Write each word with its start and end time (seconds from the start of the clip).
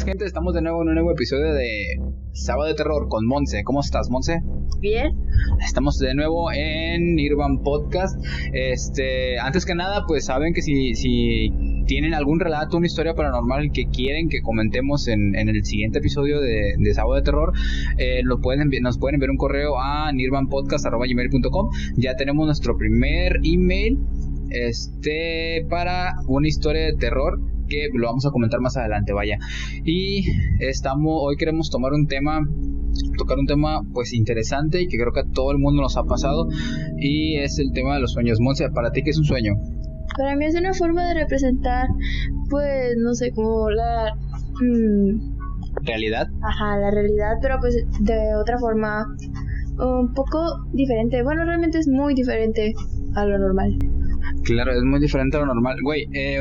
buenas, 0.00 0.04
gente. 0.04 0.24
Estamos 0.24 0.54
de 0.54 0.62
nuevo 0.62 0.82
en 0.82 0.88
un 0.88 0.94
nuevo 0.94 1.12
episodio 1.12 1.52
de 1.52 2.00
Sábado 2.32 2.68
de 2.68 2.74
Terror 2.74 3.08
con 3.08 3.26
Monse. 3.26 3.62
¿Cómo 3.64 3.80
estás, 3.80 4.08
Monse? 4.10 4.42
Bien. 4.80 5.14
Estamos 5.64 5.98
de 5.98 6.14
nuevo 6.14 6.50
en 6.52 7.18
Irvan 7.18 7.62
Podcast. 7.62 8.18
Este, 8.52 9.38
antes 9.38 9.66
que 9.66 9.74
nada, 9.74 10.04
pues 10.06 10.26
saben 10.26 10.54
que 10.54 10.62
si, 10.62 10.94
si 10.94 11.50
tienen 11.86 12.14
algún 12.14 12.40
relato, 12.40 12.76
una 12.76 12.86
historia 12.86 13.14
paranormal 13.14 13.72
que 13.72 13.86
quieren 13.86 14.28
que 14.28 14.40
comentemos 14.42 15.08
en, 15.08 15.34
el 15.34 15.64
siguiente 15.64 15.98
episodio 15.98 16.40
de, 16.40 16.94
Sábado 16.94 17.16
de 17.16 17.22
Terror, 17.22 17.52
eh, 17.98 18.20
lo 18.22 18.40
pueden, 18.40 18.70
nos 18.80 18.98
pueden 18.98 19.16
enviar 19.16 19.30
un 19.30 19.36
correo 19.36 19.78
a 19.78 20.12
nirvanpodcast.com. 20.12 21.70
Ya 21.96 22.16
tenemos 22.16 22.46
nuestro 22.46 22.76
primer 22.76 23.40
email 23.44 23.98
este 24.50 25.64
para 25.68 26.14
una 26.26 26.48
historia 26.48 26.86
de 26.86 26.94
terror 26.94 27.38
que 27.70 27.88
lo 27.94 28.08
vamos 28.08 28.26
a 28.26 28.30
comentar 28.30 28.60
más 28.60 28.76
adelante, 28.76 29.14
vaya. 29.14 29.38
Y 29.84 30.24
estamos, 30.58 31.14
hoy 31.22 31.36
queremos 31.36 31.70
tomar 31.70 31.92
un 31.92 32.06
tema 32.06 32.40
tocar 33.16 33.38
un 33.38 33.46
tema 33.46 33.80
pues 33.94 34.12
interesante 34.12 34.82
y 34.82 34.88
que 34.88 34.98
creo 34.98 35.12
que 35.12 35.20
a 35.20 35.32
todo 35.32 35.52
el 35.52 35.58
mundo 35.58 35.80
nos 35.80 35.96
ha 35.96 36.02
pasado 36.02 36.48
y 36.98 37.36
es 37.36 37.58
el 37.58 37.72
tema 37.72 37.94
de 37.94 38.00
los 38.00 38.12
sueños. 38.12 38.40
Monse, 38.40 38.68
¿para 38.70 38.90
ti 38.90 39.02
qué 39.02 39.10
es 39.10 39.18
un 39.18 39.24
sueño? 39.24 39.54
Para 40.18 40.34
mí 40.36 40.44
es 40.44 40.56
una 40.56 40.74
forma 40.74 41.06
de 41.06 41.14
representar 41.14 41.86
pues 42.50 42.96
no 42.98 43.14
sé, 43.14 43.30
como 43.32 43.70
la... 43.70 44.12
Mm, 44.60 45.36
¿Realidad? 45.84 46.26
Ajá, 46.42 46.78
la 46.78 46.90
realidad, 46.90 47.36
pero 47.40 47.58
pues 47.60 47.76
de 48.00 48.34
otra 48.34 48.58
forma 48.58 49.06
un 49.78 50.12
poco 50.12 50.66
diferente. 50.72 51.22
Bueno, 51.22 51.44
realmente 51.44 51.78
es 51.78 51.88
muy 51.88 52.12
diferente 52.14 52.74
a 53.14 53.24
lo 53.24 53.38
normal. 53.38 53.78
Claro, 54.50 54.72
es 54.72 54.82
muy 54.82 54.98
diferente 54.98 55.36
a 55.36 55.40
lo 55.40 55.46
normal. 55.46 55.76
Güey, 55.80 56.08
eh, 56.12 56.40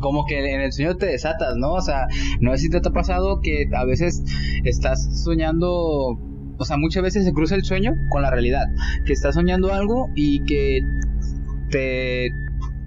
como 0.00 0.24
que 0.24 0.38
en 0.54 0.62
el 0.62 0.72
sueño 0.72 0.96
te 0.96 1.06
desatas, 1.06 1.56
¿no? 1.58 1.74
O 1.74 1.80
sea, 1.82 2.06
no 2.40 2.52
sé 2.52 2.58
si 2.58 2.70
te 2.70 2.78
ha 2.78 2.92
pasado 2.92 3.40
que 3.42 3.68
a 3.76 3.84
veces 3.84 4.22
estás 4.64 5.22
soñando 5.22 6.18
o 6.56 6.64
sea, 6.64 6.76
muchas 6.76 7.02
veces 7.02 7.24
se 7.24 7.32
cruza 7.32 7.54
el 7.54 7.64
sueño 7.64 7.94
con 8.10 8.22
la 8.22 8.30
realidad. 8.30 8.64
Que 9.04 9.12
estás 9.12 9.34
soñando 9.34 9.72
algo 9.72 10.08
y 10.14 10.44
que 10.44 10.80
te 11.70 12.34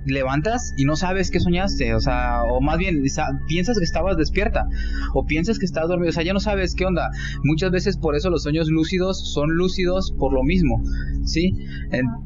levantas 0.06 0.74
y 0.76 0.86
no 0.86 0.96
sabes 0.96 1.30
qué 1.30 1.40
soñaste. 1.40 1.94
O 1.94 2.00
sea, 2.00 2.44
o 2.44 2.62
más 2.62 2.78
bien 2.80 3.04
piensas 3.48 3.78
que 3.78 3.84
estabas 3.84 4.18
despierta 4.18 4.68
o 5.14 5.26
piensas 5.26 5.60
que 5.60 5.66
estás 5.66 5.88
dormido. 5.88 6.10
O 6.10 6.14
sea, 6.14 6.24
ya 6.24 6.34
no 6.34 6.40
sabes 6.40 6.74
qué 6.76 6.86
onda. 6.86 7.10
Muchas 7.44 7.72
veces 7.72 7.98
por 7.98 8.16
eso 8.16 8.32
los 8.32 8.44
sueños 8.44 8.70
lúcidos 8.70 9.34
son 9.34 9.52
lúcidos 9.56 10.14
por 10.18 10.34
lo 10.34 10.44
mismo. 10.44 10.82
¿Sí? 11.26 11.54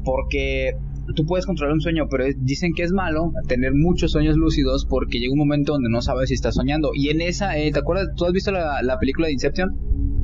porque 0.04 0.76
tú 1.18 1.26
puedes 1.26 1.46
controlar 1.46 1.74
un 1.74 1.80
sueño, 1.80 2.06
pero 2.08 2.26
dicen 2.38 2.72
que 2.76 2.84
es 2.84 2.92
malo 2.92 3.32
tener 3.48 3.72
muchos 3.74 4.12
sueños 4.12 4.36
lúcidos 4.36 4.86
porque 4.88 5.18
llega 5.18 5.32
un 5.32 5.38
momento 5.38 5.72
donde 5.72 5.90
no 5.90 6.00
sabes 6.00 6.28
si 6.28 6.34
estás 6.34 6.54
soñando. 6.54 6.90
Y 6.94 7.08
en 7.08 7.20
esa, 7.20 7.58
eh, 7.58 7.72
¿te 7.72 7.80
acuerdas? 7.80 8.10
¿Tú 8.16 8.24
has 8.24 8.32
visto 8.32 8.52
la, 8.52 8.96
película 9.00 9.26
de 9.26 9.32
Inception? 9.32 9.68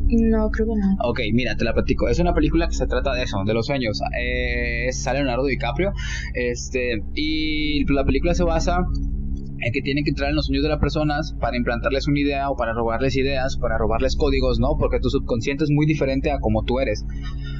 No, 0.08 0.50
creo 0.50 0.68
que 0.68 0.80
no. 0.80 1.08
Ok, 1.08 1.20
mira, 1.32 1.56
te 1.56 1.64
la 1.64 1.74
platico. 1.74 2.08
Es 2.08 2.20
una 2.20 2.32
película 2.32 2.68
que 2.68 2.74
se 2.74 2.86
trata 2.86 3.12
de 3.12 3.24
eso, 3.24 3.38
de 3.44 3.54
los 3.54 3.66
sueños. 3.66 4.00
Eh, 4.16 4.92
sale 4.92 5.18
Leonardo 5.18 5.46
DiCaprio. 5.46 5.92
Este, 6.34 7.02
y 7.14 7.84
la 7.92 8.04
película 8.04 8.34
se 8.34 8.44
basa 8.44 8.78
en 8.78 9.72
que 9.72 9.80
tienen 9.80 10.04
que 10.04 10.10
entrar 10.10 10.30
en 10.30 10.36
los 10.36 10.46
sueños 10.46 10.62
de 10.62 10.68
las 10.68 10.78
personas 10.78 11.34
para 11.40 11.56
implantarles 11.56 12.06
una 12.06 12.20
idea 12.20 12.50
o 12.50 12.56
para 12.56 12.72
robarles 12.72 13.16
ideas, 13.16 13.56
para 13.56 13.78
robarles 13.78 14.14
códigos, 14.14 14.60
¿no? 14.60 14.76
Porque 14.78 15.00
tu 15.00 15.10
subconsciente 15.10 15.64
es 15.64 15.70
muy 15.70 15.86
diferente 15.86 16.30
a 16.30 16.38
como 16.38 16.62
tú 16.62 16.78
eres. 16.78 17.04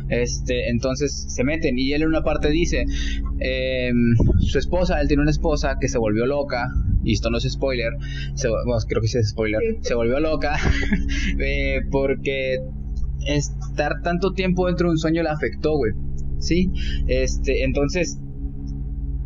Este, 0.09 0.69
entonces 0.69 1.27
se 1.29 1.45
meten 1.45 1.79
y 1.79 1.93
él 1.93 2.03
en 2.03 2.09
una 2.09 2.23
parte 2.23 2.51
dice, 2.51 2.85
em, 3.41 4.15
su 4.41 4.59
esposa, 4.59 5.01
él 5.01 5.09
tiene 5.09 5.23
una 5.23 5.31
esposa 5.31 5.77
que 5.81 5.89
se 5.89 5.99
volvió 5.99 6.27
loca, 6.27 6.69
y 7.03 7.13
esto 7.13 7.31
no 7.31 7.39
es 7.39 7.51
spoiler, 7.51 7.93
creo 8.89 9.01
que 9.01 9.09
sí 9.09 9.19
es 9.19 9.31
spoiler, 9.31 9.61
se 9.81 9.95
volvió 9.95 10.21
loca 10.21 10.57
eh, 11.41 11.81
porque 11.91 12.59
estar 13.27 14.03
tanto 14.03 14.33
tiempo 14.33 14.67
dentro 14.67 14.89
de 14.89 14.93
un 14.93 14.99
sueño 14.99 15.23
le 15.23 15.31
afectó, 15.31 15.77
güey. 15.77 15.93
¿Sí? 16.39 16.71
Este, 17.07 17.65
entonces 17.65 18.19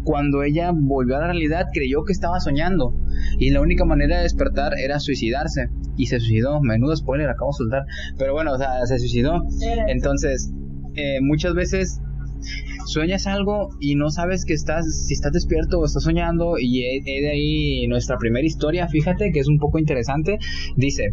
cuando 0.04 0.42
ella 0.42 0.70
volvió 0.72 1.16
a 1.16 1.20
la 1.20 1.26
realidad 1.26 1.66
creyó 1.72 2.04
que 2.04 2.12
estaba 2.12 2.40
soñando 2.40 2.94
y 3.38 3.50
la 3.50 3.60
única 3.60 3.84
manera 3.84 4.16
de 4.16 4.22
despertar 4.22 4.72
era 4.78 5.00
suicidarse 5.00 5.68
y 5.98 6.06
se 6.06 6.18
suicidó. 6.20 6.62
Menudo 6.62 6.96
spoiler 6.96 7.28
acabo 7.28 7.50
de 7.50 7.56
soltar, 7.58 7.82
pero 8.16 8.32
bueno, 8.32 8.52
o 8.52 8.56
sea, 8.56 8.86
se 8.86 8.98
suicidó. 8.98 9.42
Entonces, 9.88 10.50
eh, 10.94 11.18
muchas 11.20 11.54
veces 11.54 12.00
sueñas 12.86 13.26
algo 13.26 13.70
y 13.80 13.94
no 13.94 14.10
sabes 14.10 14.44
que 14.44 14.54
estás, 14.54 15.06
si 15.06 15.14
estás 15.14 15.32
despierto 15.32 15.78
o 15.78 15.84
estás 15.84 16.04
soñando 16.04 16.54
y 16.58 16.84
he, 16.84 17.20
de 17.20 17.30
ahí 17.30 17.86
nuestra 17.88 18.16
primera 18.16 18.46
historia, 18.46 18.88
fíjate 18.88 19.30
que 19.32 19.40
es 19.40 19.48
un 19.48 19.58
poco 19.58 19.78
interesante, 19.78 20.38
dice, 20.76 21.08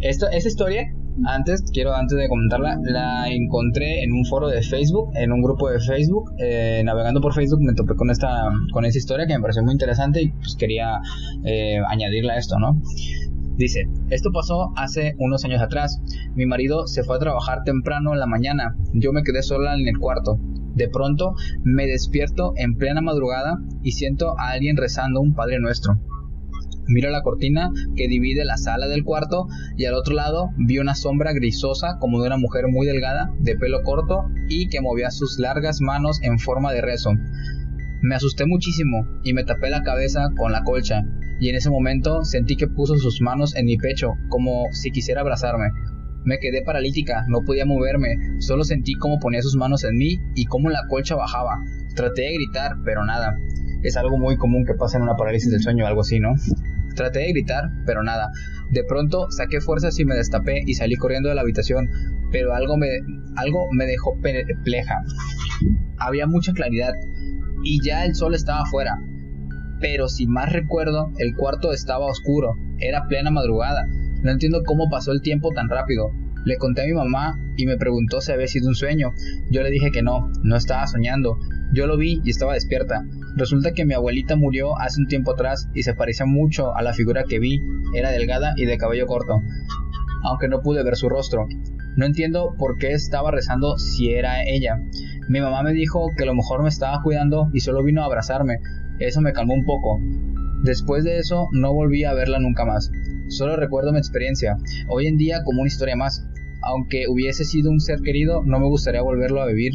esta, 0.00 0.28
esta 0.30 0.48
historia 0.48 0.86
antes, 1.26 1.62
quiero 1.72 1.94
antes 1.94 2.16
de 2.16 2.28
comentarla, 2.28 2.78
la 2.82 3.28
encontré 3.28 4.02
en 4.02 4.12
un 4.12 4.24
foro 4.24 4.48
de 4.48 4.62
Facebook, 4.62 5.10
en 5.14 5.32
un 5.32 5.42
grupo 5.42 5.70
de 5.70 5.78
Facebook, 5.78 6.32
eh, 6.38 6.82
navegando 6.84 7.20
por 7.20 7.34
Facebook 7.34 7.60
me 7.60 7.74
topé 7.74 7.94
con 7.94 8.10
esta, 8.10 8.50
con 8.72 8.84
esta 8.84 8.98
historia 8.98 9.26
que 9.26 9.34
me 9.34 9.40
pareció 9.40 9.62
muy 9.62 9.72
interesante 9.72 10.22
y 10.22 10.30
pues 10.30 10.56
quería 10.58 11.00
eh, 11.44 11.78
añadirla 11.86 12.34
a 12.34 12.38
esto, 12.38 12.58
¿no? 12.58 12.80
Dice, 13.62 13.88
esto 14.10 14.32
pasó 14.32 14.72
hace 14.74 15.14
unos 15.18 15.44
años 15.44 15.62
atrás. 15.62 16.02
Mi 16.34 16.46
marido 16.46 16.88
se 16.88 17.04
fue 17.04 17.14
a 17.14 17.20
trabajar 17.20 17.62
temprano 17.62 18.12
en 18.12 18.18
la 18.18 18.26
mañana. 18.26 18.74
Yo 18.92 19.12
me 19.12 19.22
quedé 19.22 19.40
sola 19.44 19.74
en 19.74 19.86
el 19.86 19.98
cuarto. 20.00 20.36
De 20.74 20.88
pronto 20.88 21.36
me 21.62 21.86
despierto 21.86 22.54
en 22.56 22.74
plena 22.74 23.02
madrugada 23.02 23.60
y 23.84 23.92
siento 23.92 24.36
a 24.36 24.50
alguien 24.50 24.76
rezando 24.76 25.20
un 25.20 25.36
Padre 25.36 25.60
Nuestro. 25.60 25.96
Miro 26.88 27.10
la 27.10 27.22
cortina 27.22 27.70
que 27.94 28.08
divide 28.08 28.44
la 28.44 28.56
sala 28.56 28.88
del 28.88 29.04
cuarto 29.04 29.46
y 29.76 29.84
al 29.84 29.94
otro 29.94 30.16
lado 30.16 30.48
vi 30.58 30.78
una 30.80 30.96
sombra 30.96 31.32
grisosa 31.32 31.98
como 32.00 32.20
de 32.20 32.26
una 32.26 32.38
mujer 32.38 32.64
muy 32.66 32.84
delgada, 32.84 33.32
de 33.38 33.54
pelo 33.54 33.82
corto 33.84 34.24
y 34.48 34.70
que 34.70 34.80
movía 34.80 35.12
sus 35.12 35.38
largas 35.38 35.80
manos 35.80 36.18
en 36.24 36.40
forma 36.40 36.72
de 36.72 36.80
rezo. 36.80 37.10
Me 38.02 38.16
asusté 38.16 38.44
muchísimo 38.44 39.06
y 39.22 39.34
me 39.34 39.44
tapé 39.44 39.70
la 39.70 39.84
cabeza 39.84 40.30
con 40.36 40.50
la 40.50 40.64
colcha 40.64 41.04
y 41.42 41.48
en 41.48 41.56
ese 41.56 41.70
momento 41.70 42.22
sentí 42.22 42.54
que 42.54 42.68
puso 42.68 42.94
sus 42.94 43.20
manos 43.20 43.56
en 43.56 43.66
mi 43.66 43.76
pecho 43.76 44.12
como 44.28 44.66
si 44.70 44.92
quisiera 44.92 45.22
abrazarme. 45.22 45.70
Me 46.24 46.38
quedé 46.38 46.62
paralítica, 46.64 47.24
no 47.26 47.40
podía 47.44 47.66
moverme, 47.66 48.14
solo 48.38 48.62
sentí 48.62 48.94
cómo 48.94 49.18
ponía 49.18 49.42
sus 49.42 49.56
manos 49.56 49.82
en 49.82 49.96
mí 49.96 50.18
y 50.36 50.44
cómo 50.44 50.70
la 50.70 50.86
colcha 50.88 51.16
bajaba. 51.16 51.58
Traté 51.96 52.22
de 52.22 52.34
gritar, 52.34 52.76
pero 52.84 53.04
nada. 53.04 53.36
Es 53.82 53.96
algo 53.96 54.18
muy 54.18 54.36
común 54.36 54.64
que 54.64 54.74
pasa 54.74 54.98
en 54.98 55.02
una 55.02 55.16
parálisis 55.16 55.50
del 55.50 55.60
sueño 55.60 55.84
algo 55.84 56.02
así, 56.02 56.20
¿no? 56.20 56.28
Traté 56.94 57.18
de 57.18 57.32
gritar, 57.32 57.64
pero 57.86 58.04
nada. 58.04 58.30
De 58.70 58.84
pronto 58.84 59.28
saqué 59.32 59.60
fuerzas 59.60 59.98
y 59.98 60.04
me 60.04 60.14
destapé 60.14 60.62
y 60.64 60.74
salí 60.74 60.94
corriendo 60.94 61.28
de 61.28 61.34
la 61.34 61.40
habitación, 61.40 61.88
pero 62.30 62.54
algo 62.54 62.76
me, 62.76 62.86
algo 63.34 63.66
me 63.72 63.86
dejó 63.86 64.16
perpleja. 64.20 65.02
Había 65.98 66.28
mucha 66.28 66.52
claridad 66.52 66.92
y 67.64 67.84
ya 67.84 68.04
el 68.04 68.14
sol 68.14 68.36
estaba 68.36 68.60
afuera. 68.60 68.96
Pero 69.82 70.08
si 70.08 70.28
más 70.28 70.52
recuerdo, 70.52 71.10
el 71.18 71.34
cuarto 71.34 71.72
estaba 71.72 72.06
oscuro, 72.06 72.54
era 72.78 73.08
plena 73.08 73.30
madrugada. 73.30 73.86
No 74.22 74.30
entiendo 74.30 74.62
cómo 74.64 74.88
pasó 74.88 75.10
el 75.10 75.20
tiempo 75.20 75.50
tan 75.50 75.68
rápido. 75.68 76.12
Le 76.44 76.56
conté 76.56 76.82
a 76.82 76.86
mi 76.86 76.92
mamá 76.92 77.38
y 77.56 77.66
me 77.66 77.76
preguntó 77.76 78.20
si 78.20 78.30
había 78.30 78.46
sido 78.46 78.68
un 78.68 78.76
sueño. 78.76 79.12
Yo 79.50 79.62
le 79.62 79.70
dije 79.70 79.90
que 79.90 80.02
no, 80.02 80.30
no 80.44 80.56
estaba 80.56 80.86
soñando. 80.86 81.36
Yo 81.74 81.88
lo 81.88 81.96
vi 81.96 82.20
y 82.24 82.30
estaba 82.30 82.54
despierta. 82.54 83.04
Resulta 83.34 83.72
que 83.72 83.84
mi 83.84 83.94
abuelita 83.94 84.36
murió 84.36 84.78
hace 84.78 85.00
un 85.00 85.08
tiempo 85.08 85.32
atrás 85.32 85.68
y 85.74 85.82
se 85.82 85.94
parecía 85.94 86.26
mucho 86.26 86.76
a 86.76 86.82
la 86.82 86.92
figura 86.92 87.24
que 87.28 87.40
vi. 87.40 87.60
Era 87.96 88.12
delgada 88.12 88.54
y 88.56 88.66
de 88.66 88.78
cabello 88.78 89.06
corto, 89.06 89.42
aunque 90.22 90.48
no 90.48 90.62
pude 90.62 90.84
ver 90.84 90.96
su 90.96 91.08
rostro. 91.08 91.48
No 91.96 92.06
entiendo 92.06 92.54
por 92.56 92.78
qué 92.78 92.92
estaba 92.92 93.32
rezando 93.32 93.76
si 93.78 94.12
era 94.12 94.44
ella. 94.44 94.80
Mi 95.28 95.40
mamá 95.40 95.62
me 95.62 95.72
dijo 95.72 96.06
que 96.16 96.22
a 96.22 96.26
lo 96.26 96.34
mejor 96.34 96.62
me 96.62 96.68
estaba 96.68 97.02
cuidando 97.02 97.50
y 97.52 97.60
solo 97.60 97.82
vino 97.82 98.02
a 98.02 98.06
abrazarme. 98.06 98.58
Eso 99.06 99.20
me 99.20 99.32
calmó 99.32 99.54
un 99.54 99.64
poco. 99.64 99.98
Después 100.62 101.04
de 101.04 101.18
eso 101.18 101.48
no 101.52 101.72
volví 101.72 102.04
a 102.04 102.14
verla 102.14 102.38
nunca 102.38 102.64
más. 102.64 102.90
Solo 103.28 103.56
recuerdo 103.56 103.92
mi 103.92 103.98
experiencia, 103.98 104.56
hoy 104.88 105.06
en 105.06 105.16
día 105.16 105.42
como 105.44 105.60
una 105.60 105.68
historia 105.68 105.96
más. 105.96 106.24
Aunque 106.64 107.06
hubiese 107.08 107.44
sido 107.44 107.70
un 107.70 107.80
ser 107.80 108.00
querido, 108.00 108.42
no 108.44 108.60
me 108.60 108.66
gustaría 108.66 109.02
volverlo 109.02 109.42
a 109.42 109.46
vivir 109.46 109.72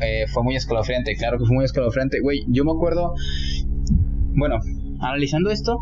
eh, 0.00 0.26
fue 0.28 0.42
muy 0.42 0.56
escalofriante, 0.56 1.14
claro 1.16 1.38
que 1.38 1.44
fue 1.44 1.54
muy 1.54 1.64
escalofriante. 1.64 2.20
Güey, 2.20 2.44
yo 2.48 2.64
me 2.64 2.72
acuerdo, 2.72 3.12
bueno, 4.34 4.56
analizando 5.00 5.50
esto, 5.50 5.78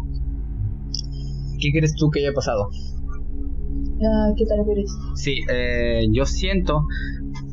¿qué 1.60 1.70
crees 1.70 1.94
tú 1.94 2.10
que 2.10 2.20
haya 2.20 2.32
pasado? 2.32 2.69
Ah, 4.02 4.32
¿Qué 4.36 4.44
te 4.44 4.56
refieres? 4.56 4.90
Sí, 5.14 5.40
eh, 5.48 6.02
yo 6.10 6.25
siento, 6.25 6.82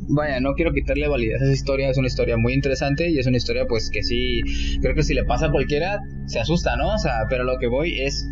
vaya, 0.08 0.40
no 0.40 0.54
quiero 0.54 0.72
quitarle 0.72 1.08
validez 1.08 1.40
a 1.40 1.44
esa 1.44 1.52
historia, 1.52 1.90
es 1.90 1.98
una 1.98 2.06
historia 2.06 2.36
muy 2.36 2.52
interesante 2.52 3.10
y 3.10 3.18
es 3.18 3.26
una 3.26 3.36
historia 3.36 3.66
pues 3.66 3.90
que 3.90 4.02
sí, 4.02 4.40
creo 4.80 4.94
que 4.94 5.02
si 5.02 5.14
le 5.14 5.24
pasa 5.24 5.46
a 5.46 5.50
cualquiera, 5.50 6.00
se 6.26 6.38
asusta, 6.38 6.76
¿no? 6.76 6.94
O 6.94 6.98
sea, 6.98 7.24
pero 7.28 7.44
lo 7.44 7.58
que 7.58 7.66
voy 7.66 8.00
es, 8.00 8.26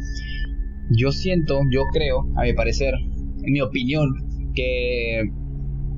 yo 0.91 1.11
siento, 1.12 1.61
yo 1.71 1.85
creo, 1.93 2.26
a 2.37 2.43
mi 2.43 2.53
parecer, 2.53 2.94
en 3.43 3.53
mi 3.53 3.61
opinión, 3.61 4.09
que 4.55 5.23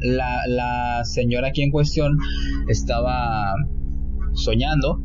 la, 0.00 0.40
la 0.48 1.04
señora 1.04 1.48
aquí 1.48 1.62
en 1.62 1.70
cuestión 1.70 2.16
estaba 2.68 3.54
soñando, 4.34 5.00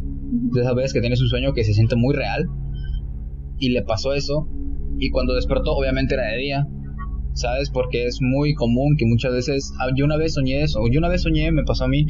de 0.53 0.61
esas 0.61 0.75
veces 0.75 0.93
que 0.93 1.01
tienes 1.01 1.21
un 1.21 1.27
sueño 1.27 1.53
que 1.53 1.63
se 1.63 1.73
siente 1.73 1.95
muy 1.95 2.15
real, 2.15 2.45
y 3.59 3.69
le 3.69 3.83
pasó 3.83 4.13
eso, 4.13 4.47
y 4.97 5.09
cuando 5.09 5.33
despertó 5.33 5.73
obviamente 5.73 6.13
era 6.15 6.27
de 6.27 6.37
día. 6.37 6.67
¿Sabes? 7.33 7.69
Porque 7.69 8.05
es 8.05 8.19
muy 8.21 8.53
común 8.53 8.95
que 8.97 9.05
muchas 9.05 9.31
veces 9.31 9.71
ah, 9.79 9.87
yo 9.95 10.05
una 10.05 10.17
vez 10.17 10.33
soñé 10.33 10.63
eso, 10.63 10.81
yo 10.91 10.99
una 10.99 11.07
vez 11.07 11.21
soñé, 11.21 11.51
me 11.51 11.63
pasó 11.63 11.85
a 11.85 11.87
mí 11.87 12.05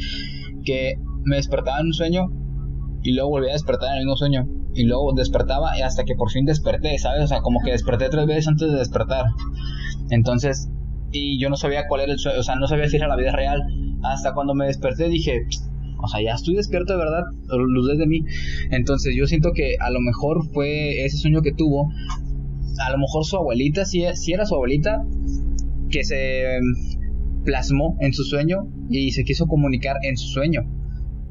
que 0.66 0.96
me 1.24 1.36
despertaba 1.36 1.80
en 1.80 1.88
un 1.88 1.94
sueño 1.94 2.28
y 3.04 3.14
luego 3.14 3.30
volvía 3.30 3.52
a 3.52 3.54
despertar 3.54 3.92
en 3.92 3.98
el 3.98 4.06
mismo 4.06 4.18
sueño 4.18 4.48
y 4.74 4.86
luego 4.86 5.14
despertaba 5.14 5.78
y 5.78 5.82
hasta 5.82 6.04
que 6.04 6.16
por 6.16 6.32
fin 6.32 6.46
desperté, 6.46 6.98
¿sabes? 6.98 7.24
O 7.24 7.28
sea, 7.28 7.42
como 7.42 7.60
que 7.64 7.72
desperté 7.72 8.10
tres 8.10 8.26
veces 8.26 8.48
antes 8.48 8.72
de 8.72 8.78
despertar. 8.78 9.26
Entonces, 10.10 10.70
y 11.12 11.40
yo 11.42 11.50
no 11.50 11.58
sabía 11.58 11.88
cuál 11.88 12.02
era 12.02 12.14
el 12.14 12.20
sueño, 12.20 12.40
o 12.40 12.44
sea, 12.44 12.56
no 12.56 12.68
sabía 12.68 12.88
si 12.88 12.98
era 12.98 13.08
la 13.08 13.16
vida 13.16 13.32
real. 13.32 13.62
Hasta 14.04 14.34
cuando 14.34 14.54
me 14.54 14.66
desperté 14.66 15.10
dije, 15.10 15.46
o 16.02 16.08
sea, 16.08 16.22
ya 16.22 16.34
estoy 16.34 16.56
despierto 16.56 16.94
de 16.94 17.00
verdad, 17.00 17.24
luz 17.50 17.98
de 17.98 18.08
mí. 18.08 18.22
Entonces 18.72 19.14
yo 19.16 19.26
siento 19.28 19.52
que 19.54 19.76
a 19.80 19.90
lo 19.92 20.00
mejor 20.00 20.46
fue 20.54 21.04
ese 21.06 21.18
sueño 21.18 21.42
que 21.42 21.52
tuvo, 21.52 21.90
a 22.80 22.92
lo 22.92 22.98
mejor 22.98 23.26
su 23.26 23.38
abuelita, 23.38 23.86
si, 23.86 24.04
si 24.16 24.34
era 24.34 24.46
su 24.46 24.56
abuelita, 24.56 25.04
que 25.90 26.04
se 26.04 26.60
plasmó 27.44 27.98
en 28.00 28.14
su 28.14 28.24
sueño 28.24 28.68
y 28.90 29.12
se 29.12 29.24
quiso 29.24 29.46
comunicar 29.48 29.98
en 30.04 30.18
su 30.18 30.28
sueño. 30.28 30.62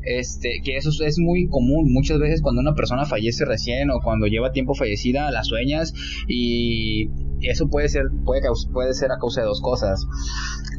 Este, 0.02 0.60
que 0.64 0.76
eso 0.76 0.90
es 1.04 1.18
muy 1.18 1.46
común. 1.48 1.92
Muchas 1.92 2.18
veces 2.18 2.40
cuando 2.40 2.60
una 2.60 2.74
persona 2.74 3.04
fallece 3.04 3.44
recién 3.44 3.90
o 3.90 4.00
cuando 4.02 4.26
lleva 4.26 4.50
tiempo 4.50 4.74
fallecida, 4.74 5.30
las 5.30 5.46
sueñas 5.46 5.92
y 6.26 7.10
eso 7.42 7.68
puede 7.68 7.88
ser, 7.88 8.04
puede, 8.24 8.94
ser 8.94 9.12
a 9.12 9.18
causa 9.18 9.42
de 9.42 9.46
dos 9.46 9.60
cosas. 9.60 10.06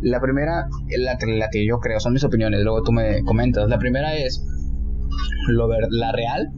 La 0.02 0.20
primera, 0.20 0.68
la, 0.98 1.18
la 1.38 1.50
que 1.52 1.66
yo 1.66 1.80
creo, 1.80 2.00
son 2.00 2.14
mis 2.14 2.24
opiniones, 2.24 2.62
luego 2.64 2.82
tú 2.82 2.92
me 2.92 3.22
comentas. 3.24 3.70
La 3.70 3.78
primera 3.78 4.16
es 4.18 4.44
lo 5.50 5.68
ver, 5.68 5.88
la 5.90 6.12
real, 6.12 6.52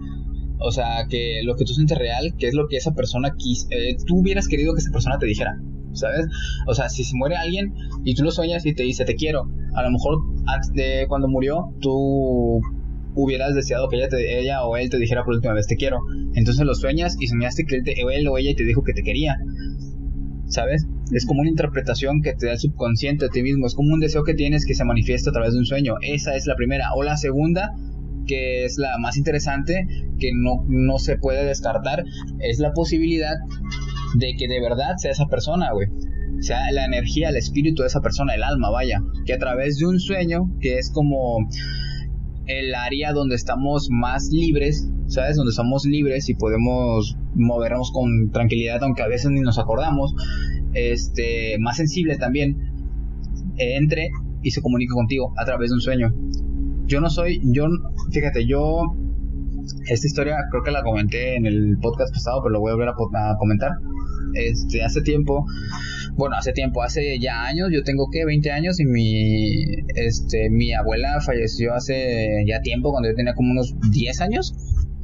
o 0.64 0.72
sea, 0.72 1.06
que 1.10 1.42
lo 1.44 1.56
que 1.56 1.66
tú 1.66 1.74
sientes 1.74 1.98
real, 1.98 2.34
que 2.38 2.48
es 2.48 2.54
lo 2.54 2.68
que 2.68 2.78
esa 2.78 2.94
persona 2.94 3.34
quis, 3.38 3.68
eh, 3.70 3.98
tú 4.08 4.20
hubieras 4.20 4.48
querido 4.48 4.74
que 4.74 4.80
esa 4.80 4.92
persona 4.92 5.18
te 5.20 5.26
dijera. 5.26 5.60
¿sabes? 5.94 6.26
O 6.68 6.74
sea, 6.74 6.90
si 6.90 7.04
se 7.04 7.16
muere 7.16 7.36
alguien 7.36 7.74
y 8.04 8.16
tú 8.16 8.24
lo 8.24 8.32
sueñas 8.32 8.66
y 8.66 8.74
te 8.74 8.84
dice 8.84 9.06
te 9.06 9.16
quiero, 9.16 9.48
a 9.76 9.84
lo 9.84 9.92
mejor 9.92 10.24
antes 10.48 10.72
de 10.74 11.06
cuando 11.08 11.28
murió 11.28 11.74
tú 11.82 12.62
hubieras 13.16 13.54
deseado 13.54 13.90
que 13.90 13.98
ella, 13.98 14.10
te, 14.10 14.40
ella 14.40 14.66
o 14.66 14.76
él 14.76 14.90
te 14.90 14.98
dijera 14.98 15.24
por 15.24 15.36
última 15.36 15.54
vez 15.54 15.68
te 15.68 15.76
quiero. 15.76 16.00
Entonces 16.34 16.66
lo 16.66 16.74
sueñas 16.74 17.16
y 17.20 17.28
soñaste 17.28 17.66
que 17.66 17.78
él, 17.86 18.28
o 18.28 18.38
ella 18.38 18.54
te 18.56 18.64
dijo 18.64 18.84
que 18.84 18.94
te 18.94 19.04
quería. 19.04 19.38
¿Sabes? 20.48 20.86
Es 21.12 21.26
como 21.26 21.42
una 21.42 21.50
interpretación 21.50 22.22
que 22.22 22.34
te 22.34 22.48
da 22.48 22.54
el 22.54 22.60
subconsciente 22.60 23.26
a 23.26 23.30
ti 23.30 23.42
mismo. 23.42 23.66
Es 23.66 23.76
como 23.76 23.94
un 23.94 24.00
deseo 24.00 24.24
que 24.24 24.34
tienes 24.34 24.66
que 24.66 24.76
se 24.76 24.84
manifiesta 24.84 25.30
a 25.30 25.34
través 25.34 25.54
de 25.54 25.60
un 25.60 25.66
sueño. 25.66 25.96
Esa 26.02 26.36
es 26.36 26.46
la 26.46 26.56
primera. 26.56 26.94
O 26.96 27.04
la 27.04 27.18
segunda, 27.18 27.72
que 28.26 28.66
es 28.66 28.78
la 28.78 28.98
más 29.00 29.18
interesante, 29.18 29.86
que 30.20 30.32
no, 30.34 30.66
no 30.68 30.98
se 30.98 31.18
puede 31.18 31.46
descartar, 31.46 32.04
es 32.40 32.60
la 32.60 32.74
posibilidad 32.74 33.36
de 34.16 34.36
que 34.38 34.48
de 34.48 34.62
verdad 34.62 34.96
sea 34.98 35.12
esa 35.12 35.26
persona, 35.28 35.72
güey. 35.74 35.88
Sea 36.40 36.72
la 36.72 36.86
energía, 36.86 37.30
el 37.30 37.38
espíritu 37.38 37.84
de 37.84 37.88
esa 37.88 38.02
persona, 38.02 38.36
el 38.36 38.44
alma, 38.44 38.70
vaya. 38.70 39.02
Que 39.26 39.34
a 39.34 39.38
través 39.38 39.78
de 39.78 39.86
un 39.86 40.00
sueño, 40.00 40.52
que 40.60 40.78
es 40.78 40.92
como 40.92 41.38
el 42.46 42.76
área 42.76 43.14
donde 43.14 43.36
estamos 43.36 43.88
más 43.90 44.30
libres, 44.32 44.90
¿sabes? 45.08 45.38
Donde 45.38 45.54
somos 45.54 45.86
libres 45.86 46.30
y 46.30 46.36
podemos 46.36 47.18
movernos 47.36 47.92
con 47.92 48.32
tranquilidad, 48.32 48.84
aunque 48.84 49.04
a 49.04 49.08
veces 49.08 49.32
ni 49.32 49.42
nos 49.42 49.60
acordamos. 49.60 50.14
Este, 50.74 51.58
más 51.60 51.78
sensible 51.78 52.18
también, 52.18 52.58
entre 53.58 54.10
y 54.42 54.52
se 54.52 54.62
comunica 54.62 54.94
contigo 54.94 55.34
a 55.38 55.46
través 55.46 55.70
de 55.70 55.76
un 55.76 55.82
sueño. 55.82 56.14
Yo 56.94 57.02
no 57.02 57.10
soy, 57.10 57.42
yo, 57.44 57.66
fíjate, 58.12 58.46
yo 58.46 58.84
esta 59.90 60.06
historia 60.06 60.36
creo 60.52 60.62
que 60.62 60.70
la 60.70 60.84
comenté 60.84 61.36
en 61.36 61.48
el 61.48 61.80
podcast 61.82 62.14
pasado, 62.14 62.44
pero 62.44 62.54
lo 62.54 62.60
voy 62.60 62.70
a 62.70 62.76
volver 62.76 62.90
a, 62.90 63.36
comentar. 63.40 63.72
Este, 64.36 64.84
hace 64.84 65.02
tiempo, 65.02 65.44
bueno, 66.14 66.36
hace 66.36 66.52
tiempo, 66.52 66.84
hace 66.84 67.18
ya 67.18 67.46
años, 67.46 67.70
yo 67.74 67.82
tengo 67.82 68.12
que 68.12 68.26
20 68.26 68.52
años 68.52 68.80
y 68.80 68.86
mi, 68.86 69.64
este, 69.96 70.52
mi 70.52 70.72
abuela 70.74 71.20
falleció 71.20 71.74
hace 71.74 72.46
ya 72.46 72.62
tiempo, 72.62 72.92
cuando 72.92 73.10
yo 73.10 73.16
tenía 73.16 73.34
como 73.34 73.54
unos 73.54 73.74
10 73.90 74.22
años. 74.22 74.54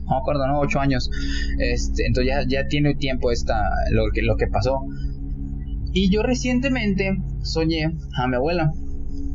No 0.03 0.12
me 0.12 0.18
acuerdo, 0.18 0.45
¿no? 0.45 0.59
8 0.59 0.80
años. 0.80 1.09
Este, 1.57 2.06
entonces 2.06 2.31
ya, 2.31 2.44
ya 2.47 2.68
tiene 2.68 2.94
tiempo 2.94 3.31
esta, 3.31 3.59
lo 3.89 4.12
que, 4.13 4.21
lo 4.21 4.35
que 4.35 4.45
pasó. 4.45 4.81
Y 5.92 6.12
yo 6.12 6.21
recientemente 6.21 7.18
soñé 7.42 7.85
a 8.15 8.27
mi 8.27 8.35
abuela. 8.35 8.71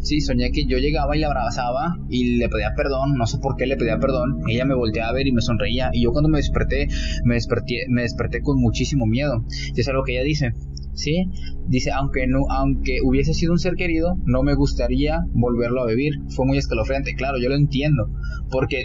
Sí, 0.04 0.20
soñé 0.20 0.50
que 0.52 0.66
yo 0.66 0.76
llegaba 0.76 1.16
y 1.16 1.20
la 1.20 1.28
abrazaba 1.28 1.96
y 2.10 2.36
le 2.36 2.50
pedía 2.50 2.74
perdón, 2.76 3.14
no 3.16 3.26
sé 3.26 3.38
por 3.38 3.56
qué 3.56 3.64
le 3.64 3.78
pedía 3.78 3.98
perdón. 3.98 4.42
Ella 4.46 4.66
me 4.66 4.74
volteaba 4.74 5.08
a 5.08 5.14
ver 5.14 5.26
y 5.26 5.32
me 5.32 5.40
sonreía 5.40 5.88
y 5.94 6.02
yo 6.02 6.12
cuando 6.12 6.28
me 6.28 6.36
desperté, 6.36 6.88
me 7.24 7.36
desperté, 7.36 7.86
me 7.88 8.02
desperté 8.02 8.42
con 8.42 8.60
muchísimo 8.60 9.06
miedo. 9.06 9.46
Y 9.74 9.80
es 9.80 9.88
algo 9.88 10.04
que 10.04 10.12
ella 10.12 10.22
dice. 10.22 10.52
¿Sí? 10.92 11.24
Dice, 11.66 11.90
aunque 11.90 12.26
no, 12.26 12.40
aunque 12.50 12.98
hubiese 13.02 13.32
sido 13.32 13.52
un 13.52 13.58
ser 13.58 13.76
querido, 13.76 14.16
no 14.26 14.42
me 14.42 14.54
gustaría 14.54 15.20
volverlo 15.32 15.82
a 15.82 15.86
vivir. 15.86 16.12
Fue 16.28 16.44
muy 16.44 16.58
escalofriante, 16.58 17.14
claro, 17.14 17.38
yo 17.40 17.48
lo 17.48 17.56
entiendo. 17.56 18.10
Porque 18.50 18.84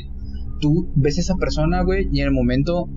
tú 0.61 0.89
ves 0.95 1.17
a 1.17 1.21
esa 1.21 1.35
persona, 1.35 1.83
güey, 1.83 2.07
y 2.13 2.21
en 2.21 2.27
el 2.27 2.33
momento, 2.33 2.89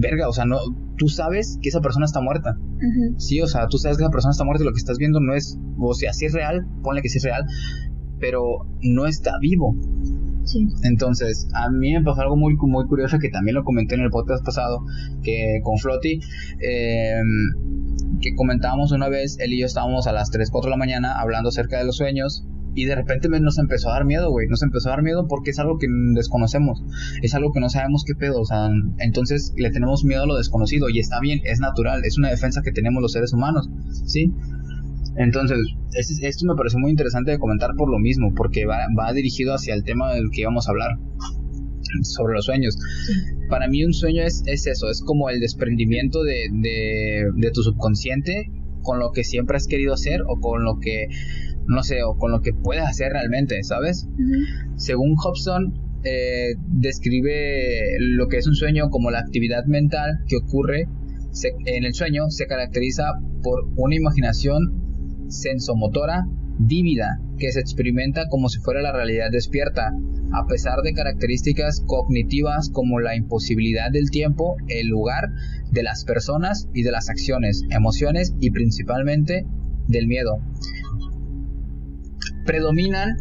verga, 0.00 0.28
o 0.28 0.32
sea, 0.32 0.44
no, 0.44 0.58
tú 0.96 1.08
sabes 1.08 1.58
que 1.62 1.68
esa 1.68 1.80
persona 1.80 2.04
está 2.04 2.20
muerta. 2.20 2.58
Sí, 3.16 3.40
o 3.40 3.46
sea, 3.46 3.66
tú 3.68 3.78
sabes 3.78 3.96
que 3.96 4.04
esa 4.04 4.10
persona 4.10 4.32
está 4.32 4.44
muerta 4.44 4.64
y 4.64 4.66
lo 4.66 4.72
que 4.72 4.78
estás 4.78 4.98
viendo 4.98 5.20
no 5.20 5.34
es, 5.34 5.58
o 5.78 5.94
sea, 5.94 6.12
si 6.12 6.26
es 6.26 6.32
real, 6.32 6.66
ponle 6.82 7.02
que 7.02 7.08
sí 7.08 7.18
es 7.18 7.24
real, 7.24 7.44
pero 8.18 8.66
no 8.82 9.06
está 9.06 9.32
vivo. 9.40 9.76
Sí. 10.44 10.66
Entonces, 10.82 11.48
a 11.54 11.70
mí 11.70 11.92
me 11.92 12.02
pasó 12.02 12.22
algo 12.22 12.36
muy, 12.36 12.56
muy 12.56 12.86
curioso 12.86 13.18
que 13.18 13.30
también 13.30 13.54
lo 13.54 13.64
comenté 13.64 13.94
en 13.94 14.02
el 14.02 14.10
podcast 14.10 14.44
pasado, 14.44 14.80
que 15.22 15.60
con 15.62 15.78
Floti, 15.78 16.20
em, 16.60 18.18
que 18.20 18.34
comentábamos 18.34 18.92
una 18.92 19.08
vez, 19.08 19.38
él 19.38 19.52
y 19.52 19.60
yo 19.60 19.66
estábamos 19.66 20.06
a 20.06 20.12
las 20.12 20.30
3, 20.30 20.50
4 20.50 20.68
de 20.68 20.70
la 20.70 20.76
mañana 20.76 21.20
hablando 21.20 21.48
acerca 21.48 21.78
de 21.78 21.84
los 21.84 21.96
sueños 21.96 22.44
y 22.74 22.86
de 22.86 22.94
repente 22.94 23.28
nos 23.28 23.58
empezó 23.58 23.90
a 23.90 23.94
dar 23.94 24.04
miedo, 24.04 24.30
güey. 24.30 24.48
Nos 24.48 24.62
empezó 24.62 24.88
a 24.88 24.92
dar 24.92 25.02
miedo 25.02 25.26
porque 25.28 25.50
es 25.50 25.58
algo 25.58 25.78
que 25.78 25.86
desconocemos. 26.14 26.82
Es 27.22 27.34
algo 27.34 27.52
que 27.52 27.60
no 27.60 27.68
sabemos 27.68 28.04
qué 28.06 28.14
pedo. 28.14 28.40
O 28.40 28.44
sea, 28.44 28.70
entonces 28.98 29.52
le 29.56 29.70
tenemos 29.70 30.04
miedo 30.04 30.22
a 30.22 30.26
lo 30.26 30.36
desconocido. 30.36 30.88
Y 30.88 30.98
está 30.98 31.20
bien, 31.20 31.40
es 31.44 31.60
natural. 31.60 32.02
Es 32.04 32.16
una 32.16 32.30
defensa 32.30 32.62
que 32.62 32.72
tenemos 32.72 33.02
los 33.02 33.12
seres 33.12 33.32
humanos. 33.32 33.68
¿Sí? 34.06 34.32
Entonces, 35.16 35.58
esto 35.92 36.46
me 36.46 36.56
parece 36.56 36.78
muy 36.78 36.90
interesante 36.90 37.32
de 37.32 37.38
comentar 37.38 37.74
por 37.76 37.90
lo 37.90 37.98
mismo. 37.98 38.32
Porque 38.34 38.64
va, 38.64 39.12
dirigido 39.12 39.54
hacia 39.54 39.74
el 39.74 39.84
tema 39.84 40.14
del 40.14 40.30
que 40.30 40.40
íbamos 40.42 40.66
a 40.66 40.70
hablar. 40.70 40.98
Sobre 42.02 42.34
los 42.34 42.46
sueños. 42.46 42.78
Para 43.50 43.68
mí 43.68 43.84
un 43.84 43.92
sueño 43.92 44.22
es, 44.22 44.42
es 44.46 44.66
eso. 44.66 44.88
Es 44.88 45.02
como 45.02 45.28
el 45.28 45.40
desprendimiento 45.40 46.22
de, 46.22 46.48
de, 46.50 47.26
de 47.36 47.50
tu 47.50 47.62
subconsciente 47.62 48.50
con 48.82 48.98
lo 48.98 49.12
que 49.12 49.24
siempre 49.24 49.56
has 49.56 49.66
querido 49.66 49.94
hacer 49.94 50.22
o 50.26 50.40
con 50.40 50.64
lo 50.64 50.78
que 50.80 51.08
no 51.66 51.82
sé, 51.82 52.02
o 52.02 52.16
con 52.16 52.32
lo 52.32 52.40
que 52.40 52.52
puedes 52.52 52.84
hacer 52.84 53.12
realmente, 53.12 53.62
¿sabes? 53.62 54.08
Según 54.76 55.14
Hobson, 55.16 55.74
eh, 56.04 56.54
describe 56.68 57.96
lo 58.00 58.28
que 58.28 58.38
es 58.38 58.46
un 58.46 58.54
sueño 58.54 58.90
como 58.90 59.10
la 59.10 59.20
actividad 59.20 59.64
mental 59.66 60.18
que 60.26 60.36
ocurre 60.36 60.88
en 61.64 61.84
el 61.84 61.94
sueño 61.94 62.28
se 62.28 62.46
caracteriza 62.46 63.04
por 63.42 63.64
una 63.76 63.96
imaginación 63.96 65.26
sensomotora 65.28 66.26
vívida 66.58 67.20
que 67.38 67.50
se 67.52 67.60
experimenta 67.60 68.26
como 68.28 68.50
si 68.50 68.60
fuera 68.60 68.82
la 68.82 68.92
realidad 68.92 69.30
despierta, 69.32 69.92
a 70.32 70.46
pesar 70.46 70.82
de 70.82 70.92
características 70.92 71.82
cognitivas 71.86 72.68
como 72.70 73.00
la 73.00 73.16
imposibilidad 73.16 73.90
del 73.90 74.10
tiempo, 74.10 74.56
el 74.68 74.88
lugar, 74.88 75.30
de 75.70 75.82
las 75.82 76.04
personas 76.04 76.68
y 76.74 76.82
de 76.82 76.92
las 76.92 77.08
acciones, 77.08 77.62
emociones 77.70 78.34
y 78.38 78.50
principalmente 78.50 79.46
del 79.88 80.06
miedo 80.06 80.38
predominan 82.44 83.16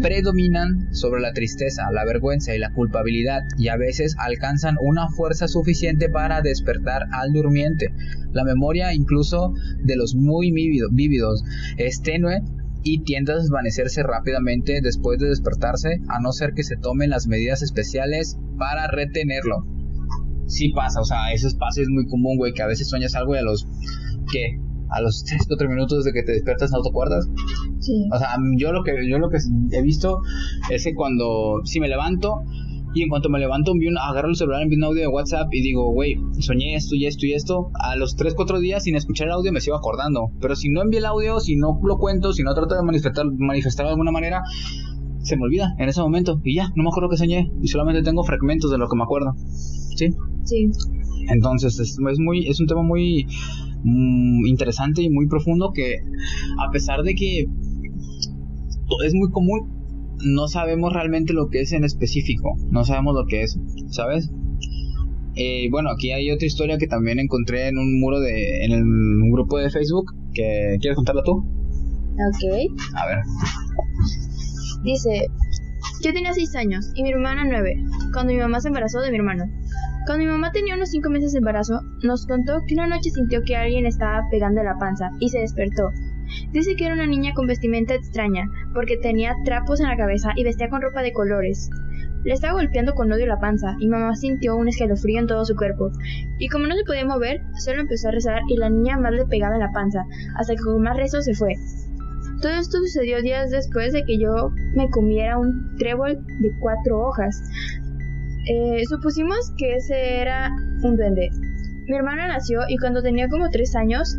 predominan 0.00 0.94
sobre 0.94 1.20
la 1.20 1.32
tristeza, 1.32 1.90
la 1.92 2.04
vergüenza 2.04 2.54
y 2.54 2.58
la 2.58 2.72
culpabilidad 2.72 3.42
y 3.58 3.68
a 3.68 3.76
veces 3.76 4.16
alcanzan 4.18 4.76
una 4.80 5.08
fuerza 5.08 5.48
suficiente 5.48 6.08
para 6.08 6.40
despertar 6.40 7.02
al 7.12 7.32
durmiente. 7.32 7.92
La 8.32 8.44
memoria 8.44 8.94
incluso 8.94 9.52
de 9.82 9.96
los 9.96 10.14
muy 10.14 10.50
vívidos 10.50 11.44
es 11.76 12.00
tenue 12.02 12.40
y 12.82 13.02
tiende 13.02 13.32
a 13.32 13.36
desvanecerse 13.36 14.02
rápidamente 14.02 14.80
después 14.80 15.18
de 15.18 15.28
despertarse 15.28 16.00
a 16.08 16.20
no 16.20 16.32
ser 16.32 16.52
que 16.54 16.62
se 16.62 16.76
tomen 16.76 17.10
las 17.10 17.26
medidas 17.26 17.62
especiales 17.62 18.38
para 18.58 18.86
retenerlo. 18.86 19.66
Sí 20.46 20.70
pasa, 20.70 21.00
o 21.00 21.04
sea, 21.04 21.32
ese 21.32 21.48
espacio 21.48 21.82
es 21.82 21.88
muy 21.88 22.06
común, 22.06 22.36
güey, 22.36 22.52
que 22.52 22.62
a 22.62 22.68
veces 22.68 22.88
sueñas 22.88 23.16
algo 23.16 23.34
y 23.34 23.38
a 23.38 23.42
los 23.42 23.66
que 24.32 24.60
a 24.90 25.00
los 25.00 25.24
3 25.24 25.42
4 25.46 25.68
minutos 25.68 26.04
de 26.04 26.12
que 26.12 26.22
te 26.22 26.32
despiertas 26.32 26.70
no 26.70 26.82
te 26.82 26.88
acuerdas. 26.88 27.28
Sí. 27.80 28.08
O 28.12 28.18
sea, 28.18 28.36
yo 28.56 28.72
lo 28.72 28.82
que 28.82 28.92
yo 29.08 29.18
lo 29.18 29.28
que 29.28 29.38
he 29.72 29.82
visto 29.82 30.20
es 30.70 30.84
que 30.84 30.94
cuando 30.94 31.60
si 31.64 31.80
me 31.80 31.88
levanto 31.88 32.42
y 32.94 33.02
en 33.02 33.10
cuanto 33.10 33.28
me 33.28 33.38
levanto 33.38 33.72
envío 33.72 33.90
un, 33.90 33.98
agarro 33.98 34.30
el 34.30 34.36
celular, 34.36 34.62
envío 34.62 34.78
un 34.78 34.84
audio 34.84 35.02
de 35.02 35.08
WhatsApp 35.08 35.48
y 35.52 35.60
digo, 35.60 35.92
güey, 35.92 36.16
soñé 36.38 36.76
esto 36.76 36.94
y 36.94 37.04
esto 37.04 37.26
y 37.26 37.34
esto. 37.34 37.70
A 37.74 37.94
los 37.94 38.16
3, 38.16 38.34
4 38.34 38.58
días 38.58 38.84
sin 38.84 38.96
escuchar 38.96 39.28
el 39.28 39.34
audio 39.34 39.52
me 39.52 39.60
sigo 39.60 39.76
acordando. 39.76 40.30
Pero 40.40 40.56
si 40.56 40.70
no 40.70 40.80
envío 40.80 41.00
el 41.00 41.04
audio, 41.04 41.38
si 41.40 41.56
no 41.56 41.78
lo 41.82 41.98
cuento, 41.98 42.32
si 42.32 42.42
no 42.42 42.54
trato 42.54 42.74
de 42.74 42.82
manifestar, 42.82 43.26
manifestar 43.36 43.84
de 43.84 43.92
alguna 43.92 44.12
manera, 44.12 44.40
se 45.18 45.36
me 45.36 45.42
olvida 45.42 45.74
en 45.78 45.90
ese 45.90 46.00
momento. 46.00 46.40
Y 46.42 46.54
ya, 46.54 46.72
no 46.74 46.84
me 46.84 46.88
acuerdo 46.88 47.10
que 47.10 47.18
soñé. 47.18 47.50
Y 47.60 47.68
solamente 47.68 48.02
tengo 48.02 48.24
fragmentos 48.24 48.70
de 48.70 48.78
lo 48.78 48.88
que 48.88 48.96
me 48.96 49.02
acuerdo. 49.02 49.34
¿Sí? 49.96 50.14
Sí. 50.44 50.70
Entonces 51.28 51.78
es, 51.78 51.98
es, 51.98 52.18
muy, 52.18 52.48
es 52.48 52.60
un 52.60 52.66
tema 52.66 52.82
muy 52.82 53.26
mm, 53.86 54.46
interesante 54.46 55.02
y 55.02 55.10
muy 55.10 55.26
profundo 55.28 55.70
que 55.74 55.96
a 56.58 56.70
pesar 56.70 57.02
de 57.02 57.14
que 57.14 57.46
es 59.04 59.14
muy 59.14 59.30
común, 59.30 59.76
no 60.24 60.48
sabemos 60.48 60.92
realmente 60.92 61.32
lo 61.32 61.48
que 61.48 61.60
es 61.60 61.72
en 61.72 61.84
específico, 61.84 62.56
no 62.70 62.84
sabemos 62.84 63.14
lo 63.14 63.26
que 63.26 63.42
es, 63.42 63.58
¿sabes? 63.90 64.30
Eh, 65.34 65.68
bueno, 65.70 65.90
aquí 65.90 66.12
hay 66.12 66.30
otra 66.30 66.46
historia 66.46 66.78
que 66.78 66.86
también 66.86 67.18
encontré 67.18 67.68
en 67.68 67.78
un 67.78 68.00
muro 68.00 68.20
de, 68.20 68.64
en 68.64 68.72
el, 68.72 68.82
un 68.82 69.30
grupo 69.30 69.58
de 69.58 69.70
Facebook, 69.70 70.06
que 70.32 70.76
¿quieres 70.80 70.96
contarla 70.96 71.22
tú? 71.22 71.32
Ok. 71.32 72.72
A 72.94 73.06
ver. 73.06 73.18
Dice, 74.82 75.26
yo 76.02 76.12
tenía 76.12 76.32
6 76.32 76.56
años 76.56 76.90
y 76.94 77.02
mi 77.02 77.10
hermana 77.10 77.44
9, 77.44 77.84
cuando 78.12 78.32
mi 78.32 78.38
mamá 78.38 78.60
se 78.60 78.68
embarazó 78.68 79.00
de 79.00 79.10
mi 79.10 79.18
hermano. 79.18 79.44
Cuando 80.06 80.24
mi 80.24 80.30
mamá 80.30 80.52
tenía 80.52 80.76
unos 80.76 80.90
5 80.90 81.10
meses 81.10 81.32
de 81.32 81.38
embarazo, 81.38 81.80
nos 82.04 82.26
contó 82.28 82.62
que 82.64 82.74
una 82.74 82.86
noche 82.86 83.10
sintió 83.10 83.42
que 83.42 83.56
alguien 83.56 83.86
estaba 83.86 84.22
pegando 84.30 84.62
la 84.62 84.78
panza 84.78 85.10
y 85.18 85.30
se 85.30 85.40
despertó. 85.40 85.90
Dice 86.52 86.76
que 86.76 86.86
era 86.86 86.94
una 86.94 87.08
niña 87.08 87.32
con 87.34 87.48
vestimenta 87.48 87.94
extraña, 87.94 88.48
porque 88.72 88.98
tenía 88.98 89.34
trapos 89.44 89.80
en 89.80 89.88
la 89.88 89.96
cabeza 89.96 90.30
y 90.36 90.44
vestía 90.44 90.68
con 90.68 90.80
ropa 90.80 91.02
de 91.02 91.12
colores. 91.12 91.68
Le 92.22 92.32
estaba 92.32 92.54
golpeando 92.54 92.94
con 92.94 93.10
odio 93.10 93.26
la 93.26 93.40
panza 93.40 93.74
y 93.80 93.88
mamá 93.88 94.14
sintió 94.14 94.56
un 94.56 94.68
escalofrío 94.68 95.18
en 95.18 95.26
todo 95.26 95.44
su 95.44 95.56
cuerpo. 95.56 95.90
Y 96.38 96.48
como 96.50 96.68
no 96.68 96.76
se 96.76 96.84
podía 96.84 97.04
mover, 97.04 97.40
solo 97.64 97.80
empezó 97.80 98.08
a 98.08 98.12
rezar 98.12 98.42
y 98.48 98.58
la 98.58 98.70
niña 98.70 98.98
más 98.98 99.12
le 99.12 99.26
pegaba 99.26 99.56
en 99.56 99.62
la 99.62 99.72
panza, 99.72 100.04
hasta 100.36 100.54
que 100.54 100.62
con 100.62 100.82
más 100.82 100.96
rezos 100.96 101.24
se 101.24 101.34
fue. 101.34 101.54
Todo 102.42 102.52
esto 102.52 102.78
sucedió 102.78 103.22
días 103.22 103.50
después 103.50 103.92
de 103.92 104.04
que 104.04 104.18
yo 104.18 104.50
me 104.76 104.88
comiera 104.90 105.38
un 105.38 105.74
trébol 105.78 106.16
de 106.40 106.52
cuatro 106.60 107.00
hojas. 107.00 107.42
Eh, 108.48 108.82
supusimos 108.88 109.52
que 109.58 109.74
ese 109.74 110.20
era 110.20 110.50
un 110.82 110.96
duende. 110.96 111.30
Mi 111.88 111.96
hermana 111.96 112.28
nació 112.28 112.60
y 112.68 112.76
cuando 112.78 113.02
tenía 113.02 113.28
como 113.28 113.48
tres 113.50 113.74
años, 113.74 114.16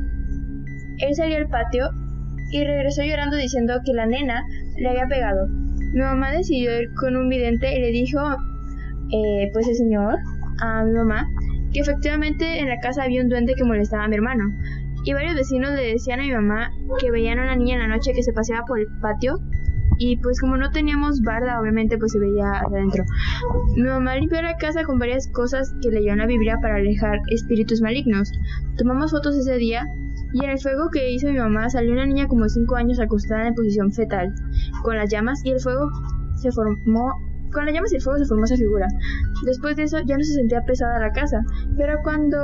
él 0.99 1.15
salió 1.15 1.37
al 1.37 1.47
patio 1.47 1.89
y 2.51 2.63
regresó 2.63 3.03
llorando 3.03 3.37
diciendo 3.37 3.79
que 3.85 3.93
la 3.93 4.05
nena 4.05 4.43
le 4.77 4.89
había 4.89 5.07
pegado. 5.07 5.47
Mi 5.47 6.01
mamá 6.01 6.31
decidió 6.31 6.79
ir 6.81 6.93
con 6.93 7.15
un 7.15 7.29
vidente 7.29 7.73
y 7.73 7.81
le 7.81 7.91
dijo, 7.91 8.19
eh, 9.11 9.49
pues 9.53 9.67
el 9.67 9.75
señor, 9.75 10.15
a 10.61 10.83
mi 10.83 10.91
mamá, 10.91 11.27
que 11.73 11.79
efectivamente 11.79 12.59
en 12.59 12.67
la 12.67 12.79
casa 12.79 13.03
había 13.03 13.21
un 13.21 13.29
duende 13.29 13.53
que 13.55 13.63
molestaba 13.63 14.05
a 14.05 14.07
mi 14.07 14.15
hermano. 14.15 14.43
Y 15.05 15.13
varios 15.13 15.35
vecinos 15.35 15.71
le 15.71 15.93
decían 15.93 16.19
a 16.19 16.23
mi 16.23 16.31
mamá 16.31 16.69
que 16.99 17.11
veían 17.11 17.39
a 17.39 17.43
una 17.43 17.55
niña 17.55 17.75
en 17.75 17.81
la 17.81 17.95
noche 17.95 18.11
que 18.13 18.23
se 18.23 18.33
paseaba 18.33 18.65
por 18.65 18.79
el 18.79 18.87
patio. 19.01 19.35
Y 19.97 20.17
pues 20.17 20.39
como 20.39 20.57
no 20.57 20.69
teníamos 20.71 21.21
barda, 21.21 21.59
obviamente 21.59 21.97
pues 21.97 22.11
se 22.11 22.19
veía 22.19 22.59
adentro. 22.59 23.03
Mi 23.75 23.83
mamá 23.83 24.15
limpió 24.15 24.41
la 24.41 24.57
casa 24.57 24.83
con 24.83 24.99
varias 24.99 25.27
cosas 25.27 25.73
que 25.81 25.89
leyó 25.89 26.11
en 26.11 26.19
la 26.19 26.27
Biblia 26.27 26.57
para 26.61 26.75
alejar 26.75 27.19
espíritus 27.29 27.81
malignos. 27.81 28.31
Tomamos 28.77 29.11
fotos 29.11 29.35
ese 29.35 29.57
día 29.57 29.85
y 30.33 30.43
en 30.43 30.51
el 30.51 30.59
fuego 30.59 30.89
que 30.91 31.11
hizo 31.11 31.27
mi 31.27 31.39
mamá 31.39 31.69
salió 31.69 31.93
una 31.93 32.05
niña 32.05 32.27
como 32.27 32.43
de 32.43 32.49
5 32.49 32.75
años 32.75 32.99
acostada 32.99 33.47
en 33.47 33.55
posición 33.55 33.91
fetal, 33.91 34.33
con 34.83 34.97
las 34.97 35.09
llamas 35.09 35.41
y 35.43 35.51
el 35.51 35.59
fuego 35.59 35.89
se 36.35 36.51
formó 36.51 37.13
con 37.51 37.65
las 37.65 37.73
llamas 37.73 37.93
y 37.93 37.95
el 37.95 38.01
fuego 38.01 38.19
se 38.19 38.25
formó 38.25 38.45
esa 38.45 38.57
figura. 38.57 38.87
Después 39.45 39.77
de 39.77 39.83
eso 39.83 39.97
ya 40.05 40.17
no 40.17 40.23
se 40.23 40.33
sentía 40.33 40.61
pesada 40.63 40.99
la 40.99 41.11
casa, 41.11 41.41
pero 41.77 41.99
cuando 42.03 42.37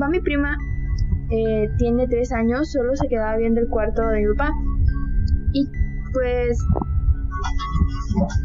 va 0.00 0.08
mi 0.08 0.20
prima, 0.20 0.56
eh, 1.30 1.68
tiene 1.78 2.06
3 2.06 2.32
años, 2.32 2.70
solo 2.70 2.94
se 2.94 3.08
quedaba 3.08 3.36
viendo 3.36 3.60
el 3.60 3.68
cuarto 3.68 4.06
de 4.08 4.20
mi 4.20 4.34
papá. 4.34 4.52
Pues 6.14 6.58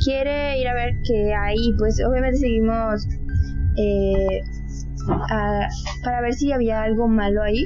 quiere 0.04 0.60
ir 0.60 0.68
a 0.68 0.74
ver 0.74 0.94
qué 1.06 1.34
hay, 1.34 1.74
pues 1.78 2.02
obviamente 2.06 2.38
seguimos 2.38 3.08
eh, 3.78 4.42
para 6.04 6.22
ver 6.22 6.34
si 6.34 6.52
había 6.52 6.82
algo 6.82 7.08
malo 7.08 7.42
ahí. 7.42 7.66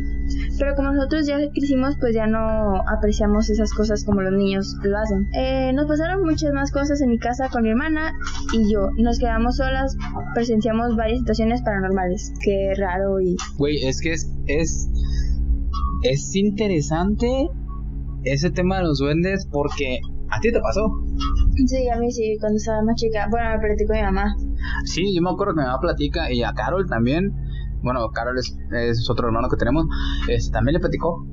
Pero 0.58 0.76
como 0.76 0.92
nosotros 0.92 1.26
ya 1.26 1.38
crecimos, 1.52 1.96
pues 2.00 2.14
ya 2.14 2.28
no 2.28 2.82
apreciamos 2.88 3.50
esas 3.50 3.74
cosas 3.74 4.04
como 4.06 4.22
los 4.22 4.34
niños 4.34 4.76
lo 4.84 4.98
hacen. 4.98 5.28
Eh, 5.34 5.74
nos 5.74 5.88
pasaron 5.88 6.24
muchas 6.24 6.54
más 6.54 6.72
cosas 6.72 7.02
en 7.02 7.10
mi 7.10 7.18
casa 7.18 7.50
con 7.50 7.64
mi 7.64 7.70
hermana 7.70 8.14
y 8.54 8.72
yo. 8.72 8.90
Nos 8.98 9.20
quedamos 9.20 9.58
solas, 9.58 9.96
presenciamos 10.34 10.96
varias 10.96 11.20
situaciones 11.20 11.62
paranormales. 11.64 12.34
Qué 12.44 12.74
raro 12.78 13.20
y... 13.20 13.36
Güey, 13.58 13.86
es 13.86 14.02
que 14.02 14.14
es, 14.14 14.32
es, 14.48 14.90
es 16.04 16.36
interesante 16.36 17.50
ese 18.24 18.52
tema 18.52 18.78
de 18.78 18.84
los 18.84 19.00
duendes 19.00 19.48
porque 19.52 20.00
a 20.30 20.40
ti 20.40 20.52
te 20.52 20.60
pasó. 20.60 20.82
Sí, 21.68 21.88
a 21.90 21.98
mí 21.98 22.12
sí, 22.12 22.38
cuando 22.40 22.58
estaba 22.58 22.82
más 22.84 22.96
chica. 22.96 23.28
Bueno, 23.30 23.50
me 23.52 23.60
platicó 23.60 23.94
mi 23.94 24.02
mamá. 24.02 24.36
Sí, 24.86 25.14
yo 25.16 25.22
me 25.22 25.30
acuerdo 25.30 25.54
que 25.54 25.62
mi 25.62 25.66
mamá 25.66 25.80
platica 25.80 26.32
y 26.32 26.44
a 26.44 26.54
Carol 26.54 26.88
también. 26.88 27.32
Bueno, 27.84 28.10
Carol 28.10 28.38
es, 28.38 29.10
otro 29.10 29.28
hermano 29.28 29.50
que 29.50 29.58
tenemos. 29.58 29.86
Es, 30.28 30.50
también 30.52 30.74
le 30.74 30.80
platicó 30.80 31.28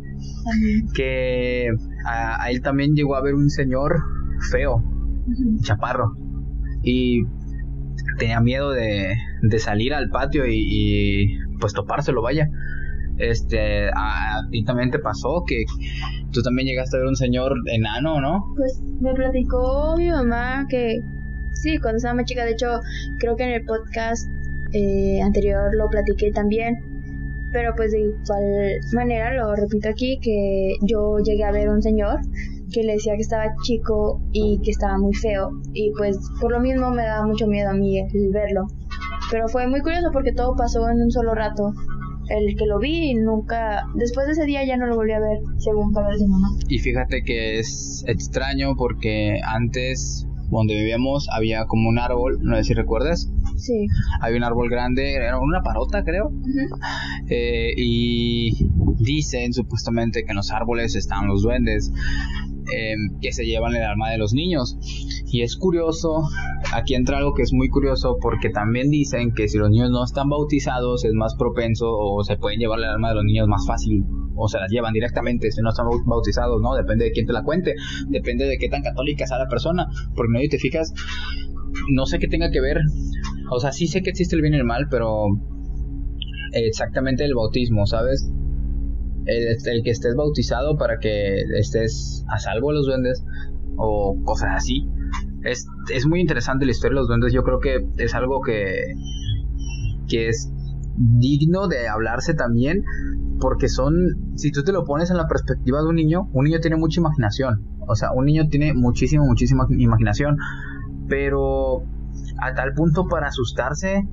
que 0.95 1.69
a, 2.07 2.51
él 2.51 2.61
también 2.61 2.95
llegó 2.95 3.15
a 3.15 3.23
ver 3.23 3.35
un 3.35 3.49
señor 3.49 4.03
feo, 4.51 4.83
chaparro. 5.63 6.17
Y 6.83 7.23
tenía 8.19 8.41
miedo 8.41 8.71
de, 8.73 9.15
de 9.43 9.59
salir 9.59 9.95
al 9.95 10.09
patio 10.11 10.47
y, 10.47 10.57
y 10.57 11.39
pues 11.61 11.73
topárselo, 11.73 12.21
vaya. 12.21 12.49
Este, 13.21 13.89
a, 13.91 14.41
ti 14.51 14.65
también 14.65 14.91
te 14.91 14.99
pasó 14.99 15.45
que 15.47 15.65
tú 16.33 16.43
también 16.43 16.69
llegaste 16.69 16.97
a 16.97 17.01
ver 17.01 17.09
un 17.09 17.17
señor 17.17 17.53
enano, 17.67 18.21
¿no? 18.21 18.45
Pues 18.57 18.81
me 19.01 19.13
platicó 19.13 19.95
mi 19.97 20.09
mamá 20.09 20.67
que 20.69 21.01
sí, 21.53 21.79
cuando 21.79 21.99
estaba 21.99 22.15
más 22.15 22.25
chica, 22.25 22.45
de 22.45 22.53
hecho, 22.53 22.81
creo 23.19 23.37
que 23.37 23.45
en 23.45 23.53
el 23.53 23.65
podcast 23.65 24.29
eh, 24.73 25.21
anterior 25.23 25.75
lo 25.75 25.89
platiqué 25.89 26.31
también. 26.33 26.87
Pero 27.53 27.75
pues 27.77 27.91
de 27.91 28.01
igual 28.01 28.81
manera 28.93 29.35
lo 29.35 29.55
repito 29.57 29.89
aquí 29.89 30.21
que 30.23 30.77
yo 30.83 31.19
llegué 31.19 31.43
a 31.43 31.51
ver 31.51 31.69
un 31.69 31.83
señor 31.83 32.21
que 32.73 32.85
le 32.85 32.93
decía 32.93 33.15
que 33.17 33.23
estaba 33.23 33.53
chico 33.63 34.21
y 34.33 34.61
que 34.63 34.71
estaba 34.71 34.97
muy 34.99 35.13
feo 35.15 35.51
y 35.73 35.91
pues 35.97 36.17
por 36.41 36.53
lo 36.53 36.61
mismo 36.61 36.93
me 36.93 37.03
daba 37.03 37.27
mucho 37.27 37.49
miedo 37.49 37.71
a 37.71 37.75
mí 37.75 37.99
el 37.99 38.31
verlo. 38.33 38.69
Pero 39.33 39.49
fue 39.49 39.67
muy 39.67 39.81
curioso 39.81 40.11
porque 40.13 40.33
todo 40.33 40.55
pasó 40.57 40.89
en 40.89 41.03
un 41.03 41.11
solo 41.11 41.35
rato 41.35 41.73
el 42.31 42.57
que 42.57 42.67
lo 42.67 42.79
vi 42.79 43.11
y 43.11 43.15
nunca, 43.15 43.85
después 43.95 44.27
de 44.27 44.33
ese 44.33 44.45
día 44.45 44.65
ya 44.65 44.77
no 44.77 44.87
lo 44.87 44.97
volví 44.97 45.13
a 45.13 45.21
ver, 45.21 45.39
según 45.59 45.93
de 45.93 46.29
mamá. 46.29 46.49
Y 46.69 46.79
fíjate 46.79 47.23
que 47.23 47.59
es 47.59 48.05
extraño 48.07 48.77
porque 48.77 49.41
antes 49.45 50.27
donde 50.51 50.75
vivíamos 50.75 51.29
había 51.33 51.67
como 51.67 51.89
un 51.89 51.99
árbol, 51.99 52.39
no 52.43 52.57
sé 52.57 52.65
si 52.65 52.75
recuerdas. 52.75 53.31
Sí. 53.57 53.87
Había 54.21 54.39
un 54.39 54.45
árbol 54.45 54.69
grande, 54.69 55.15
era 55.15 55.39
una 55.39 55.63
parota 55.63 56.03
creo. 56.05 56.33
Eh, 57.29 57.75
y 57.77 58.67
dicen 58.99 59.53
supuestamente 59.53 60.25
que 60.25 60.31
en 60.31 60.37
los 60.37 60.51
árboles 60.51 60.97
están 60.97 61.29
los 61.29 61.43
duendes. 61.43 61.93
Em, 62.69 63.19
que 63.21 63.33
se 63.33 63.45
llevan 63.45 63.75
el 63.75 63.83
alma 63.83 64.11
de 64.11 64.19
los 64.19 64.33
niños. 64.33 64.77
Y 65.27 65.43
es 65.43 65.57
curioso, 65.57 66.23
aquí 66.73 66.95
entra 66.95 67.19
algo 67.19 67.35
que 67.35 67.43
es 67.43 67.53
muy 67.53 67.69
curioso 67.69 68.19
porque 68.21 68.51
también 68.51 68.91
dicen 68.91 69.33
que 69.33 69.49
si 69.49 69.59
los 69.59 69.71
niños 69.71 69.91
no 69.91 70.05
están 70.05 70.29
bautizados 70.29 71.05
es 71.05 71.13
más 71.15 71.35
propenso 71.37 71.87
o 71.91 72.23
se 72.23 72.37
pueden 72.37 72.61
llevar 72.61 72.79
el 72.79 72.85
alma 72.85 73.09
de 73.11 73.15
los 73.17 73.25
niños 73.25 73.49
más 73.49 73.67
fácil 73.67 74.05
o 74.37 74.49
se 74.49 74.59
las 74.59 74.71
llevan 74.71 74.93
directamente 74.93 75.51
si 75.51 75.63
no 75.63 75.71
están 75.71 75.87
bautizados, 76.07 76.61
¿no? 76.61 76.75
Depende 76.75 77.07
de 77.07 77.13
quién 77.13 77.27
te 77.27 77.33
la 77.33 77.43
cuente, 77.43 77.75
depende 78.09 78.47
de 78.47 78.59
qué 78.59 78.69
tan 78.69 78.83
católica 78.83 79.27
sea 79.27 79.39
la 79.39 79.49
persona, 79.49 79.87
porque 80.15 80.33
no 80.33 80.41
te 80.49 80.59
fijas, 80.59 80.93
no 81.91 82.07
sé 82.07 82.19
qué 82.19 82.29
tenga 82.29 82.51
que 82.51 82.61
ver, 82.61 82.79
o 83.51 83.59
sea, 83.59 83.73
sí 83.73 83.87
sé 83.87 84.03
que 84.03 84.11
existe 84.11 84.37
el 84.37 84.43
bien 84.43 84.55
y 84.55 84.59
el 84.59 84.65
mal, 84.65 84.87
pero 84.91 85.27
exactamente 86.53 87.25
el 87.25 87.35
bautismo, 87.35 87.87
¿sabes? 87.87 88.31
El, 89.27 89.83
que 89.83 89.91
estés 89.91 90.15
bautizado 90.15 90.77
para 90.77 90.99
que 90.99 91.43
estés 91.59 92.25
a 92.29 92.39
salvo 92.39 92.73
los 92.73 92.87
duendes 92.87 93.25
o 93.77 94.17
cosas 94.25 94.51
así. 94.57 94.89
Es, 95.45 95.67
es 95.93 96.07
muy 96.07 96.21
interesante 96.21 96.65
la 96.65 96.73
historia 96.73 96.95
de 96.95 97.01
los 97.01 97.09
duendes. 97.09 97.33
Yo 97.33 97.43
creo 97.43 97.61
que 97.61 97.87
es 97.97 98.15
algo 98.15 98.41
que, 98.41 98.95
que 100.09 100.29
es 100.29 100.53
digno 100.97 101.69
de 101.69 101.89
hablarse 101.89 102.35
también 102.35 102.83
porque 103.41 103.69
son, 103.69 103.95
si 104.37 104.53
tú 104.53 104.63
te 104.63 104.73
lo 104.73 104.85
pones 104.85 105.11
en 105.11 105.17
la 105.17 105.27
perspectiva 105.27 105.81
de 105.81 105.89
un 105.89 105.97
niño, 105.97 106.29
un 106.33 106.45
niño 106.45 106.61
tiene 106.61 106.77
mucha 106.77 107.01
imaginación. 107.01 107.67
O 107.89 107.95
sea, 107.95 108.13
un 108.13 108.27
niño 108.27 108.49
tiene 108.51 108.75
muchísima, 108.75 109.25
muchísima 109.25 109.67
imaginación. 109.71 110.37
Pero 111.09 111.83
a 112.41 112.55
tal 112.55 112.73
punto 112.75 113.07
para 113.09 113.29
asustarse 113.29 114.07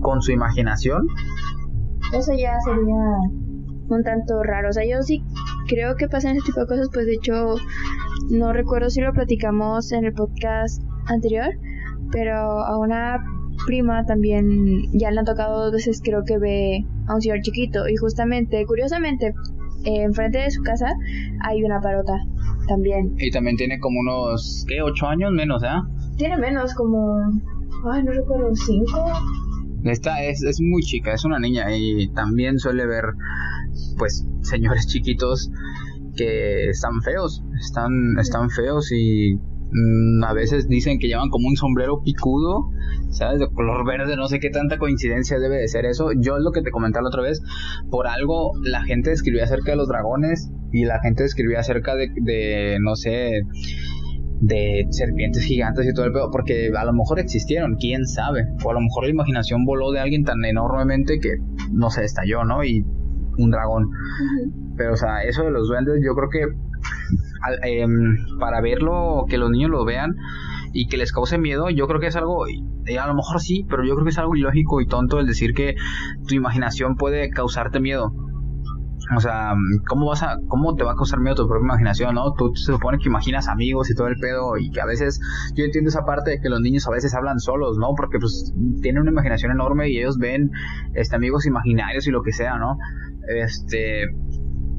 con 0.00 0.22
su 0.22 0.32
imaginación. 0.32 1.06
Eso 2.12 2.32
ya 2.32 2.58
sería 2.60 2.94
un 3.90 4.02
tanto 4.02 4.42
raro. 4.42 4.70
O 4.70 4.72
sea, 4.72 4.84
yo 4.84 5.02
sí 5.02 5.22
creo 5.68 5.96
que 5.96 6.08
pasan 6.08 6.36
ese 6.36 6.46
tipo 6.46 6.60
de 6.60 6.66
cosas, 6.66 6.88
pues 6.92 7.06
de 7.06 7.14
hecho 7.14 7.56
no 8.30 8.52
recuerdo 8.52 8.90
si 8.90 9.00
lo 9.00 9.12
platicamos 9.12 9.92
en 9.92 10.04
el 10.04 10.12
podcast 10.12 10.82
anterior, 11.06 11.48
pero 12.12 12.34
a 12.64 12.78
una 12.78 13.18
prima 13.66 14.04
también 14.04 14.90
ya 14.92 15.10
le 15.10 15.20
han 15.20 15.24
tocado 15.24 15.64
dos 15.64 15.72
veces 15.72 16.00
creo 16.02 16.24
que 16.24 16.38
ve 16.38 16.84
a 17.08 17.14
un 17.14 17.20
señor 17.20 17.40
chiquito 17.42 17.88
y 17.88 17.96
justamente, 17.96 18.64
curiosamente, 18.66 19.34
enfrente 19.84 20.38
de 20.38 20.50
su 20.50 20.62
casa 20.62 20.92
hay 21.42 21.62
una 21.62 21.80
parota 21.80 22.14
también. 22.68 23.14
Y 23.18 23.30
también 23.30 23.56
tiene 23.56 23.78
como 23.80 24.00
unos, 24.00 24.64
¿qué? 24.68 24.82
¿Ocho 24.82 25.06
años 25.06 25.32
menos, 25.32 25.62
¿eh? 25.62 25.68
Tiene 26.16 26.36
menos, 26.36 26.74
como, 26.74 27.18
ay, 27.90 28.02
no 28.04 28.12
recuerdo, 28.12 28.54
cinco 28.54 29.10
Esta 29.84 30.22
es, 30.22 30.42
es 30.42 30.60
muy 30.60 30.82
chica, 30.82 31.12
es 31.14 31.24
una 31.24 31.38
niña 31.38 31.64
y 31.74 32.08
también 32.12 32.58
suele 32.58 32.86
ver, 32.86 33.04
pues, 33.98 34.26
señores 34.42 34.86
chiquitos 34.86 35.50
que 36.16 36.68
están 36.68 37.00
feos, 37.02 37.42
están, 37.60 38.18
están 38.18 38.50
feos 38.50 38.90
y 38.92 39.36
mm, 39.36 40.24
a 40.24 40.32
veces 40.32 40.68
dicen 40.68 40.98
que 40.98 41.08
llevan 41.08 41.30
como 41.30 41.48
un 41.48 41.56
sombrero 41.56 42.02
picudo, 42.02 42.70
¿sabes? 43.10 43.40
De 43.40 43.48
color 43.48 43.86
verde, 43.86 44.16
no 44.16 44.28
sé 44.28 44.40
qué 44.40 44.50
tanta 44.50 44.78
coincidencia 44.78 45.38
debe 45.38 45.58
de 45.58 45.68
ser 45.68 45.86
eso. 45.86 46.10
Yo 46.18 46.38
lo 46.38 46.52
que 46.52 46.62
te 46.62 46.70
comentaba 46.70 47.04
la 47.04 47.08
otra 47.08 47.22
vez, 47.22 47.40
por 47.90 48.06
algo 48.06 48.52
la 48.62 48.82
gente 48.82 49.12
escribía 49.12 49.44
acerca 49.44 49.72
de 49.72 49.76
los 49.76 49.88
dragones 49.88 50.50
y 50.72 50.84
la 50.84 51.00
gente 51.00 51.24
escribía 51.24 51.60
acerca 51.60 51.94
de, 51.96 52.08
de 52.22 52.78
no 52.80 52.96
sé, 52.96 53.42
de 54.40 54.86
serpientes 54.90 55.44
gigantes 55.44 55.86
y 55.86 55.92
todo 55.92 56.06
el 56.06 56.12
pedo, 56.12 56.30
porque 56.30 56.70
a 56.76 56.84
lo 56.84 56.92
mejor 56.92 57.20
existieron, 57.20 57.76
quién 57.76 58.06
sabe, 58.06 58.46
o 58.64 58.70
a 58.70 58.74
lo 58.74 58.80
mejor 58.80 59.04
la 59.04 59.10
imaginación 59.10 59.64
voló 59.64 59.92
de 59.92 60.00
alguien 60.00 60.24
tan 60.24 60.44
enormemente 60.44 61.18
que 61.20 61.36
no 61.72 61.90
se 61.90 62.04
estalló, 62.04 62.44
¿no? 62.44 62.64
Y 62.64 62.84
un 63.42 63.50
dragón. 63.50 63.90
Pero, 64.76 64.94
o 64.94 64.96
sea, 64.96 65.22
eso 65.22 65.44
de 65.44 65.50
los 65.50 65.68
duendes, 65.68 66.00
yo 66.04 66.14
creo 66.14 66.28
que 66.30 66.46
em, 67.62 68.16
para 68.38 68.60
verlo, 68.60 69.24
que 69.28 69.38
los 69.38 69.50
niños 69.50 69.70
lo 69.70 69.84
vean 69.84 70.14
y 70.72 70.88
que 70.88 70.96
les 70.96 71.12
cause 71.12 71.38
miedo, 71.38 71.70
yo 71.70 71.86
creo 71.86 72.00
que 72.00 72.06
es 72.06 72.16
algo, 72.16 72.46
eh, 72.46 72.98
a 72.98 73.06
lo 73.06 73.14
mejor 73.14 73.40
sí, 73.40 73.66
pero 73.68 73.84
yo 73.84 73.94
creo 73.94 74.04
que 74.04 74.10
es 74.10 74.18
algo 74.18 74.36
ilógico 74.36 74.80
y 74.80 74.86
tonto 74.86 75.18
el 75.18 75.26
decir 75.26 75.52
que 75.54 75.74
tu 76.28 76.34
imaginación 76.34 76.96
puede 76.96 77.30
causarte 77.30 77.80
miedo. 77.80 78.12
O 79.16 79.20
sea, 79.20 79.54
¿cómo 79.88 80.06
vas 80.06 80.22
a, 80.22 80.36
cómo 80.46 80.76
te 80.76 80.84
va 80.84 80.92
a 80.92 80.94
causar 80.94 81.18
miedo 81.18 81.34
tu 81.34 81.48
propia 81.48 81.64
imaginación, 81.64 82.14
no? 82.14 82.32
Tú 82.34 82.54
se 82.54 82.72
supone 82.72 82.98
que 82.98 83.08
imaginas 83.08 83.48
amigos 83.48 83.90
y 83.90 83.94
todo 83.94 84.06
el 84.06 84.14
pedo 84.20 84.56
y 84.56 84.70
que 84.70 84.80
a 84.80 84.86
veces, 84.86 85.20
yo 85.56 85.64
entiendo 85.64 85.88
esa 85.88 86.04
parte 86.04 86.30
de 86.30 86.40
que 86.40 86.48
los 86.48 86.60
niños 86.60 86.86
a 86.86 86.92
veces 86.92 87.14
hablan 87.14 87.40
solos, 87.40 87.76
¿no? 87.76 87.94
Porque 87.96 88.18
pues 88.20 88.54
tienen 88.82 89.02
una 89.02 89.10
imaginación 89.10 89.50
enorme 89.50 89.88
y 89.90 89.98
ellos 89.98 90.18
ven, 90.18 90.50
este, 90.94 91.16
amigos 91.16 91.46
imaginarios 91.46 92.06
y 92.06 92.10
lo 92.10 92.22
que 92.22 92.32
sea, 92.32 92.56
¿no? 92.58 92.76
Este, 93.28 94.04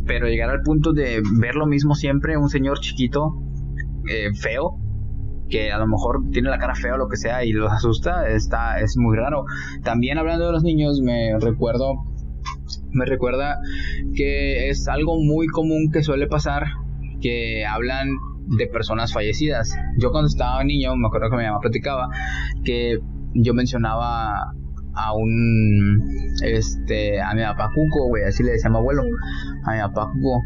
pero 0.05 0.27
llegar 0.27 0.49
al 0.49 0.61
punto 0.61 0.93
de 0.93 1.21
ver 1.39 1.55
lo 1.55 1.65
mismo 1.67 1.95
siempre, 1.95 2.37
un 2.37 2.49
señor 2.49 2.79
chiquito, 2.79 3.33
eh, 4.09 4.33
feo, 4.33 4.77
que 5.49 5.71
a 5.71 5.77
lo 5.77 5.87
mejor 5.87 6.21
tiene 6.31 6.49
la 6.49 6.57
cara 6.57 6.75
fea 6.75 6.95
o 6.95 6.97
lo 6.97 7.07
que 7.07 7.17
sea 7.17 7.43
y 7.43 7.51
los 7.51 7.71
asusta, 7.71 8.29
está, 8.29 8.79
es 8.79 8.95
muy 8.97 9.17
raro. 9.17 9.43
También 9.83 10.17
hablando 10.17 10.45
de 10.47 10.51
los 10.53 10.63
niños, 10.63 11.01
me 11.01 11.37
recuerdo 11.39 11.93
me 12.93 13.05
recuerda 13.05 13.59
que 14.15 14.69
es 14.69 14.87
algo 14.87 15.17
muy 15.21 15.47
común 15.47 15.91
que 15.91 16.03
suele 16.03 16.27
pasar 16.27 16.63
que 17.21 17.65
hablan 17.65 18.09
de 18.47 18.67
personas 18.67 19.13
fallecidas. 19.13 19.75
Yo 19.97 20.11
cuando 20.11 20.27
estaba 20.27 20.63
niño, 20.63 20.95
me 20.95 21.07
acuerdo 21.07 21.29
que 21.29 21.37
mi 21.37 21.43
mamá 21.43 21.59
platicaba 21.59 22.09
que 22.65 22.99
yo 23.33 23.53
mencionaba 23.53 24.53
a 24.93 25.13
un 25.13 26.01
este 26.43 27.21
a 27.21 27.33
mi 27.33 27.43
papá 27.43 27.69
Cuco, 27.73 28.07
güey, 28.07 28.23
así 28.23 28.43
le 28.43 28.51
decía 28.51 28.69
a 28.69 28.71
mi 28.71 28.77
abuelo, 28.77 29.03
a 29.63 29.73
mi 29.73 29.79
papá 29.79 30.11
Cuco. 30.13 30.45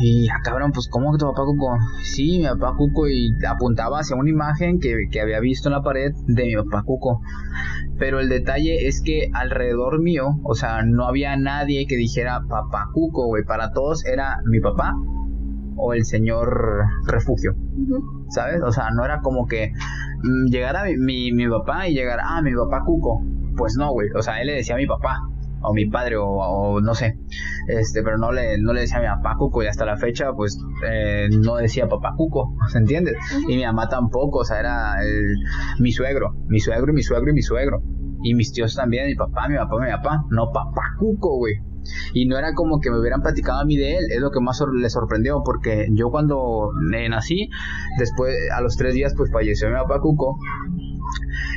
Y 0.00 0.28
ah, 0.28 0.40
cabrón, 0.44 0.70
pues 0.72 0.88
¿cómo 0.88 1.12
que 1.12 1.18
tu 1.18 1.26
papá 1.26 1.44
Cuco? 1.44 1.76
Sí, 2.02 2.38
mi 2.38 2.46
papá 2.46 2.74
Cuco 2.76 3.08
y 3.08 3.34
apuntaba 3.46 4.00
hacia 4.00 4.16
una 4.16 4.30
imagen 4.30 4.78
que, 4.78 4.94
que 5.10 5.20
había 5.20 5.40
visto 5.40 5.68
en 5.68 5.72
la 5.72 5.82
pared 5.82 6.12
de 6.26 6.44
mi 6.44 6.54
papá 6.56 6.84
Cuco. 6.84 7.20
Pero 7.98 8.20
el 8.20 8.28
detalle 8.28 8.86
es 8.86 9.02
que 9.02 9.28
alrededor 9.32 10.00
mío, 10.00 10.38
o 10.44 10.54
sea, 10.54 10.82
no 10.84 11.06
había 11.06 11.36
nadie 11.36 11.86
que 11.86 11.96
dijera 11.96 12.42
papá 12.48 12.90
Cuco, 12.92 13.26
güey. 13.26 13.44
Para 13.44 13.72
todos 13.72 14.04
era 14.06 14.38
mi 14.44 14.60
papá 14.60 14.94
o 15.78 15.92
el 15.94 16.04
señor 16.04 16.84
refugio. 17.06 17.54
¿Sabes? 18.28 18.62
O 18.62 18.72
sea, 18.72 18.90
no 18.90 19.04
era 19.04 19.20
como 19.20 19.46
que 19.46 19.72
mm, 20.22 20.50
llegara 20.50 20.84
mi, 20.84 21.32
mi, 21.32 21.48
papá 21.48 21.88
y 21.88 21.94
llegara, 21.94 22.22
ah, 22.26 22.42
mi 22.42 22.54
papá 22.54 22.82
Cuco. 22.84 23.22
Pues 23.56 23.76
no, 23.76 23.92
güey. 23.92 24.08
O 24.16 24.22
sea, 24.22 24.40
él 24.40 24.48
le 24.48 24.54
decía 24.54 24.74
a 24.74 24.78
mi 24.78 24.86
papá 24.86 25.20
o 25.60 25.74
mi 25.74 25.86
padre 25.86 26.16
o, 26.18 26.80
no 26.80 26.94
sé 26.94 27.18
este 27.66 28.02
pero 28.02 28.16
no 28.16 28.32
le 28.32 28.58
no 28.58 28.72
le 28.72 28.82
decía 28.82 28.98
a 28.98 29.00
mi 29.00 29.06
papá 29.08 29.36
Cuco 29.36 29.62
y 29.62 29.66
hasta 29.66 29.84
la 29.84 29.96
fecha 29.96 30.32
pues 30.32 30.58
eh, 30.88 31.28
no 31.30 31.56
decía 31.56 31.88
papá 31.88 32.12
Cuco 32.16 32.54
¿se 32.68 32.78
entiende? 32.78 33.14
y 33.48 33.56
mi 33.56 33.64
mamá 33.64 33.88
tampoco 33.88 34.40
o 34.40 34.44
sea 34.44 34.60
era 34.60 34.94
mi 35.80 35.92
suegro 35.92 36.34
mi 36.46 36.60
suegro 36.60 36.92
y 36.92 36.94
mi 36.94 37.02
suegro 37.02 37.30
y 37.30 37.34
mi 37.34 37.42
suegro 37.42 37.82
y 38.22 38.34
mis 38.34 38.52
tíos 38.52 38.74
también 38.74 39.06
mi 39.06 39.14
papá 39.14 39.48
mi 39.48 39.56
papá 39.56 39.76
mi 39.80 39.90
papá 39.90 40.24
no 40.30 40.52
papá 40.52 40.94
Cuco 40.98 41.38
güey 41.38 41.54
y 42.14 42.26
no 42.26 42.38
era 42.38 42.54
como 42.54 42.80
que 42.80 42.90
me 42.90 42.98
hubieran 42.98 43.22
platicado 43.22 43.60
a 43.60 43.64
mí 43.64 43.76
de 43.76 43.96
él, 43.96 44.04
es 44.10 44.20
lo 44.20 44.30
que 44.30 44.40
más 44.40 44.60
le 44.74 44.90
sorprendió, 44.90 45.42
porque 45.44 45.88
yo 45.92 46.10
cuando 46.10 46.70
nací, 47.08 47.48
después, 47.98 48.34
a 48.54 48.60
los 48.60 48.76
tres 48.76 48.94
días, 48.94 49.14
pues 49.16 49.30
falleció 49.32 49.68
mi 49.68 49.74
papá 49.74 50.00
Cuco, 50.00 50.38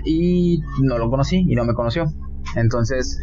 y 0.06 0.60
no 0.82 0.98
lo 0.98 1.10
conocí, 1.10 1.46
y 1.48 1.56
no 1.56 1.66
me 1.66 1.74
conoció. 1.74 2.06
Entonces, 2.56 3.20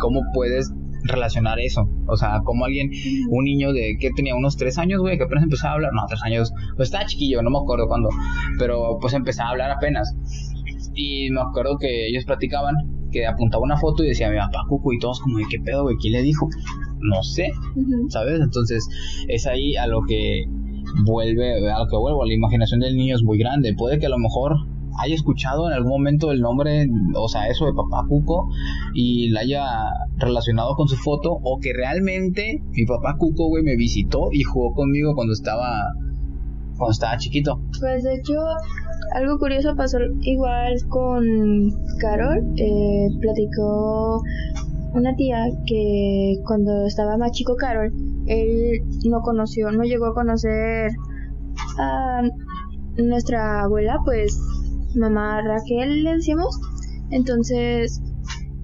¿cómo 0.00 0.20
puedes 0.34 0.72
relacionar 1.04 1.58
eso? 1.58 1.88
O 2.06 2.16
sea, 2.16 2.40
como 2.44 2.64
alguien, 2.64 2.90
un 3.28 3.44
niño 3.44 3.72
de 3.72 3.96
que 3.98 4.10
tenía 4.10 4.34
unos 4.34 4.56
tres 4.56 4.78
años, 4.78 5.00
güey, 5.00 5.18
que 5.18 5.24
apenas 5.24 5.44
empezaba 5.44 5.72
a 5.72 5.74
hablar, 5.74 5.92
no, 5.92 6.02
tres 6.08 6.22
años, 6.22 6.52
pues 6.76 6.88
estaba 6.88 7.06
chiquillo, 7.06 7.42
no 7.42 7.50
me 7.50 7.58
acuerdo 7.58 7.88
cuándo, 7.88 8.08
pero 8.58 8.98
pues 9.00 9.14
empezaba 9.14 9.48
a 9.48 9.52
hablar 9.52 9.70
apenas. 9.70 10.14
Y 10.94 11.30
me 11.30 11.40
acuerdo 11.40 11.78
que 11.78 12.08
ellos 12.08 12.24
platicaban 12.24 12.74
que 13.12 13.26
apuntaba 13.26 13.62
una 13.62 13.76
foto 13.76 14.04
y 14.04 14.08
decía 14.08 14.30
mi 14.30 14.38
papá 14.38 14.64
Cuco 14.68 14.92
y 14.92 14.98
todos 14.98 15.20
como 15.20 15.38
de 15.38 15.44
qué 15.48 15.58
pedo, 15.60 15.84
güey, 15.84 15.96
¿quién 15.96 16.14
le 16.14 16.22
dijo? 16.22 16.48
No 17.00 17.22
sé, 17.22 17.52
¿sabes? 18.08 18.40
Entonces 18.40 18.88
es 19.28 19.46
ahí 19.46 19.76
a 19.76 19.86
lo 19.86 20.02
que 20.02 20.44
vuelve, 21.04 21.70
a 21.70 21.78
lo 21.78 21.88
que 21.88 21.96
vuelvo, 21.96 22.24
la 22.24 22.34
imaginación 22.34 22.80
del 22.80 22.96
niño 22.96 23.16
es 23.16 23.22
muy 23.22 23.38
grande. 23.38 23.74
Puede 23.74 23.98
que 23.98 24.06
a 24.06 24.10
lo 24.10 24.18
mejor 24.18 24.56
haya 24.98 25.14
escuchado 25.14 25.68
en 25.68 25.74
algún 25.74 25.90
momento 25.90 26.30
el 26.30 26.40
nombre, 26.40 26.86
o 27.14 27.28
sea, 27.28 27.48
eso 27.48 27.66
de 27.66 27.72
papá 27.72 28.04
Cuco 28.08 28.48
y 28.94 29.30
la 29.30 29.40
haya 29.40 29.64
relacionado 30.18 30.74
con 30.74 30.88
su 30.88 30.96
foto 30.96 31.32
o 31.42 31.58
que 31.60 31.72
realmente 31.72 32.62
mi 32.70 32.84
papá 32.84 33.16
Cuco, 33.18 33.48
güey, 33.48 33.62
me 33.62 33.76
visitó 33.76 34.28
y 34.32 34.42
jugó 34.42 34.74
conmigo 34.74 35.14
cuando 35.14 35.32
estaba 35.32 35.82
cuando 36.76 36.90
estaba 36.90 37.16
chiquito. 37.16 37.60
Pues 37.80 38.02
de 38.04 38.14
hecho, 38.14 38.34
algo 39.14 39.38
curioso 39.38 39.74
pasó 39.76 39.98
igual 40.20 40.74
con 40.88 41.70
Carol, 41.98 42.38
eh, 42.56 43.08
platicó 43.20 44.22
una 44.94 45.14
tía 45.16 45.46
que 45.66 46.36
cuando 46.46 46.86
estaba 46.86 47.16
más 47.16 47.32
chico 47.32 47.56
Carol, 47.56 47.92
él 48.26 48.82
no 49.08 49.20
conoció, 49.20 49.70
no 49.70 49.84
llegó 49.84 50.06
a 50.06 50.14
conocer 50.14 50.92
a 51.78 52.22
nuestra 52.96 53.62
abuela, 53.62 53.98
pues 54.04 54.38
mamá 54.94 55.40
Raquel 55.42 56.04
le 56.04 56.16
decíamos. 56.16 56.58
Entonces, 57.10 58.00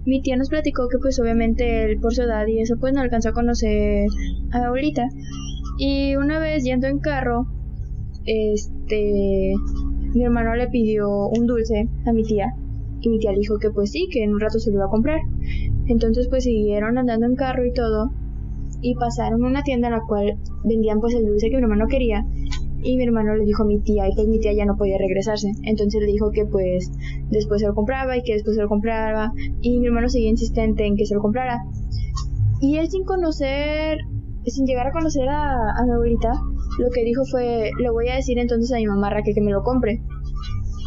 mi 0.05 0.23
tía 0.23 0.37
nos 0.37 0.49
platicó 0.49 0.88
que 0.88 0.99
pues 0.99 1.18
obviamente 1.21 1.85
él 1.85 2.01
por 2.01 2.14
su 2.14 2.23
edad 2.23 2.47
y 2.47 2.61
eso 2.61 2.77
pues 2.79 2.94
no 2.94 3.01
alcanzó 3.01 3.31
a 3.31 3.33
conocer 3.33 4.07
a 4.53 4.59
la 4.59 4.66
abuelita. 4.68 5.07
Y 5.79 6.16
una 6.16 6.38
vez 6.38 6.64
yendo 6.64 6.87
en 6.87 6.99
carro, 6.99 7.47
este, 8.29 9.55
mi 10.14 10.23
hermano 10.23 10.55
le 10.55 10.69
pidió 10.69 11.09
un 11.29 11.47
dulce 11.47 11.88
a 12.07 12.12
mi 12.12 12.23
tía 12.25 12.53
y 13.01 13.09
mi 13.09 13.19
tía 13.19 13.33
le 13.33 13.38
dijo 13.38 13.59
que 13.59 13.71
pues 13.71 13.91
sí, 13.91 14.07
que 14.12 14.23
en 14.23 14.35
un 14.35 14.41
rato 14.41 14.59
se 14.59 14.71
lo 14.71 14.77
iba 14.77 14.85
a 14.85 14.91
comprar. 14.91 15.21
Entonces 15.87 16.29
pues 16.29 16.45
siguieron 16.45 16.99
andando 16.99 17.27
en 17.27 17.37
carro 17.37 17.64
y 17.64 17.73
todo 17.73 18.11
y 18.83 18.95
pasaron 18.97 19.43
a 19.45 19.49
una 19.49 19.62
tienda 19.62 19.88
en 19.88 19.95
la 19.95 20.03
cual 20.07 20.37
vendían 20.64 21.01
pues 21.01 21.14
el 21.14 21.25
dulce 21.25 21.49
que 21.49 21.57
mi 21.57 21.62
hermano 21.62 21.87
quería 21.88 22.25
y 22.83 22.97
mi 22.97 23.05
hermano 23.05 23.35
le 23.35 23.45
dijo 23.45 23.62
a 23.62 23.67
mi 23.67 23.81
tía 23.81 24.09
y 24.09 24.14
pues 24.14 24.29
mi 24.29 24.38
tía 24.41 24.53
ya 24.53 24.67
no 24.67 24.77
podía 24.77 24.99
regresarse. 24.99 25.49
Entonces 25.62 26.01
le 26.01 26.07
dijo 26.07 26.31
que 26.31 26.45
pues 26.45 26.91
después 27.31 27.62
se 27.62 27.67
lo 27.67 27.75
compraba 27.75 28.17
y 28.17 28.23
que 28.23 28.35
después 28.35 28.57
se 28.57 28.62
lo 28.62 28.69
compraba 28.69 29.33
y 29.62 29.79
mi 29.79 29.87
hermano 29.87 30.09
seguía 30.09 30.29
insistente 30.29 30.87
en 30.87 30.97
que 30.97 31.07
se 31.07 31.14
lo 31.14 31.23
comprara. 31.23 31.62
Y 32.61 32.77
él 32.77 32.88
sin 32.91 33.05
conocer, 33.05 33.99
sin 34.45 34.67
llegar 34.67 34.88
a 34.88 34.93
conocer 34.93 35.29
a, 35.29 35.71
a 35.77 35.85
mi 35.87 35.93
abuelita, 35.93 36.33
lo 36.79 36.91
que 36.91 37.05
dijo 37.05 37.25
fue, 37.31 37.71
le 37.79 37.91
voy 37.91 38.09
a 38.09 38.17
decir 38.17 38.38
entonces 38.38 38.73
a 38.73 38.77
mi 38.77 38.87
mamá 38.87 39.11
Raquel 39.11 39.35
que 39.35 39.41
me 39.41 39.51
lo 39.51 39.62
compre. 39.62 40.01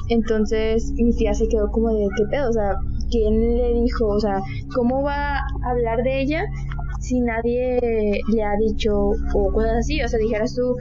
Entonces 0.09 0.91
mi 0.97 1.15
tía 1.15 1.33
se 1.33 1.47
quedó 1.47 1.69
como 1.71 1.89
de, 1.93 2.07
¿qué 2.17 2.23
pedo? 2.29 2.49
O 2.49 2.53
sea, 2.53 2.75
¿quién 3.09 3.57
le 3.57 3.73
dijo? 3.73 4.07
O 4.07 4.19
sea, 4.19 4.39
¿cómo 4.73 5.03
va 5.03 5.37
a 5.37 5.41
hablar 5.69 6.03
de 6.03 6.21
ella 6.21 6.43
si 6.99 7.19
nadie 7.19 7.79
le 8.27 8.43
ha 8.43 8.55
dicho 8.57 9.11
o 9.33 9.53
cosas 9.53 9.77
así? 9.79 10.01
O 10.01 10.07
sea, 10.07 10.19
dijeras 10.19 10.55
tú, 10.55 10.75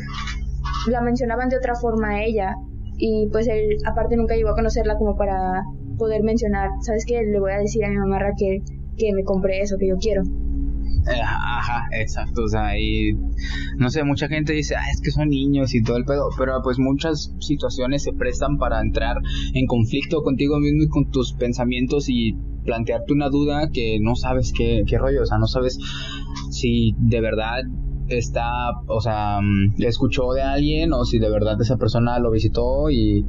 la 0.90 1.00
mencionaban 1.00 1.48
de 1.48 1.56
otra 1.56 1.74
forma 1.74 2.10
a 2.10 2.24
ella 2.24 2.54
y 2.96 3.28
pues 3.32 3.48
él 3.48 3.78
aparte 3.86 4.16
nunca 4.16 4.34
llegó 4.34 4.50
a 4.50 4.54
conocerla 4.54 4.96
como 4.96 5.16
para 5.16 5.64
poder 5.98 6.22
mencionar, 6.22 6.70
¿sabes 6.82 7.04
qué? 7.06 7.22
Le 7.22 7.40
voy 7.40 7.52
a 7.52 7.58
decir 7.58 7.84
a 7.84 7.88
mi 7.88 7.96
mamá 7.96 8.18
Raquel 8.18 8.62
que 8.96 9.12
me 9.12 9.24
compré 9.24 9.60
eso 9.60 9.76
que 9.78 9.88
yo 9.88 9.96
quiero. 9.96 10.22
Eh, 11.06 11.20
ajá, 11.22 11.88
exacto, 11.92 12.42
o 12.42 12.48
sea, 12.48 12.78
y 12.78 13.12
no 13.78 13.88
sé, 13.88 14.04
mucha 14.04 14.28
gente 14.28 14.52
dice, 14.52 14.76
ah, 14.76 14.84
es 14.92 15.00
que 15.00 15.10
son 15.10 15.28
niños 15.28 15.74
y 15.74 15.82
todo 15.82 15.96
el 15.96 16.04
pedo, 16.04 16.28
pero 16.36 16.60
pues 16.62 16.78
muchas 16.78 17.34
situaciones 17.40 18.02
se 18.02 18.12
prestan 18.12 18.58
para 18.58 18.80
entrar 18.80 19.16
en 19.54 19.66
conflicto 19.66 20.22
contigo 20.22 20.58
mismo 20.58 20.82
y 20.82 20.88
con 20.88 21.10
tus 21.10 21.32
pensamientos 21.32 22.08
y 22.08 22.36
plantearte 22.64 23.14
una 23.14 23.30
duda 23.30 23.70
que 23.72 23.98
no 24.00 24.14
sabes 24.14 24.52
qué, 24.56 24.82
qué 24.86 24.98
rollo, 24.98 25.22
o 25.22 25.26
sea, 25.26 25.38
no 25.38 25.46
sabes 25.46 25.78
si 26.50 26.94
de 26.98 27.20
verdad 27.20 27.62
está, 28.18 28.70
o 28.86 29.00
sea, 29.00 29.40
mm, 29.40 29.82
escuchó 29.82 30.32
de 30.32 30.42
alguien 30.42 30.92
o 30.92 31.04
si 31.04 31.18
de 31.18 31.30
verdad 31.30 31.60
esa 31.60 31.76
persona 31.76 32.18
lo 32.18 32.30
visitó 32.30 32.90
y 32.90 33.24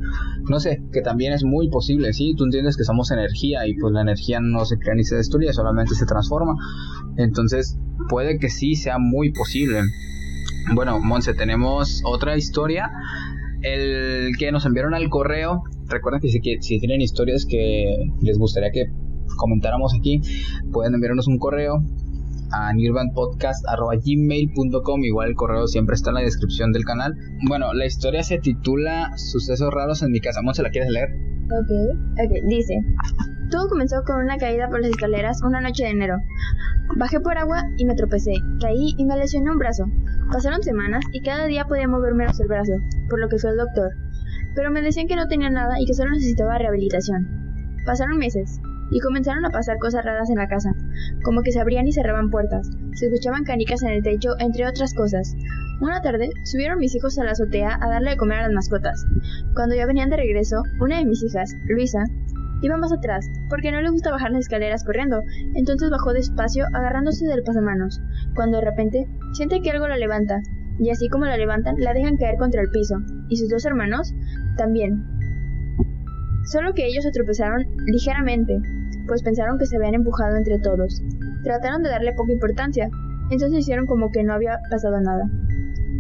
no 0.50 0.60
sé, 0.60 0.84
que 0.92 1.02
también 1.02 1.34
es 1.34 1.44
muy 1.44 1.70
posible, 1.70 2.14
¿sí? 2.14 2.34
Tú 2.36 2.46
entiendes 2.46 2.78
que 2.78 2.84
somos 2.84 3.12
energía 3.12 3.68
y 3.68 3.76
pues 3.76 3.94
la 3.94 4.02
energía 4.02 4.40
no 4.42 4.66
se 4.66 4.78
crea 4.78 4.96
ni 4.96 5.04
se 5.04 5.16
destruye, 5.16 5.54
solamente 5.54 5.96
se 5.96 6.06
transforma. 6.06 6.56
Entonces, 7.18 7.78
puede 8.10 8.40
que 8.40 8.50
sí 8.50 8.76
sea 8.76 8.98
muy 8.98 9.32
posible. 9.32 9.82
Bueno, 10.74 11.00
Monse, 11.00 11.34
tenemos 11.34 12.02
otra 12.06 12.38
historia. 12.38 12.90
El 13.62 14.32
que 14.40 14.52
nos 14.52 14.66
enviaron 14.66 14.96
al 14.96 15.10
correo, 15.10 15.64
recuerden 15.88 16.22
que 16.22 16.30
si, 16.30 16.42
que 16.42 16.58
si 16.62 16.80
tienen 16.80 17.02
historias 17.02 17.46
que 17.48 18.10
les 18.22 18.38
gustaría 18.38 18.72
que 18.72 18.86
comentáramos 19.38 19.94
aquí, 19.98 20.22
pueden 20.72 20.96
enviarnos 20.96 21.28
un 21.28 21.38
correo 21.38 21.84
a 22.52 22.74
nirvanpodcast.gmail.com 22.74 25.04
Igual 25.04 25.30
el 25.30 25.36
correo 25.36 25.68
siempre 25.68 25.96
está 25.96 26.10
en 26.12 26.16
la 26.16 26.22
descripción 26.22 26.72
del 26.72 26.86
canal. 26.86 27.14
Bueno, 27.48 27.74
la 27.74 27.86
historia 27.86 28.24
se 28.24 28.40
titula 28.40 29.12
Sucesos 29.16 29.74
raros 29.74 30.02
en 30.04 30.12
mi 30.12 30.20
casa. 30.20 30.42
¿Monse 30.42 30.64
la 30.64 30.70
quieres 30.70 30.92
leer? 30.92 31.10
Ok, 31.52 31.72
ok, 32.24 32.32
dice. 32.48 32.80
Todo 33.50 33.68
comenzó 33.68 34.04
con 34.06 34.24
una 34.24 34.38
caída 34.38 34.70
por 34.70 34.80
las 34.82 34.92
escaleras 34.92 35.42
una 35.44 35.60
noche 35.60 35.84
de 35.84 35.90
enero. 35.90 36.16
Bajé 36.98 37.20
por 37.20 37.38
agua 37.38 37.64
y 37.78 37.86
me 37.86 37.96
tropecé, 37.96 38.34
caí 38.62 38.94
y 38.98 39.06
me 39.06 39.18
lesioné 39.18 39.52
un 39.52 39.58
brazo. 39.58 39.86
Pasaron 40.32 40.64
semanas 40.64 41.04
y 41.12 41.22
cada 41.22 41.46
día 41.46 41.66
podía 41.66 41.88
mover 41.88 42.14
menos 42.14 42.40
el 42.40 42.48
brazo, 42.48 42.74
por 43.10 43.20
lo 43.20 43.28
que 43.28 43.38
fui 43.38 43.50
al 43.50 43.58
doctor. 43.58 43.90
Pero 44.56 44.72
me 44.72 44.82
decían 44.82 45.08
que 45.08 45.18
no 45.18 45.28
tenía 45.28 45.50
nada 45.50 45.80
y 45.80 45.86
que 45.86 45.94
solo 45.94 46.12
necesitaba 46.12 46.58
rehabilitación. 46.58 47.28
Pasaron 47.86 48.18
meses 48.18 48.62
y 48.92 49.00
comenzaron 49.00 49.46
a 49.46 49.50
pasar 49.50 49.78
cosas 49.80 50.06
raras 50.06 50.30
en 50.30 50.38
la 50.38 50.48
casa, 50.48 50.72
como 51.24 51.42
que 51.42 51.52
se 51.52 51.60
abrían 51.60 51.88
y 51.88 51.94
cerraban 51.94 52.30
puertas, 52.30 52.70
se 52.94 53.08
escuchaban 53.08 53.44
canicas 53.44 53.84
en 53.84 53.92
el 53.92 54.04
techo, 54.04 54.36
entre 54.40 54.68
otras 54.68 54.94
cosas. 54.94 55.36
Una 55.80 56.02
tarde 56.02 56.30
subieron 56.44 56.80
mis 56.80 56.96
hijos 56.96 57.18
a 57.18 57.24
la 57.24 57.32
azotea 57.32 57.78
a 57.82 57.90
darle 57.90 58.12
de 58.12 58.18
comer 58.18 58.40
a 58.40 58.44
las 58.44 58.54
mascotas. 58.54 59.06
Cuando 59.56 59.76
ya 59.76 59.86
venían 59.86 60.10
de 60.10 60.18
regreso, 60.18 60.62
una 60.80 60.98
de 60.98 61.06
mis 61.06 61.24
hijas, 61.24 61.56
Luisa, 61.68 62.04
iba 62.62 62.78
más 62.78 62.92
atrás, 62.92 63.26
porque 63.50 63.72
no 63.72 63.82
le 63.82 63.90
gusta 63.90 64.12
bajar 64.12 64.32
las 64.32 64.42
escaleras 64.42 64.84
corriendo, 64.84 65.24
entonces 65.56 65.90
bajó 65.90 66.14
despacio 66.14 66.66
agarrándose 66.74 67.26
del 67.26 67.44
pasamanos, 67.44 68.00
cuando 68.36 68.58
de 68.58 68.66
repente 68.66 69.08
siente 69.34 69.62
que 69.62 69.72
algo 69.72 69.88
la 69.88 69.98
levanta, 69.98 70.42
y 70.80 70.90
así 70.90 71.10
como 71.10 71.26
la 71.26 71.38
levantan, 71.38 71.76
la 71.80 71.94
dejan 71.94 72.18
caer 72.18 72.38
contra 72.38 72.62
el 72.62 72.70
piso, 72.70 72.96
y 73.30 73.38
sus 73.38 73.50
dos 73.50 73.66
hermanos 73.66 74.14
también. 74.58 75.04
Solo 76.46 76.74
que 76.74 76.88
ellos 76.88 77.04
se 77.04 77.12
tropezaron 77.12 77.66
ligeramente, 77.86 78.60
pues 79.08 79.24
pensaron 79.24 79.58
que 79.58 79.66
se 79.66 79.78
habían 79.78 79.96
empujado 79.96 80.36
entre 80.36 80.60
todos. 80.60 81.02
Trataron 81.44 81.84
de 81.84 81.90
darle 81.90 82.14
poca 82.14 82.32
importancia, 82.32 82.90
entonces 83.30 83.60
hicieron 83.60 83.86
como 83.86 84.12
que 84.12 84.24
no 84.24 84.34
había 84.34 84.60
pasado 84.70 85.00
nada. 85.00 85.24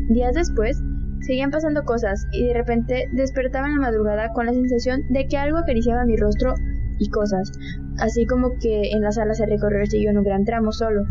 Días 0.10 0.34
después, 0.34 0.82
seguían 1.22 1.52
pasando 1.52 1.84
cosas 1.84 2.28
y 2.32 2.48
de 2.48 2.54
repente 2.54 3.08
despertaba 3.14 3.68
en 3.68 3.76
la 3.76 3.82
madrugada 3.82 4.30
con 4.34 4.46
la 4.46 4.54
sensación 4.54 5.02
de 5.10 5.28
que 5.28 5.38
algo 5.38 5.58
acariciaba 5.58 6.06
mi 6.06 6.18
rostro 6.18 6.56
y 7.00 7.10
cosas, 7.10 7.52
así 8.00 8.26
como 8.26 8.58
que 8.60 8.92
en 8.92 9.02
la 9.02 9.12
sala 9.12 9.34
se 9.34 9.46
recorrió 9.46 9.82
el 9.82 10.08
en 10.08 10.18
un 10.18 10.24
gran 10.24 10.46
tramo 10.46 10.72
solo. 10.72 11.04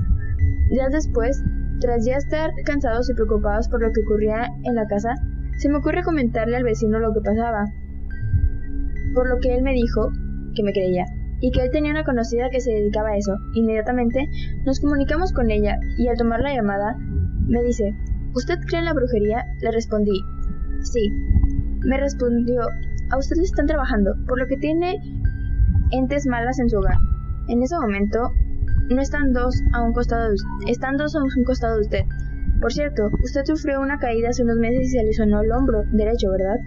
Días 0.70 0.92
después, 0.92 1.42
tras 1.80 2.04
ya 2.04 2.16
estar 2.16 2.50
cansados 2.64 3.08
y 3.10 3.14
preocupados 3.14 3.68
por 3.68 3.80
lo 3.82 3.90
que 3.92 4.02
ocurría 4.02 4.48
en 4.64 4.74
la 4.74 4.86
casa, 4.86 5.14
se 5.58 5.68
me 5.68 5.78
ocurre 5.78 6.02
comentarle 6.02 6.56
al 6.56 6.64
vecino 6.64 6.98
lo 6.98 7.12
que 7.12 7.20
pasaba, 7.20 7.64
por 9.14 9.28
lo 9.28 9.38
que 9.40 9.54
él 9.54 9.62
me 9.62 9.72
dijo 9.72 10.10
que 10.54 10.62
me 10.62 10.72
creía 10.72 11.06
y 11.40 11.50
que 11.50 11.62
él 11.62 11.70
tenía 11.70 11.90
una 11.90 12.04
conocida 12.04 12.50
que 12.50 12.60
se 12.60 12.70
dedicaba 12.70 13.10
a 13.10 13.16
eso. 13.16 13.34
Inmediatamente 13.54 14.28
nos 14.64 14.80
comunicamos 14.80 15.32
con 15.32 15.50
ella 15.50 15.78
y 15.98 16.08
al 16.08 16.16
tomar 16.16 16.40
la 16.40 16.54
llamada 16.54 16.96
me 17.48 17.62
dice, 17.62 17.94
¿Usted 18.32 18.60
cree 18.64 18.78
en 18.78 18.84
la 18.84 18.92
brujería? 18.92 19.44
Le 19.60 19.72
respondí, 19.72 20.22
sí. 20.82 21.10
Me 21.80 21.98
respondió, 21.98 22.62
a 23.10 23.18
usted 23.18 23.36
le 23.36 23.42
están 23.42 23.66
trabajando, 23.66 24.14
por 24.28 24.38
lo 24.38 24.46
que 24.46 24.56
tiene 24.56 24.98
entes 25.90 26.26
malas 26.28 26.60
en 26.60 26.70
su 26.70 26.78
hogar. 26.78 26.94
En 27.48 27.60
ese 27.60 27.74
momento, 27.76 28.30
no 28.88 29.00
están 29.02 29.32
dos 29.32 29.60
a 29.72 29.82
un 29.82 29.92
costado 29.92 30.28
de 30.28 30.34
usted, 30.34 30.70
están 30.70 30.96
dos 30.96 31.16
a 31.16 31.18
un 31.18 31.44
costado 31.44 31.74
de 31.74 31.80
usted. 31.80 32.04
Por 32.60 32.72
cierto, 32.72 33.10
usted 33.24 33.42
sufrió 33.46 33.80
una 33.80 33.98
caída 33.98 34.28
hace 34.28 34.44
unos 34.44 34.58
meses 34.58 34.82
y 34.82 34.90
se 34.90 35.02
le 35.02 35.12
sonó 35.12 35.40
el 35.40 35.50
hombro 35.50 35.82
derecho, 35.90 36.30
¿verdad? 36.30 36.60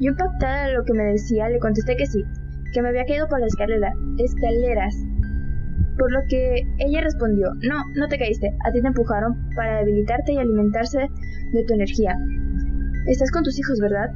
Yo 0.00 0.10
impactada 0.10 0.66
de 0.66 0.72
lo 0.72 0.82
que 0.82 0.94
me 0.94 1.04
decía, 1.04 1.48
le 1.48 1.60
contesté 1.60 1.94
que 1.94 2.06
sí 2.06 2.24
que 2.74 2.82
me 2.82 2.88
había 2.88 3.06
caído 3.06 3.28
por 3.28 3.40
las 3.40 3.54
escaleras. 4.18 4.94
Por 5.96 6.12
lo 6.12 6.20
que 6.28 6.66
ella 6.78 7.00
respondió, 7.02 7.54
no, 7.62 7.84
no 7.94 8.08
te 8.08 8.18
caíste, 8.18 8.50
a 8.66 8.72
ti 8.72 8.82
te 8.82 8.88
empujaron 8.88 9.48
para 9.54 9.78
debilitarte 9.78 10.32
y 10.32 10.38
alimentarse 10.38 10.98
de 11.52 11.64
tu 11.64 11.74
energía. 11.74 12.16
Estás 13.06 13.30
con 13.30 13.44
tus 13.44 13.58
hijos, 13.58 13.78
¿verdad? 13.80 14.10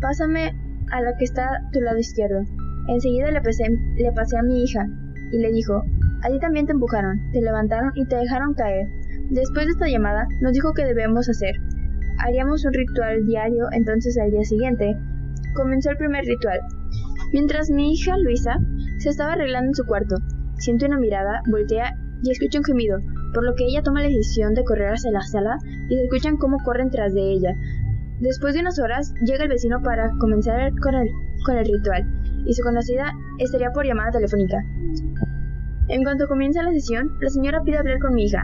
Pásame 0.00 0.52
a 0.90 1.00
la 1.00 1.16
que 1.16 1.24
está 1.24 1.44
a 1.44 1.70
tu 1.72 1.80
lado 1.80 1.98
izquierdo. 1.98 2.40
Enseguida 2.88 3.30
le 3.30 3.40
pasé, 3.40 3.64
le 3.96 4.12
pasé 4.12 4.38
a 4.38 4.42
mi 4.42 4.64
hija 4.64 4.84
y 5.30 5.38
le 5.38 5.52
dijo, 5.52 5.84
a 6.22 6.28
ti 6.28 6.40
también 6.40 6.66
te 6.66 6.72
empujaron, 6.72 7.16
te 7.32 7.40
levantaron 7.40 7.92
y 7.94 8.04
te 8.06 8.16
dejaron 8.16 8.54
caer. 8.54 8.88
Después 9.30 9.66
de 9.66 9.72
esta 9.72 9.88
llamada, 9.88 10.26
nos 10.40 10.52
dijo 10.52 10.74
que 10.74 10.84
debemos 10.84 11.28
hacer. 11.28 11.54
Haríamos 12.18 12.64
un 12.64 12.72
ritual 12.72 13.24
diario, 13.24 13.66
entonces 13.70 14.18
al 14.18 14.32
día 14.32 14.42
siguiente 14.42 14.96
comenzó 15.54 15.90
el 15.90 15.96
primer 15.96 16.24
ritual, 16.24 16.60
Mientras 17.32 17.70
mi 17.70 17.92
hija 17.92 18.16
Luisa 18.18 18.58
se 18.98 19.10
estaba 19.10 19.34
arreglando 19.34 19.68
en 19.68 19.74
su 19.74 19.84
cuarto, 19.84 20.16
siente 20.58 20.86
una 20.86 20.98
mirada, 20.98 21.42
voltea 21.48 21.94
y 22.22 22.30
escucha 22.30 22.58
un 22.58 22.64
gemido, 22.64 22.98
por 23.32 23.44
lo 23.44 23.54
que 23.54 23.64
ella 23.64 23.82
toma 23.82 24.02
la 24.02 24.08
decisión 24.08 24.54
de 24.54 24.64
correr 24.64 24.92
hacia 24.92 25.12
la 25.12 25.22
sala 25.22 25.56
y 25.88 25.94
se 25.94 26.02
escuchan 26.04 26.36
cómo 26.36 26.58
corren 26.64 26.90
tras 26.90 27.14
de 27.14 27.32
ella. 27.32 27.54
Después 28.20 28.54
de 28.54 28.60
unas 28.60 28.78
horas, 28.78 29.14
llega 29.24 29.44
el 29.44 29.48
vecino 29.48 29.80
para 29.80 30.10
comenzar 30.18 30.72
con 30.82 30.94
el, 30.94 31.08
con 31.46 31.56
el 31.56 31.64
ritual, 31.64 32.04
y 32.44 32.52
su 32.52 32.62
conocida 32.62 33.12
estaría 33.38 33.70
por 33.70 33.86
llamada 33.86 34.10
telefónica. 34.10 34.58
En 35.88 36.02
cuanto 36.02 36.26
comienza 36.26 36.62
la 36.62 36.72
sesión, 36.72 37.16
la 37.20 37.30
señora 37.30 37.62
pide 37.62 37.78
hablar 37.78 37.98
con 38.00 38.14
mi 38.14 38.24
hija. 38.24 38.42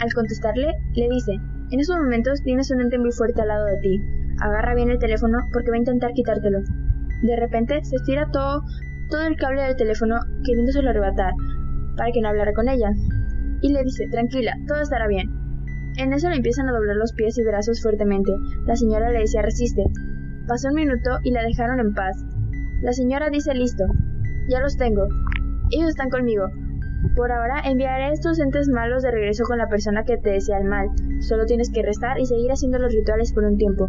Al 0.00 0.12
contestarle, 0.12 0.72
le 0.94 1.08
dice, 1.08 1.32
en 1.70 1.80
esos 1.80 1.96
momentos 1.96 2.42
tienes 2.42 2.70
un 2.70 2.80
ente 2.80 2.98
muy 2.98 3.12
fuerte 3.12 3.40
al 3.40 3.48
lado 3.48 3.66
de 3.66 3.78
ti. 3.78 4.00
Agarra 4.40 4.74
bien 4.74 4.90
el 4.90 4.98
teléfono 4.98 5.38
porque 5.52 5.70
va 5.70 5.76
a 5.76 5.78
intentar 5.78 6.12
quitártelo. 6.12 6.60
De 7.22 7.36
repente 7.36 7.84
se 7.84 7.96
estira 7.96 8.30
todo, 8.32 8.62
todo 9.10 9.26
el 9.26 9.36
cable 9.36 9.62
del 9.62 9.76
teléfono 9.76 10.16
queriéndoselo 10.44 10.90
arrebatar 10.90 11.32
para 11.96 12.12
que 12.12 12.20
no 12.20 12.28
hablara 12.28 12.52
con 12.52 12.68
ella. 12.68 12.90
Y 13.60 13.72
le 13.72 13.84
dice, 13.84 14.06
tranquila, 14.10 14.54
todo 14.66 14.80
estará 14.80 15.06
bien. 15.06 15.28
En 15.98 16.12
eso 16.12 16.30
le 16.30 16.36
empiezan 16.36 16.68
a 16.68 16.72
doblar 16.72 16.96
los 16.96 17.12
pies 17.12 17.36
y 17.38 17.44
brazos 17.44 17.82
fuertemente. 17.82 18.32
La 18.66 18.76
señora 18.76 19.10
le 19.10 19.20
decía, 19.20 19.42
resiste. 19.42 19.84
Pasó 20.48 20.68
un 20.68 20.74
minuto 20.74 21.18
y 21.24 21.32
la 21.32 21.42
dejaron 21.42 21.78
en 21.80 21.92
paz. 21.92 22.16
La 22.82 22.92
señora 22.92 23.28
dice, 23.28 23.54
listo, 23.54 23.84
ya 24.48 24.60
los 24.60 24.76
tengo. 24.76 25.06
Ellos 25.70 25.90
están 25.90 26.08
conmigo. 26.08 26.44
Por 27.16 27.32
ahora 27.32 27.60
enviaré 27.64 28.12
estos 28.12 28.38
entes 28.38 28.68
malos 28.68 29.02
de 29.02 29.10
regreso 29.10 29.44
con 29.44 29.58
la 29.58 29.68
persona 29.68 30.04
que 30.04 30.16
te 30.16 30.30
desea 30.30 30.58
el 30.58 30.64
mal. 30.64 30.88
Solo 31.20 31.44
tienes 31.44 31.70
que 31.70 31.82
restar 31.82 32.18
y 32.18 32.26
seguir 32.26 32.50
haciendo 32.50 32.78
los 32.78 32.92
rituales 32.92 33.32
por 33.32 33.44
un 33.44 33.56
tiempo. 33.56 33.88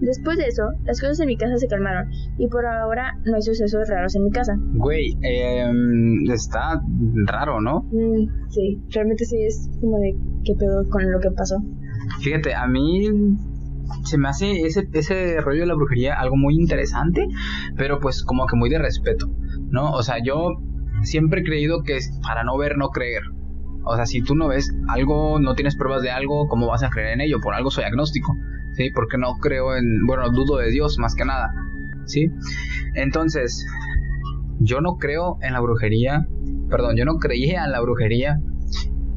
Después 0.00 0.38
de 0.38 0.44
eso, 0.46 0.62
las 0.84 1.00
cosas 1.00 1.20
en 1.20 1.26
mi 1.26 1.36
casa 1.36 1.56
se 1.58 1.68
calmaron 1.68 2.10
y 2.38 2.48
por 2.48 2.64
ahora 2.66 3.12
no 3.24 3.34
hay 3.36 3.42
sucesos 3.42 3.88
raros 3.88 4.14
en 4.16 4.24
mi 4.24 4.30
casa. 4.30 4.56
Güey, 4.74 5.16
eh, 5.22 5.70
está 6.32 6.80
raro, 7.26 7.60
¿no? 7.60 7.82
Mm, 7.90 8.48
sí, 8.48 8.82
realmente 8.90 9.24
sí 9.24 9.36
es 9.44 9.68
como 9.80 9.98
de 9.98 10.14
qué 10.44 10.54
pedo 10.54 10.88
con 10.90 11.10
lo 11.10 11.20
que 11.20 11.30
pasó. 11.30 11.56
Fíjate, 12.20 12.54
a 12.54 12.66
mí 12.66 13.08
se 14.04 14.18
me 14.18 14.28
hace 14.28 14.62
ese, 14.62 14.88
ese 14.92 15.40
rollo 15.40 15.60
de 15.60 15.66
la 15.66 15.74
brujería 15.74 16.14
algo 16.14 16.36
muy 16.36 16.54
interesante, 16.54 17.26
pero 17.76 18.00
pues 18.00 18.24
como 18.24 18.46
que 18.46 18.56
muy 18.56 18.70
de 18.70 18.78
respeto, 18.78 19.26
¿no? 19.70 19.92
O 19.92 20.02
sea, 20.02 20.16
yo 20.24 20.54
siempre 21.02 21.40
he 21.40 21.44
creído 21.44 21.82
que 21.82 21.96
es 21.96 22.10
para 22.22 22.44
no 22.44 22.56
ver, 22.56 22.76
no 22.76 22.88
creer. 22.88 23.22
O 23.84 23.96
sea, 23.96 24.06
si 24.06 24.22
tú 24.22 24.34
no 24.34 24.48
ves 24.48 24.70
algo, 24.88 25.40
no 25.40 25.54
tienes 25.54 25.76
pruebas 25.76 26.02
de 26.02 26.10
algo, 26.10 26.48
¿cómo 26.48 26.66
vas 26.66 26.82
a 26.82 26.90
creer 26.90 27.14
en 27.14 27.20
ello? 27.22 27.38
Por 27.40 27.54
algo 27.54 27.70
soy 27.70 27.84
agnóstico. 27.84 28.34
¿Sí? 28.80 28.90
Porque 28.94 29.18
no 29.18 29.34
creo 29.34 29.76
en, 29.76 30.06
bueno, 30.06 30.30
dudo 30.30 30.56
de 30.56 30.70
Dios 30.70 30.98
más 30.98 31.14
que 31.14 31.26
nada, 31.26 31.52
¿sí? 32.06 32.30
Entonces, 32.94 33.66
yo 34.58 34.80
no 34.80 34.96
creo 34.96 35.36
en 35.42 35.52
la 35.52 35.60
brujería, 35.60 36.26
perdón, 36.70 36.96
yo 36.96 37.04
no 37.04 37.16
creía 37.16 37.64
en 37.64 37.72
la 37.72 37.80
brujería, 37.82 38.40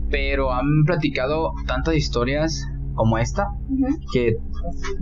pero 0.09 0.51
han 0.51 0.83
platicado 0.85 1.53
tantas 1.65 1.95
historias 1.95 2.67
como 2.93 3.17
esta 3.17 3.47
que 4.11 4.35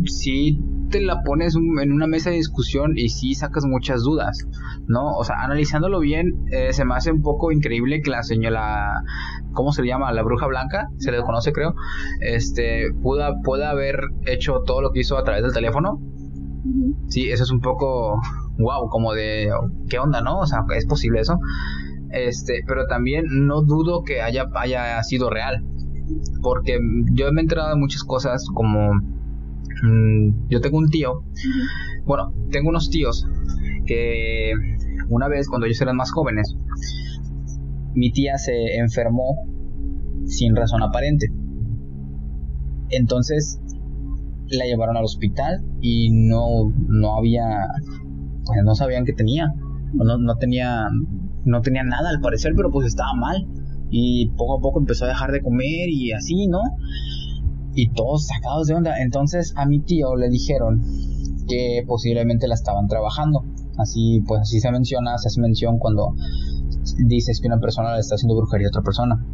si 0.06 0.60
te 0.90 1.02
la 1.02 1.24
pones 1.24 1.56
en 1.56 1.92
una 1.92 2.08
mesa 2.08 2.30
de 2.30 2.36
discusión 2.36 2.94
y 2.96 3.10
sí 3.10 3.34
sacas 3.34 3.66
muchas 3.66 4.04
dudas, 4.04 4.46
¿no? 4.88 5.16
O 5.16 5.24
sea, 5.24 5.38
analizándolo 5.42 6.00
bien, 6.00 6.46
eh, 6.52 6.74
se 6.74 6.86
me 6.86 6.96
hace 6.96 7.12
un 7.12 7.22
poco 7.22 7.52
increíble 7.52 8.02
que 8.02 8.12
la 8.12 8.24
señora, 8.24 9.02
¿cómo 9.54 9.72
se 9.72 9.84
llama? 9.84 10.12
La 10.12 10.24
bruja 10.24 10.48
blanca, 10.48 10.90
se 10.98 11.12
le 11.12 11.22
conoce 11.22 11.54
creo, 11.54 11.74
este, 12.20 12.92
pueda, 13.02 13.42
pueda 13.44 13.72
haber 13.72 14.00
hecho 14.26 14.62
todo 14.66 14.82
lo 14.82 14.92
que 14.92 15.00
hizo 15.00 15.18
a 15.18 15.24
través 15.24 15.44
del 15.44 15.54
teléfono. 15.54 16.00
Sí, 17.08 17.30
eso 17.30 17.44
es 17.44 17.52
un 17.52 17.62
poco, 17.62 18.20
wow, 18.60 18.88
como 18.90 19.14
de, 19.14 19.50
¿qué 19.90 19.98
onda, 19.98 20.22
no? 20.22 20.40
O 20.40 20.46
sea, 20.46 20.60
es 20.76 20.86
posible 20.86 21.22
eso. 21.22 21.40
Este, 22.12 22.62
pero 22.68 22.86
también 22.88 23.26
no 23.48 23.62
dudo 23.62 24.04
que 24.04 24.22
haya, 24.22 24.46
haya 24.56 25.02
sido 25.04 25.30
real. 25.30 25.64
porque 26.44 26.78
yo 27.14 27.32
me 27.32 27.42
he 27.42 27.44
enterado 27.44 27.70
de 27.70 27.76
muchas 27.76 28.04
cosas 28.04 28.46
como 28.54 28.92
mm, 29.84 30.50
yo 30.50 30.62
tengo 30.62 30.78
un 30.78 30.90
tío, 30.90 31.24
bueno, 32.06 32.34
tengo 32.52 32.70
unos 32.70 32.90
tíos 32.90 33.26
que 33.86 34.54
una 35.10 35.28
vez 35.28 35.48
cuando 35.48 35.66
ellos 35.66 35.82
eran 35.82 35.96
más 35.96 36.12
jóvenes, 36.12 36.56
mi 37.94 38.12
tía 38.12 38.38
se 38.38 38.78
enfermó 38.78 39.36
sin 40.26 40.56
razón 40.56 40.84
aparente. 40.84 41.28
Entonces 42.90 43.60
la 44.50 44.66
llevaron 44.66 44.98
al 44.98 45.04
hospital 45.06 45.64
y 45.82 46.10
no, 46.12 46.74
no 46.88 47.18
había, 47.18 47.68
no 48.64 48.76
sabían 48.76 49.06
que 49.06 49.14
tenía, 49.14 49.54
no, 49.94 50.18
no 50.18 50.36
tenía, 50.36 50.88
no 51.46 51.62
tenía 51.62 51.84
nada 51.84 52.10
al 52.10 52.22
parecer, 52.22 52.54
pero 52.56 52.70
pues 52.72 52.88
estaba 52.88 53.14
mal 53.16 53.48
y 53.90 54.30
poco 54.38 54.58
a 54.58 54.62
poco 54.62 54.80
empezó 54.80 55.06
a 55.06 55.10
dejar 55.10 55.32
de 55.32 55.42
comer 55.42 55.90
y 55.90 56.14
así, 56.14 56.48
¿no? 56.48 56.62
Y 57.74 57.90
todos 57.94 58.28
sacados 58.28 58.68
de 58.68 58.76
onda. 58.76 59.02
Entonces 59.02 59.54
a 59.56 59.66
mi 59.66 59.80
tío 59.80 60.16
le 60.16 60.30
dijeron 60.30 60.82
que 61.48 61.84
posiblemente 61.88 62.48
la 62.48 62.56
estaban 62.56 62.88
trabajando. 62.88 63.44
Así, 63.78 64.22
pues 64.28 64.42
así 64.42 64.60
se 64.60 64.72
menciona, 64.72 65.18
se 65.18 65.28
hace 65.28 65.42
mención 65.42 65.80
cuando 65.80 66.16
dices 67.06 67.40
que 67.40 67.48
una 67.48 67.60
persona 67.60 67.94
le 67.94 68.00
está 68.00 68.16
haciendo 68.16 68.36
brujería 68.36 68.68
a 68.68 68.70
otra 68.70 68.82
persona. 68.82 69.26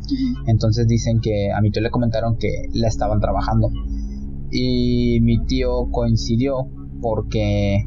Entonces 0.47 0.87
dicen 0.87 1.19
que 1.21 1.51
a 1.51 1.61
mi 1.61 1.71
tío 1.71 1.81
le 1.81 1.89
comentaron 1.89 2.37
que 2.37 2.49
la 2.73 2.87
estaban 2.87 3.19
trabajando. 3.19 3.69
Y 4.51 5.19
mi 5.21 5.43
tío 5.45 5.89
coincidió 5.91 6.69
porque 7.01 7.83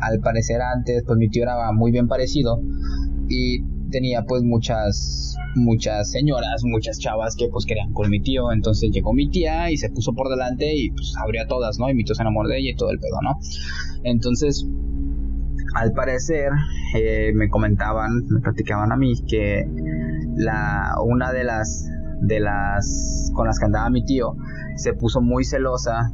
al 0.00 0.20
parecer 0.20 0.60
antes, 0.62 1.02
pues 1.04 1.18
mi 1.18 1.28
tío 1.28 1.42
era 1.42 1.72
muy 1.72 1.90
bien 1.90 2.06
parecido 2.06 2.60
y 3.28 3.62
tenía 3.90 4.22
pues 4.22 4.42
muchas 4.42 5.36
muchas 5.56 6.10
señoras, 6.10 6.62
muchas 6.64 6.98
chavas 6.98 7.34
que 7.36 7.48
pues 7.48 7.64
querían 7.66 7.92
con 7.92 8.10
mi 8.10 8.20
tío, 8.20 8.52
entonces 8.52 8.90
llegó 8.92 9.12
mi 9.12 9.28
tía 9.30 9.70
y 9.70 9.76
se 9.76 9.90
puso 9.90 10.12
por 10.12 10.28
delante 10.28 10.74
y 10.74 10.90
pues 10.90 11.14
abrió 11.22 11.42
a 11.42 11.46
todas, 11.46 11.78
¿no? 11.78 11.88
Y 11.88 11.94
mi 11.94 12.04
tío 12.04 12.14
se 12.14 12.22
enamoró 12.22 12.48
de 12.48 12.58
ella 12.58 12.70
y 12.70 12.76
todo 12.76 12.90
el 12.90 12.98
pedo, 12.98 13.18
¿no? 13.22 13.38
Entonces, 14.04 14.66
al 15.74 15.92
parecer, 15.92 16.50
eh, 16.96 17.32
me 17.34 17.48
comentaban, 17.48 18.10
me 18.28 18.40
platicaban 18.40 18.92
a 18.92 18.96
mí 18.96 19.14
que 19.26 19.64
la, 20.36 20.94
una 21.04 21.32
de 21.32 21.44
las, 21.44 21.88
de 22.20 22.40
las 22.40 23.30
con 23.34 23.46
las 23.46 23.58
que 23.58 23.66
andaba 23.66 23.90
mi 23.90 24.04
tío 24.04 24.34
se 24.76 24.92
puso 24.92 25.20
muy 25.20 25.44
celosa 25.44 26.12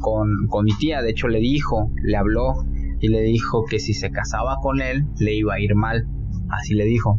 con, 0.00 0.46
con 0.48 0.64
mi 0.64 0.72
tía, 0.78 1.02
de 1.02 1.10
hecho 1.10 1.28
le 1.28 1.40
dijo, 1.40 1.90
le 2.02 2.16
habló 2.16 2.64
y 3.00 3.08
le 3.08 3.20
dijo 3.22 3.64
que 3.68 3.78
si 3.78 3.94
se 3.94 4.10
casaba 4.10 4.56
con 4.62 4.80
él 4.80 5.04
le 5.18 5.34
iba 5.34 5.54
a 5.54 5.60
ir 5.60 5.74
mal, 5.74 6.06
así 6.50 6.74
le 6.74 6.84
dijo. 6.84 7.18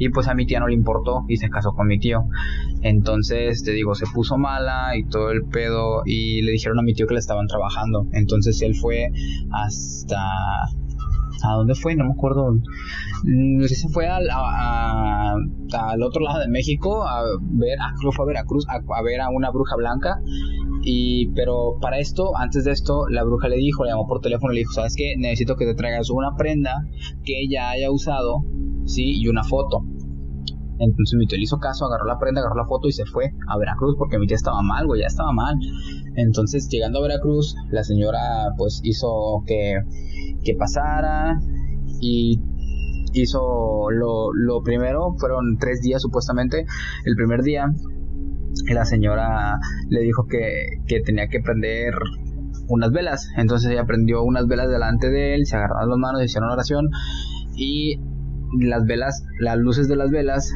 Y 0.00 0.10
pues 0.10 0.28
a 0.28 0.34
mi 0.34 0.46
tía 0.46 0.60
no 0.60 0.68
le 0.68 0.74
importó 0.74 1.24
y 1.28 1.38
se 1.38 1.50
casó 1.50 1.72
con 1.72 1.88
mi 1.88 1.98
tío. 1.98 2.24
Entonces, 2.82 3.64
te 3.64 3.72
digo, 3.72 3.94
se 3.96 4.06
puso 4.06 4.38
mala 4.38 4.96
y 4.96 5.04
todo 5.04 5.30
el 5.30 5.44
pedo 5.44 6.02
y 6.04 6.42
le 6.42 6.52
dijeron 6.52 6.78
a 6.78 6.82
mi 6.82 6.94
tío 6.94 7.06
que 7.06 7.14
le 7.14 7.20
estaban 7.20 7.48
trabajando. 7.48 8.06
Entonces 8.12 8.62
él 8.62 8.76
fue 8.76 9.10
hasta 9.50 10.20
¿A 11.42 11.54
dónde 11.54 11.74
fue? 11.74 11.94
No 11.94 12.04
me 12.04 12.12
acuerdo. 12.12 12.52
No 13.24 13.68
sé 13.68 13.74
si 13.74 13.88
fue 13.88 14.08
al, 14.08 14.28
al 14.30 16.02
otro 16.02 16.22
lado 16.22 16.40
de 16.40 16.48
México 16.48 17.06
a 17.06 17.22
ver, 17.52 17.78
a, 17.80 17.94
fue 18.12 18.24
a 18.24 18.26
Veracruz, 18.26 18.66
a, 18.68 18.76
a, 18.76 19.02
ver 19.02 19.20
a 19.20 19.30
una 19.30 19.50
bruja 19.50 19.76
blanca. 19.76 20.20
Y, 20.90 21.32
pero 21.34 21.76
para 21.82 21.98
esto, 21.98 22.34
antes 22.36 22.64
de 22.64 22.72
esto, 22.72 23.06
la 23.10 23.22
bruja 23.22 23.48
le 23.48 23.56
dijo, 23.56 23.84
le 23.84 23.90
llamó 23.90 24.06
por 24.06 24.20
teléfono, 24.20 24.54
le 24.54 24.60
dijo, 24.60 24.72
¿sabes 24.72 24.94
qué? 24.96 25.14
Necesito 25.18 25.56
que 25.56 25.66
te 25.66 25.74
traigas 25.74 26.08
una 26.08 26.34
prenda 26.34 26.76
que 27.24 27.42
ella 27.42 27.70
haya 27.70 27.90
usado 27.90 28.42
¿sí? 28.88 29.20
Y 29.20 29.28
una 29.28 29.44
foto. 29.44 29.84
Entonces 30.80 31.16
mi 31.18 31.26
tío 31.26 31.36
le 31.36 31.44
hizo 31.44 31.58
caso, 31.58 31.84
agarró 31.86 32.06
la 32.06 32.18
prenda, 32.18 32.40
agarró 32.40 32.56
la 32.56 32.66
foto 32.66 32.88
y 32.88 32.92
se 32.92 33.04
fue 33.04 33.32
a 33.48 33.58
Veracruz 33.58 33.96
porque 33.98 34.18
mi 34.18 34.26
tía 34.26 34.36
estaba 34.36 34.62
mal, 34.62 34.86
güey, 34.86 35.00
ya 35.02 35.08
estaba 35.08 35.32
mal. 35.32 35.56
Entonces 36.14 36.68
llegando 36.70 37.00
a 37.00 37.02
Veracruz, 37.02 37.54
la 37.70 37.82
señora 37.82 38.20
pues 38.56 38.80
hizo 38.84 39.42
que, 39.46 39.80
que 40.44 40.54
pasara 40.54 41.38
y 42.00 42.40
hizo 43.12 43.90
lo, 43.90 44.32
lo 44.32 44.62
primero, 44.62 45.14
fueron 45.18 45.58
tres 45.58 45.80
días 45.80 46.00
supuestamente. 46.00 46.64
El 47.04 47.16
primer 47.16 47.42
día 47.42 47.66
la 48.74 48.84
señora 48.84 49.58
le 49.88 50.00
dijo 50.00 50.26
que, 50.28 50.82
que 50.86 51.00
tenía 51.00 51.28
que 51.28 51.40
prender 51.40 51.94
unas 52.68 52.90
velas. 52.90 53.28
Entonces 53.36 53.70
ella 53.70 53.84
prendió 53.84 54.22
unas 54.22 54.46
velas 54.46 54.68
delante 54.68 55.10
de 55.10 55.34
él, 55.34 55.46
se 55.46 55.56
agarraron 55.56 55.90
las 55.90 55.98
manos, 55.98 56.24
hicieron 56.24 56.50
oración 56.50 56.88
y 57.56 57.96
las 58.60 58.84
velas, 58.84 59.24
las 59.40 59.58
luces 59.58 59.88
de 59.88 59.96
las 59.96 60.10
velas, 60.10 60.52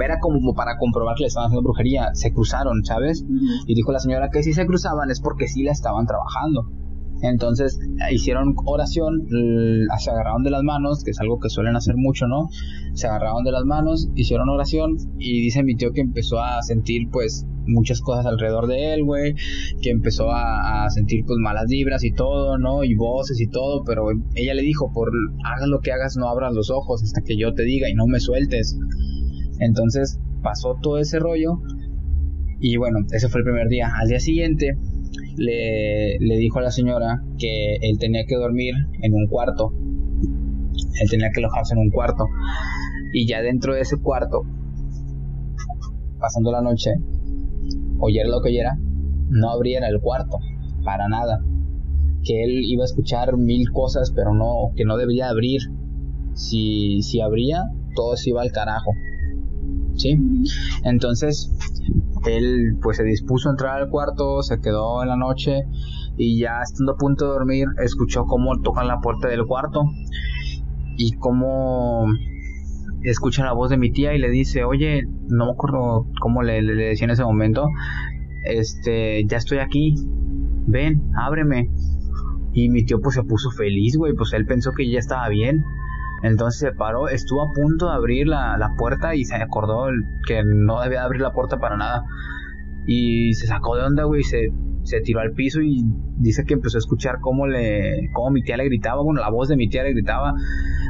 era 0.00 0.18
como 0.20 0.54
para 0.54 0.76
comprobar 0.78 1.16
que 1.16 1.24
le 1.24 1.28
estaban 1.28 1.48
haciendo 1.48 1.64
brujería, 1.64 2.10
se 2.14 2.32
cruzaron, 2.32 2.84
¿sabes? 2.84 3.24
Y 3.66 3.74
dijo 3.74 3.92
la 3.92 3.98
señora 3.98 4.30
que 4.30 4.42
si 4.42 4.52
se 4.52 4.66
cruzaban 4.66 5.10
es 5.10 5.20
porque 5.20 5.48
sí 5.48 5.62
la 5.64 5.72
estaban 5.72 6.06
trabajando. 6.06 6.70
Entonces 7.22 7.78
hicieron 8.10 8.54
oración, 8.64 9.26
se 9.98 10.10
agarraron 10.10 10.44
de 10.44 10.50
las 10.50 10.62
manos, 10.62 11.02
que 11.04 11.10
es 11.10 11.20
algo 11.20 11.38
que 11.40 11.48
suelen 11.48 11.76
hacer 11.76 11.96
mucho, 11.96 12.26
¿no? 12.26 12.48
Se 12.94 13.06
agarraron 13.06 13.44
de 13.44 13.52
las 13.52 13.64
manos, 13.64 14.08
hicieron 14.14 14.48
oración 14.48 14.96
y 15.18 15.42
dice 15.42 15.62
mi 15.62 15.74
tío 15.76 15.92
que 15.92 16.00
empezó 16.00 16.40
a 16.40 16.62
sentir 16.62 17.08
pues 17.10 17.46
muchas 17.66 18.00
cosas 18.00 18.26
alrededor 18.26 18.66
de 18.66 18.94
él, 18.94 19.04
güey, 19.04 19.34
que 19.82 19.90
empezó 19.90 20.30
a, 20.30 20.88
sentir 20.90 21.24
pues 21.26 21.38
malas 21.38 21.66
vibras 21.68 22.02
y 22.04 22.12
todo, 22.12 22.56
¿no? 22.56 22.84
Y 22.84 22.94
voces 22.94 23.40
y 23.40 23.48
todo, 23.48 23.84
pero 23.84 24.06
ella 24.34 24.54
le 24.54 24.62
dijo, 24.62 24.90
por 24.92 25.10
hagas 25.44 25.68
lo 25.68 25.80
que 25.80 25.92
hagas, 25.92 26.16
no 26.16 26.28
abras 26.28 26.54
los 26.54 26.70
ojos 26.70 27.02
hasta 27.02 27.20
que 27.22 27.36
yo 27.36 27.52
te 27.52 27.64
diga 27.64 27.88
y 27.90 27.94
no 27.94 28.06
me 28.06 28.20
sueltes. 28.20 28.78
Entonces 29.60 30.18
pasó 30.42 30.76
todo 30.80 30.98
ese 30.98 31.18
rollo 31.18 31.60
y 32.60 32.76
bueno, 32.76 33.00
ese 33.12 33.28
fue 33.28 33.40
el 33.40 33.44
primer 33.44 33.68
día. 33.68 33.90
Al 34.00 34.08
día 34.08 34.20
siguiente 34.20 34.78
le, 35.38 36.18
le 36.18 36.36
dijo 36.36 36.58
a 36.58 36.62
la 36.62 36.70
señora 36.70 37.22
que 37.38 37.76
él 37.80 37.98
tenía 37.98 38.24
que 38.26 38.36
dormir 38.36 38.74
en 39.02 39.14
un 39.14 39.26
cuarto. 39.28 39.72
Él 41.00 41.10
tenía 41.10 41.30
que 41.32 41.40
alojarse 41.40 41.74
en 41.74 41.80
un 41.80 41.90
cuarto. 41.90 42.24
Y 43.12 43.26
ya 43.26 43.40
dentro 43.40 43.74
de 43.74 43.80
ese 43.80 43.96
cuarto, 43.98 44.42
pasando 46.18 46.52
la 46.52 46.60
noche, 46.60 46.90
oyera 48.00 48.28
lo 48.28 48.40
que 48.42 48.50
oyera, 48.50 48.76
no 49.30 49.50
abriera 49.50 49.88
el 49.88 50.00
cuarto, 50.00 50.38
para 50.84 51.08
nada. 51.08 51.40
Que 52.24 52.42
él 52.42 52.64
iba 52.64 52.82
a 52.82 52.86
escuchar 52.86 53.36
mil 53.36 53.70
cosas, 53.70 54.12
pero 54.14 54.34
no, 54.34 54.72
que 54.76 54.84
no 54.84 54.96
debía 54.96 55.28
abrir. 55.28 55.60
Si, 56.34 57.02
si 57.02 57.20
abría, 57.20 57.64
todo 57.94 58.16
se 58.16 58.30
iba 58.30 58.42
al 58.42 58.52
carajo. 58.52 58.92
¿Sí? 59.94 60.16
Entonces, 60.84 61.50
él 62.26 62.78
pues 62.82 62.96
se 62.96 63.04
dispuso 63.04 63.48
a 63.48 63.52
entrar 63.52 63.80
al 63.80 63.88
cuarto, 63.88 64.42
se 64.42 64.60
quedó 64.60 65.02
en 65.02 65.08
la 65.08 65.16
noche 65.16 65.64
y 66.16 66.40
ya 66.40 66.60
estando 66.62 66.92
a 66.92 66.96
punto 66.96 67.26
de 67.26 67.30
dormir, 67.32 67.66
escuchó 67.82 68.24
cómo 68.24 68.60
tocan 68.60 68.88
la 68.88 69.00
puerta 69.00 69.28
del 69.28 69.46
cuarto 69.46 69.84
y 70.96 71.12
cómo 71.12 72.06
escucha 73.02 73.44
la 73.44 73.52
voz 73.52 73.70
de 73.70 73.76
mi 73.76 73.90
tía 73.92 74.14
y 74.14 74.18
le 74.18 74.30
dice, 74.30 74.64
oye, 74.64 75.04
no 75.28 75.46
me 75.46 75.52
acuerdo 75.52 76.06
cómo 76.20 76.42
le, 76.42 76.62
le, 76.62 76.74
decía 76.74 77.04
en 77.04 77.12
ese 77.12 77.24
momento, 77.24 77.68
este, 78.44 79.24
ya 79.26 79.36
estoy 79.36 79.58
aquí, 79.58 79.94
ven, 80.66 81.10
ábreme. 81.16 81.70
Y 82.52 82.70
mi 82.70 82.84
tío 82.84 83.00
pues 83.00 83.14
se 83.14 83.22
puso 83.22 83.50
feliz, 83.50 83.96
güey, 83.96 84.14
pues 84.14 84.32
él 84.32 84.46
pensó 84.46 84.72
que 84.72 84.90
ya 84.90 84.98
estaba 84.98 85.28
bien. 85.28 85.62
Entonces 86.22 86.60
se 86.60 86.72
paró, 86.72 87.08
estuvo 87.08 87.42
a 87.42 87.52
punto 87.52 87.88
de 87.88 87.94
abrir 87.94 88.26
la, 88.26 88.56
la 88.58 88.74
puerta 88.76 89.14
y 89.14 89.24
se 89.24 89.36
acordó 89.36 89.86
que 90.26 90.42
no 90.44 90.80
debía 90.80 91.04
abrir 91.04 91.20
la 91.20 91.32
puerta 91.32 91.58
para 91.58 91.76
nada. 91.76 92.04
Y 92.86 93.34
se 93.34 93.46
sacó 93.46 93.76
de 93.76 93.84
onda, 93.84 94.04
güey, 94.04 94.22
se 94.22 94.50
se 94.88 95.00
tiró 95.00 95.20
al 95.20 95.32
piso 95.32 95.60
y 95.60 95.84
dice 96.16 96.44
que 96.46 96.54
empezó 96.54 96.78
a 96.78 96.80
escuchar 96.80 97.18
cómo 97.20 97.46
le 97.46 98.08
cómo 98.12 98.30
mi 98.30 98.42
tía 98.42 98.56
le 98.56 98.64
gritaba, 98.64 99.02
bueno, 99.02 99.20
la 99.20 99.30
voz 99.30 99.48
de 99.48 99.56
mi 99.56 99.68
tía 99.68 99.82
le 99.82 99.92
gritaba, 99.92 100.34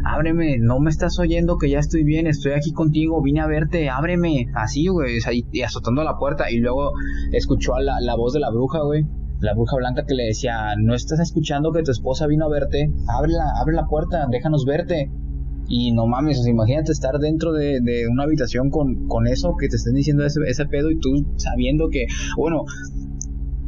"Ábreme, 0.05 0.59
no 0.59 0.79
me 0.79 0.91
estás 0.91 1.19
oyendo 1.19 1.59
que 1.59 1.69
ya 1.69 1.81
estoy 1.81 2.05
bien, 2.05 2.27
estoy 2.27 2.53
aquí 2.53 2.73
contigo, 2.73 3.21
vine 3.23 3.41
a 3.41 3.47
verte, 3.47 3.91
ábreme." 3.91 4.47
Así, 4.55 4.87
güey, 4.87 5.19
y 5.53 5.63
azotando 5.63 6.05
la 6.05 6.17
puerta 6.17 6.51
y 6.51 6.59
luego 6.59 6.93
escuchó 7.33 7.75
a 7.75 7.81
la, 7.81 8.01
la 8.01 8.15
voz 8.15 8.33
de 8.33 8.41
la 8.41 8.51
bruja, 8.51 8.81
güey. 8.83 9.05
La 9.41 9.55
bruja 9.55 9.77
blanca 9.77 10.05
que 10.07 10.15
le 10.15 10.25
decía, 10.25 10.75
"No 10.79 10.95
estás 10.95 11.21
escuchando 11.21 11.73
que 11.73 11.83
tu 11.83 11.93
esposa 11.93 12.27
vino 12.27 12.47
a 12.47 12.49
verte, 12.49 12.91
ábrela, 13.09 13.45
abre 13.61 13.75
la 13.75 13.87
puerta, 13.87 14.27
déjanos 14.31 14.65
verte." 14.65 15.11
Y 15.69 15.93
no 15.93 16.07
mames, 16.07 16.47
imagínate 16.47 16.93
estar 16.93 17.19
dentro 17.19 17.53
de, 17.53 17.81
de 17.83 18.09
una 18.09 18.25
habitación 18.25 18.71
con, 18.71 19.07
con, 19.07 19.27
eso, 19.27 19.55
que 19.61 19.69
te 19.69 19.77
estén 19.77 19.95
diciendo 19.95 20.25
ese, 20.25 20.41
ese 20.47 20.65
pedo 20.65 20.91
y 20.91 20.99
tú 20.99 21.11
sabiendo 21.37 21.89
que, 21.91 22.07
bueno, 22.39 22.65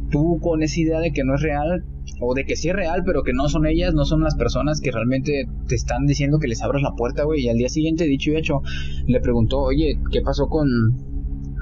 tú 0.09 0.39
con 0.41 0.63
esa 0.63 0.79
idea 0.79 0.99
de 0.99 1.11
que 1.11 1.23
no 1.23 1.35
es 1.35 1.41
real 1.41 1.85
o 2.19 2.33
de 2.35 2.45
que 2.45 2.55
sí 2.55 2.69
es 2.69 2.75
real, 2.75 3.03
pero 3.05 3.23
que 3.23 3.33
no 3.33 3.49
son 3.49 3.65
ellas, 3.65 3.93
no 3.93 4.05
son 4.05 4.21
las 4.21 4.35
personas 4.35 4.79
que 4.81 4.91
realmente 4.91 5.45
te 5.67 5.75
están 5.75 6.05
diciendo 6.05 6.37
que 6.39 6.47
les 6.47 6.61
abras 6.61 6.81
la 6.83 6.95
puerta, 6.95 7.23
güey. 7.23 7.41
Y 7.41 7.49
al 7.49 7.57
día 7.57 7.69
siguiente, 7.69 8.05
dicho 8.05 8.31
y 8.31 8.35
hecho, 8.35 8.61
le 9.07 9.19
preguntó, 9.21 9.59
oye, 9.59 9.99
¿qué 10.11 10.21
pasó 10.21 10.47
con, 10.47 10.67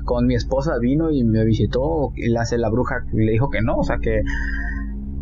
con 0.10 0.26
mi 0.26 0.34
esposa? 0.34 0.80
Vino 0.82 1.12
y 1.12 1.24
me 1.24 1.46
visitó. 1.46 2.12
Y 2.16 2.30
la, 2.30 2.44
la 2.58 2.70
bruja 2.72 3.06
le 3.14 3.32
dijo 3.32 3.52
que 3.52 3.62
no, 3.62 3.78
o 3.78 3.84
sea, 3.84 3.98
que, 4.02 4.22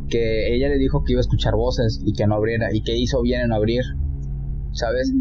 que 0.10 0.56
ella 0.56 0.70
le 0.70 0.78
dijo 0.78 1.04
que 1.04 1.12
iba 1.12 1.20
a 1.20 1.28
escuchar 1.28 1.56
voces 1.56 2.02
y 2.06 2.14
que 2.14 2.26
no 2.26 2.36
abriera, 2.36 2.74
y 2.74 2.82
que 2.82 2.98
hizo 2.98 3.22
bien 3.22 3.42
en 3.42 3.52
abrir. 3.52 3.84
¿sabes? 4.72 5.12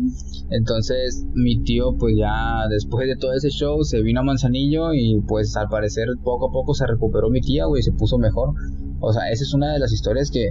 Entonces 0.51 1.25
mi 1.33 1.63
tío 1.63 1.97
pues 1.99 2.15
ya 2.19 2.69
después 2.69 3.09
de 3.09 3.17
todo 3.17 3.33
ese 3.33 3.49
show 3.49 3.83
se 3.85 4.03
vino 4.03 4.21
a 4.21 4.23
Manzanillo 4.23 4.93
y 4.93 5.23
pues 5.27 5.57
al 5.57 5.69
parecer 5.69 6.09
poco 6.23 6.51
a 6.51 6.53
poco 6.53 6.75
se 6.75 6.87
recuperó 6.87 7.31
mi 7.31 7.41
tía, 7.41 7.65
güey, 7.65 7.83
se 7.83 7.93
puso 7.93 8.19
mejor. 8.19 8.51
O 9.01 9.13
sea, 9.15 9.31
esa 9.31 9.45
es 9.45 9.55
una 9.55 9.73
de 9.73 9.79
las 9.79 9.93
historias 9.93 10.31
que, 10.31 10.51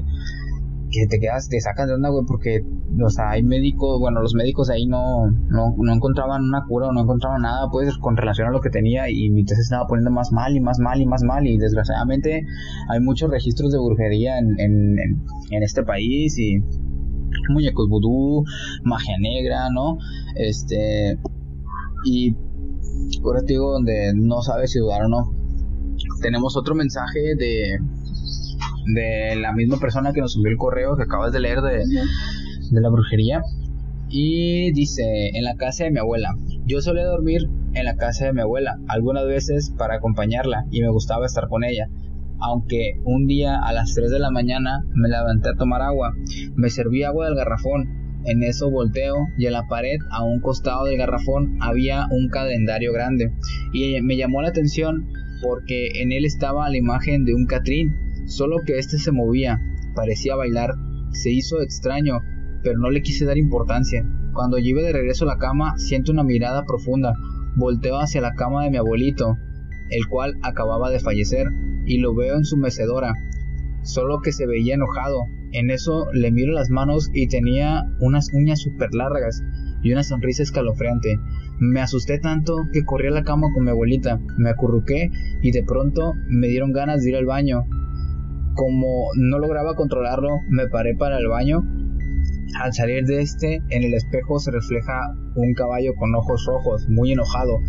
que 0.99 1.07
te 1.07 1.19
quedas, 1.19 1.49
te 1.49 1.59
sacan 1.59 1.87
de 1.87 1.93
onda, 1.95 2.09
güey, 2.09 2.25
porque, 2.27 2.61
o 3.03 3.09
sea, 3.09 3.31
hay 3.31 3.43
médicos, 3.43 3.99
bueno, 3.99 4.21
los 4.21 4.33
médicos 4.33 4.69
ahí 4.69 4.85
no, 4.85 5.29
no, 5.29 5.75
no 5.77 5.93
encontraban 5.93 6.43
una 6.43 6.63
cura 6.67 6.87
o 6.87 6.93
no 6.93 7.01
encontraban 7.01 7.41
nada, 7.41 7.69
pues, 7.71 7.97
con 7.97 8.17
relación 8.17 8.47
a 8.47 8.51
lo 8.51 8.61
que 8.61 8.69
tenía 8.69 9.09
y 9.09 9.29
se 9.45 9.61
estaba 9.61 9.87
poniendo 9.87 10.11
más 10.11 10.31
mal 10.31 10.55
y 10.55 10.61
más 10.61 10.79
mal 10.79 11.01
y 11.01 11.05
más 11.05 11.23
mal 11.23 11.45
y 11.47 11.57
desgraciadamente 11.57 12.45
hay 12.89 12.99
muchos 12.99 13.29
registros 13.29 13.71
de 13.71 13.79
brujería 13.79 14.37
en, 14.37 14.59
en, 14.59 14.97
en 15.51 15.63
este 15.63 15.83
país 15.83 16.37
y 16.37 16.63
muñecos 17.49 17.87
vudú, 17.89 18.43
magia 18.83 19.15
negra, 19.19 19.69
¿no? 19.73 19.97
Este, 20.35 21.17
y 22.05 22.35
ahora 23.23 23.41
te 23.41 23.53
digo 23.53 23.71
donde 23.71 24.13
no 24.15 24.41
sabes 24.41 24.71
si 24.71 24.79
dudar 24.79 25.03
o 25.03 25.09
no. 25.09 25.33
Tenemos 26.21 26.57
otro 26.57 26.75
mensaje 26.75 27.35
de 27.35 27.77
de 28.85 29.35
la 29.35 29.53
misma 29.53 29.77
persona 29.77 30.13
que 30.13 30.21
nos 30.21 30.35
envió 30.35 30.51
el 30.51 30.57
correo 30.57 30.95
que 30.95 31.03
acabas 31.03 31.31
de 31.31 31.39
leer 31.39 31.61
de, 31.61 31.83
de 32.71 32.81
la 32.81 32.89
brujería. 32.89 33.41
Y 34.09 34.71
dice, 34.73 35.03
en 35.33 35.43
la 35.43 35.55
casa 35.55 35.85
de 35.85 35.91
mi 35.91 35.99
abuela. 35.99 36.35
Yo 36.65 36.79
solía 36.81 37.05
dormir 37.05 37.49
en 37.73 37.85
la 37.85 37.95
casa 37.95 38.25
de 38.25 38.33
mi 38.33 38.41
abuela, 38.41 38.77
algunas 38.87 39.25
veces 39.25 39.73
para 39.77 39.95
acompañarla, 39.95 40.65
y 40.71 40.81
me 40.81 40.89
gustaba 40.89 41.25
estar 41.25 41.47
con 41.47 41.63
ella. 41.63 41.87
Aunque 42.39 42.99
un 43.03 43.27
día 43.27 43.57
a 43.59 43.73
las 43.73 43.93
3 43.95 44.11
de 44.11 44.19
la 44.19 44.29
mañana 44.29 44.83
me 44.93 45.09
levanté 45.09 45.49
a 45.49 45.57
tomar 45.57 45.81
agua, 45.81 46.13
me 46.55 46.69
serví 46.69 47.03
agua 47.03 47.25
del 47.25 47.35
garrafón. 47.35 48.05
En 48.25 48.41
eso 48.41 48.71
volteo 48.71 49.15
y 49.37 49.45
en 49.45 49.53
la 49.53 49.67
pared 49.67 49.97
a 50.09 50.23
un 50.23 50.41
costado 50.41 50.85
del 50.85 50.97
garrafón 50.97 51.57
había 51.61 52.07
un 52.09 52.27
calendario 52.29 52.91
grande 52.91 53.31
y 53.71 54.01
me 54.01 54.17
llamó 54.17 54.41
la 54.41 54.47
atención 54.47 55.07
porque 55.43 56.01
en 56.01 56.11
él 56.11 56.25
estaba 56.25 56.67
la 56.69 56.77
imagen 56.77 57.23
de 57.23 57.35
un 57.35 57.45
Catrín 57.45 58.04
solo 58.25 58.57
que 58.65 58.77
este 58.77 58.97
se 58.97 59.11
movía, 59.11 59.59
parecía 59.95 60.35
bailar, 60.35 60.75
se 61.11 61.31
hizo 61.31 61.61
extraño, 61.61 62.19
pero 62.63 62.79
no 62.79 62.89
le 62.89 63.01
quise 63.01 63.25
dar 63.25 63.37
importancia. 63.37 64.05
Cuando 64.33 64.57
llegué 64.57 64.81
de 64.81 64.93
regreso 64.93 65.25
a 65.25 65.33
la 65.33 65.37
cama, 65.37 65.77
siento 65.77 66.11
una 66.11 66.23
mirada 66.23 66.65
profunda, 66.65 67.13
volteo 67.55 67.99
hacia 67.99 68.21
la 68.21 68.33
cama 68.33 68.63
de 68.63 68.71
mi 68.71 68.77
abuelito, 68.77 69.37
el 69.89 70.07
cual 70.07 70.35
acababa 70.41 70.89
de 70.89 70.99
fallecer, 70.99 71.47
y 71.85 71.99
lo 71.99 72.13
veo 72.15 72.35
en 72.35 72.43
su 72.43 72.57
mecedora, 72.57 73.13
solo 73.83 74.19
que 74.21 74.31
se 74.31 74.47
veía 74.47 74.75
enojado. 74.75 75.25
En 75.51 75.69
eso 75.69 76.07
le 76.11 76.31
miro 76.31 76.51
las 76.51 76.69
manos 76.69 77.09
y 77.13 77.27
tenía 77.27 77.85
unas 78.01 78.27
uñas 78.33 78.59
súper 78.59 78.93
largas 78.93 79.41
y 79.83 79.93
una 79.93 80.03
sonrisa 80.03 80.43
escalofriante. 80.43 81.17
Me 81.59 81.79
asusté 81.79 82.19
tanto 82.19 82.57
que 82.73 82.83
corrí 82.83 83.07
a 83.07 83.11
la 83.11 83.23
cama 83.23 83.47
con 83.53 83.63
mi 83.63 83.69
abuelita, 83.69 84.19
me 84.37 84.49
acurruqué 84.49 85.09
y 85.41 85.51
de 85.51 85.63
pronto 85.63 86.13
me 86.27 86.47
dieron 86.47 86.73
ganas 86.73 87.03
de 87.03 87.11
ir 87.11 87.15
al 87.15 87.25
baño. 87.25 87.63
Como 88.55 89.09
no 89.17 89.37
lograba 89.37 89.75
controlarlo, 89.75 90.29
me 90.49 90.67
paré 90.67 90.95
para 90.95 91.17
el 91.17 91.27
baño. 91.27 91.61
Al 92.61 92.73
salir 92.73 93.03
de 93.03 93.21
este, 93.21 93.59
en 93.69 93.83
el 93.83 93.93
espejo 93.93 94.39
se 94.39 94.51
refleja 94.51 94.93
un 95.35 95.53
caballo 95.53 95.93
con 95.95 96.15
ojos 96.15 96.45
rojos, 96.47 96.87
muy 96.87 97.11
enojado, 97.11 97.59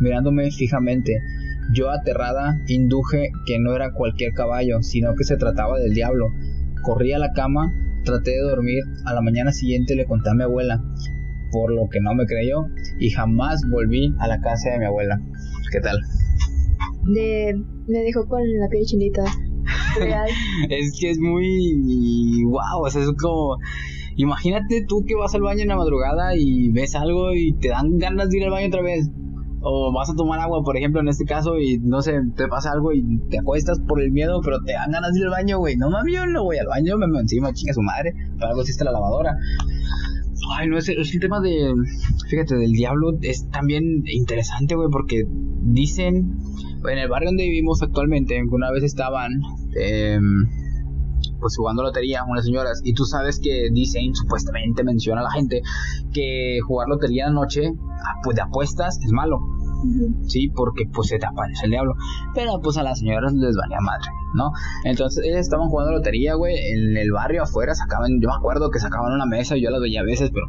mirándome 0.00 0.50
fijamente. 0.52 1.18
Yo 1.74 1.90
aterrada 1.90 2.56
induje 2.68 3.30
que 3.44 3.58
no 3.58 3.74
era 3.74 3.92
cualquier 3.92 4.32
caballo, 4.34 4.82
sino 4.82 5.14
que 5.16 5.24
se 5.24 5.36
trataba 5.36 5.80
del 5.80 5.94
diablo. 5.94 6.28
Corrí 6.82 7.12
a 7.12 7.18
la 7.18 7.32
cama, 7.32 7.72
traté 8.04 8.30
de 8.30 8.42
dormir, 8.42 8.84
a 9.04 9.14
la 9.14 9.20
mañana 9.22 9.50
siguiente 9.50 9.96
le 9.96 10.06
conté 10.06 10.30
a 10.30 10.34
mi 10.34 10.44
abuela, 10.44 10.80
por 11.50 11.74
lo 11.74 11.88
que 11.90 12.00
no 12.00 12.14
me 12.14 12.26
creyó, 12.26 12.66
y 13.00 13.10
jamás 13.10 13.62
volví 13.68 14.14
a 14.20 14.28
la 14.28 14.40
casa 14.40 14.70
de 14.70 14.78
mi 14.78 14.84
abuela. 14.84 15.20
¿Qué 15.72 15.80
tal? 15.80 15.98
Me 17.88 17.98
dejó 18.00 18.28
con 18.28 18.42
la 18.60 18.68
piel 18.68 18.84
chinita. 18.84 19.24
Es 20.68 20.98
que 21.00 21.10
es 21.10 21.18
muy 21.18 22.44
wow, 22.44 22.82
o 22.84 22.90
sea, 22.90 23.02
es 23.02 23.12
como 23.20 23.58
imagínate 24.16 24.84
tú 24.88 25.04
que 25.06 25.14
vas 25.14 25.34
al 25.34 25.42
baño 25.42 25.62
en 25.62 25.68
la 25.68 25.76
madrugada 25.76 26.36
y 26.36 26.70
ves 26.70 26.94
algo 26.94 27.34
y 27.34 27.52
te 27.52 27.68
dan 27.68 27.98
ganas 27.98 28.28
de 28.30 28.38
ir 28.38 28.44
al 28.44 28.50
baño 28.50 28.68
otra 28.68 28.82
vez. 28.82 29.08
O 29.68 29.92
vas 29.92 30.08
a 30.08 30.14
tomar 30.14 30.38
agua, 30.38 30.62
por 30.62 30.76
ejemplo, 30.76 31.00
en 31.00 31.08
este 31.08 31.24
caso, 31.24 31.58
y 31.58 31.78
no 31.78 32.00
sé, 32.00 32.12
te 32.36 32.46
pasa 32.46 32.70
algo 32.70 32.92
y 32.92 33.02
te 33.30 33.38
acuestas 33.38 33.80
por 33.80 34.00
el 34.00 34.12
miedo, 34.12 34.40
pero 34.44 34.58
te 34.64 34.72
dan 34.72 34.92
ganas 34.92 35.12
de 35.12 35.20
ir 35.20 35.24
al 35.24 35.32
baño, 35.32 35.58
güey. 35.58 35.76
No 35.76 35.90
mames, 35.90 36.14
yo 36.14 36.26
no 36.26 36.44
voy 36.44 36.58
al 36.58 36.68
baño, 36.68 36.96
me, 36.96 37.08
me 37.08 37.18
encima, 37.18 37.52
chinga 37.52 37.74
su 37.74 37.82
madre. 37.82 38.12
Para 38.38 38.50
algo 38.50 38.60
existe 38.60 38.84
la 38.84 38.92
lavadora. 38.92 39.36
Ay, 40.56 40.68
no, 40.68 40.78
es, 40.78 40.88
es 40.88 41.12
el 41.12 41.20
tema 41.20 41.40
de, 41.40 41.74
fíjate, 42.28 42.54
del 42.54 42.72
diablo 42.72 43.18
es 43.22 43.50
también 43.50 44.04
interesante, 44.06 44.76
güey, 44.76 44.88
porque 44.92 45.24
dicen, 45.62 46.38
en 46.88 46.98
el 46.98 47.08
barrio 47.08 47.30
donde 47.30 47.44
vivimos 47.44 47.82
actualmente, 47.82 48.40
una 48.48 48.70
vez 48.70 48.84
estaban, 48.84 49.32
eh, 49.78 50.18
pues 51.40 51.56
jugando 51.56 51.82
lotería 51.82 52.24
unas 52.24 52.44
señoras, 52.44 52.80
y 52.84 52.94
tú 52.94 53.04
sabes 53.04 53.40
que 53.40 53.68
dicen, 53.72 54.14
supuestamente 54.14 54.84
menciona 54.84 55.20
a 55.20 55.24
la 55.24 55.30
gente, 55.30 55.62
que 56.12 56.58
jugar 56.66 56.88
lotería 56.88 57.26
de 57.26 57.32
noche, 57.32 57.70
ah, 57.70 58.20
pues 58.22 58.36
de 58.36 58.42
apuestas, 58.42 58.98
es 59.04 59.12
malo. 59.12 59.38
Sí, 60.26 60.48
porque 60.54 60.84
pues 60.92 61.08
se 61.08 61.18
te 61.18 61.26
aparece 61.26 61.66
el 61.66 61.70
diablo. 61.70 61.94
Pero 62.34 62.60
pues 62.62 62.76
a 62.78 62.82
las 62.82 62.98
señoras 62.98 63.32
les 63.34 63.54
valía 63.54 63.78
madre, 63.80 64.08
¿no? 64.34 64.50
Entonces 64.84 65.24
ellas 65.24 65.40
estaban 65.40 65.68
jugando 65.68 65.92
lotería, 65.92 66.34
güey, 66.34 66.56
en 66.56 66.96
el 66.96 67.12
barrio 67.12 67.42
afuera, 67.42 67.74
sacaban, 67.74 68.18
yo 68.20 68.28
me 68.28 68.34
acuerdo 68.34 68.70
que 68.70 68.78
sacaban 68.78 69.12
una 69.12 69.26
mesa, 69.26 69.56
y 69.56 69.62
yo 69.62 69.70
la 69.70 69.78
veía 69.78 70.00
a 70.00 70.04
veces, 70.04 70.30
pero 70.32 70.46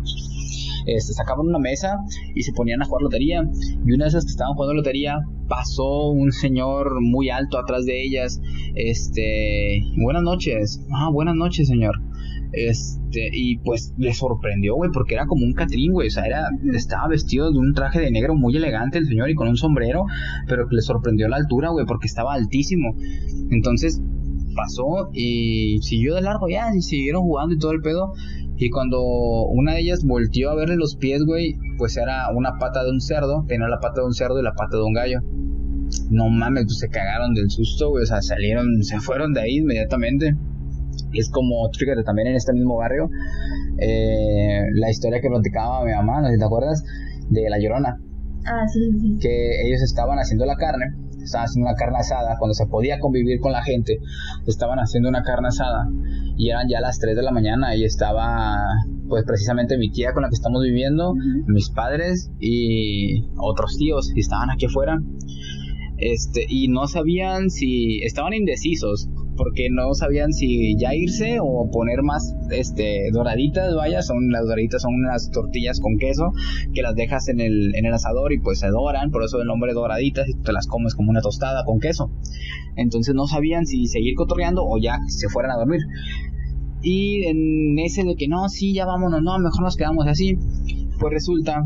este, 0.88 1.14
sacaban 1.14 1.46
una 1.46 1.60
mesa 1.60 1.98
y 2.34 2.44
se 2.44 2.54
ponían 2.54 2.82
a 2.82 2.86
jugar 2.86 3.04
lotería. 3.04 3.44
Y 3.86 3.94
una 3.94 4.06
de 4.06 4.10
esas 4.10 4.26
que 4.26 4.32
estaban 4.32 4.54
jugando 4.56 4.74
lotería 4.74 5.20
pasó 5.48 6.10
un 6.10 6.32
señor 6.32 7.02
muy 7.02 7.30
alto 7.30 7.58
atrás 7.60 7.86
de 7.86 8.04
ellas. 8.04 8.42
Este, 8.76 9.84
buenas 9.98 10.24
noches. 10.24 10.82
Ah, 10.92 11.10
buenas 11.12 11.36
noches, 11.36 11.68
señor. 11.68 11.96
Este, 12.54 13.30
y 13.34 13.58
pues 13.58 13.94
le 13.98 14.14
sorprendió, 14.14 14.76
güey, 14.76 14.90
porque 14.94 15.16
era 15.16 15.26
como 15.26 15.46
un 15.46 15.54
catrín, 15.54 15.92
güey. 15.92 16.08
O 16.08 16.12
sea, 16.12 16.26
era, 16.26 16.48
estaba 16.74 17.08
vestido 17.10 17.52
de 17.52 17.60
un 17.60 17.74
traje 17.74 18.00
de 18.00 18.10
negro 18.10 18.36
muy 18.36 18.56
elegante 18.56 18.98
el 18.98 19.08
señor 19.08 19.30
y 19.30 19.36
con 19.36 19.50
un 19.50 19.58
sombrero, 19.58 20.06
pero 20.48 20.68
que 20.68 20.76
le 20.76 20.82
sorprendió 20.82 21.28
la 21.28 21.38
altura, 21.38 21.70
güey, 21.70 21.86
porque 21.86 22.08
estaba 22.08 22.34
altísimo. 22.34 22.96
Entonces 23.52 24.02
pasó 24.56 25.10
y 25.14 25.78
siguió 25.82 26.16
de 26.16 26.22
largo 26.22 26.50
ya, 26.50 26.74
y 26.76 26.82
siguieron 26.82 27.22
jugando 27.24 27.56
y 27.56 27.60
todo 27.60 27.72
el 27.72 27.82
pedo. 27.82 28.14
Y 28.60 28.70
cuando 28.72 29.02
una 29.04 29.74
de 29.74 29.82
ellas 29.82 30.04
volteó 30.04 30.50
a 30.50 30.56
verle 30.56 30.78
los 30.78 30.96
pies, 30.96 31.24
güey, 31.24 31.56
pues 31.78 31.96
era 31.96 32.30
una 32.36 32.58
pata 32.58 32.84
de 32.84 32.90
un 32.90 33.00
cerdo, 33.00 33.46
tenía 33.48 33.68
la 33.68 33.80
pata 33.80 34.02
de 34.02 34.08
un 34.08 34.14
cerdo 34.14 34.40
y 34.40 34.44
la 34.44 34.54
pata 34.54 34.78
de 34.78 34.84
un 34.84 34.94
gallo. 34.94 35.20
No 36.10 36.30
mames, 36.30 36.66
pues 36.66 36.80
se 36.80 36.90
cagaron 36.90 37.34
del 37.34 37.50
susto, 37.52 37.90
güey, 37.90 38.04
o 38.04 38.06
sea, 38.08 38.22
salieron, 38.22 38.84
se 38.84 39.00
fueron 39.00 39.34
de 39.34 39.42
ahí 39.42 39.58
inmediatamente. 39.58 40.36
Es 41.14 41.30
como, 41.30 41.70
fíjate, 41.78 42.04
también 42.04 42.30
en 42.30 42.36
este 42.36 42.52
mismo 42.52 42.78
barrio, 42.78 43.10
eh, 43.80 44.64
la 44.74 44.90
historia 44.90 45.22
que 45.22 45.30
platicaba 45.30 45.86
mi 45.86 45.92
mamá, 45.92 46.22
no 46.22 46.28
sé 46.28 46.34
si 46.34 46.40
te 46.40 46.46
acuerdas, 46.46 46.84
de 47.30 47.50
La 47.50 47.60
Llorona. 47.60 48.02
Ah, 48.46 48.68
sí, 48.68 48.92
sí. 49.00 49.18
Que 49.22 49.68
ellos 49.68 49.82
estaban 49.84 50.18
haciendo 50.18 50.46
la 50.46 50.56
carne, 50.56 50.96
estaban 51.28 51.46
haciendo 51.46 51.70
una 51.70 51.78
carne 51.78 52.00
asada, 52.00 52.36
cuando 52.40 52.54
se 52.54 52.66
podía 52.66 53.00
convivir 53.00 53.40
con 53.40 53.52
la 53.52 53.64
gente, 53.64 54.00
estaban 54.46 54.80
haciendo 54.80 55.10
una 55.10 55.24
carne 55.24 55.50
asada 55.50 55.88
y 56.38 56.50
eran 56.50 56.68
ya 56.70 56.82
las 56.82 57.00
3 57.00 57.16
de 57.16 57.24
la 57.24 57.32
mañana 57.32 57.76
y 57.76 57.84
estaba 57.84 58.58
pues 59.08 59.24
precisamente 59.26 59.78
mi 59.78 59.90
tía 59.92 60.14
con 60.14 60.24
la 60.24 60.30
que 60.30 60.36
estamos 60.36 60.62
viviendo, 60.64 61.14
mis 61.48 61.70
padres 61.70 62.32
y 62.40 63.24
otros 63.38 63.78
tíos 63.78 64.12
y 64.16 64.20
estaban 64.20 64.50
aquí 64.50 64.66
afuera. 64.66 64.98
Este, 65.98 66.46
y 66.48 66.68
no 66.68 66.88
sabían 66.88 67.50
si 67.50 68.04
estaban 68.04 68.34
indecisos 68.34 69.10
porque 69.38 69.70
no 69.72 69.94
sabían 69.94 70.34
si 70.34 70.76
ya 70.78 70.94
irse 70.94 71.38
o 71.40 71.70
poner 71.72 72.02
más 72.04 72.36
este 72.50 73.10
doraditas, 73.14 73.76
vaya, 73.76 74.02
son 74.02 74.30
las 74.32 74.44
doraditas 74.44 74.82
son 74.82 74.96
unas 74.96 75.30
tortillas 75.32 75.80
con 75.80 75.98
queso 75.98 76.32
que 76.74 76.82
las 76.82 76.96
dejas 76.96 77.28
en 77.30 77.40
el, 77.40 77.76
en 77.76 77.86
el 77.86 77.94
asador 77.94 78.34
y 78.34 78.40
pues 78.40 78.60
se 78.60 78.68
doran, 78.68 79.12
por 79.12 79.24
eso 79.24 79.40
el 79.40 79.48
nombre 79.48 79.74
doraditas 79.74 80.28
y 80.28 80.34
te 80.42 80.52
las 80.52 80.68
comes 80.68 80.96
como 80.96 81.12
una 81.12 81.22
tostada 81.22 81.64
con 81.66 81.80
queso. 81.80 82.12
Entonces 82.76 83.16
no 83.16 83.28
sabían 83.28 83.66
si 83.66 83.86
seguir 83.88 84.16
cotorreando 84.16 84.64
o 84.66 84.78
ya 84.82 84.98
se 85.08 85.30
fueran 85.30 85.52
a 85.52 85.58
dormir. 85.58 85.82
Y 86.82 87.26
en 87.26 87.80
ese 87.80 88.04
de 88.04 88.16
que 88.16 88.28
no, 88.28 88.50
sí, 88.50 88.74
ya 88.74 88.86
vámonos, 88.86 89.22
no, 89.22 89.38
mejor 89.40 89.62
nos 89.64 89.76
quedamos 89.76 90.06
así, 90.08 90.38
pues 91.00 91.14
resulta 91.14 91.66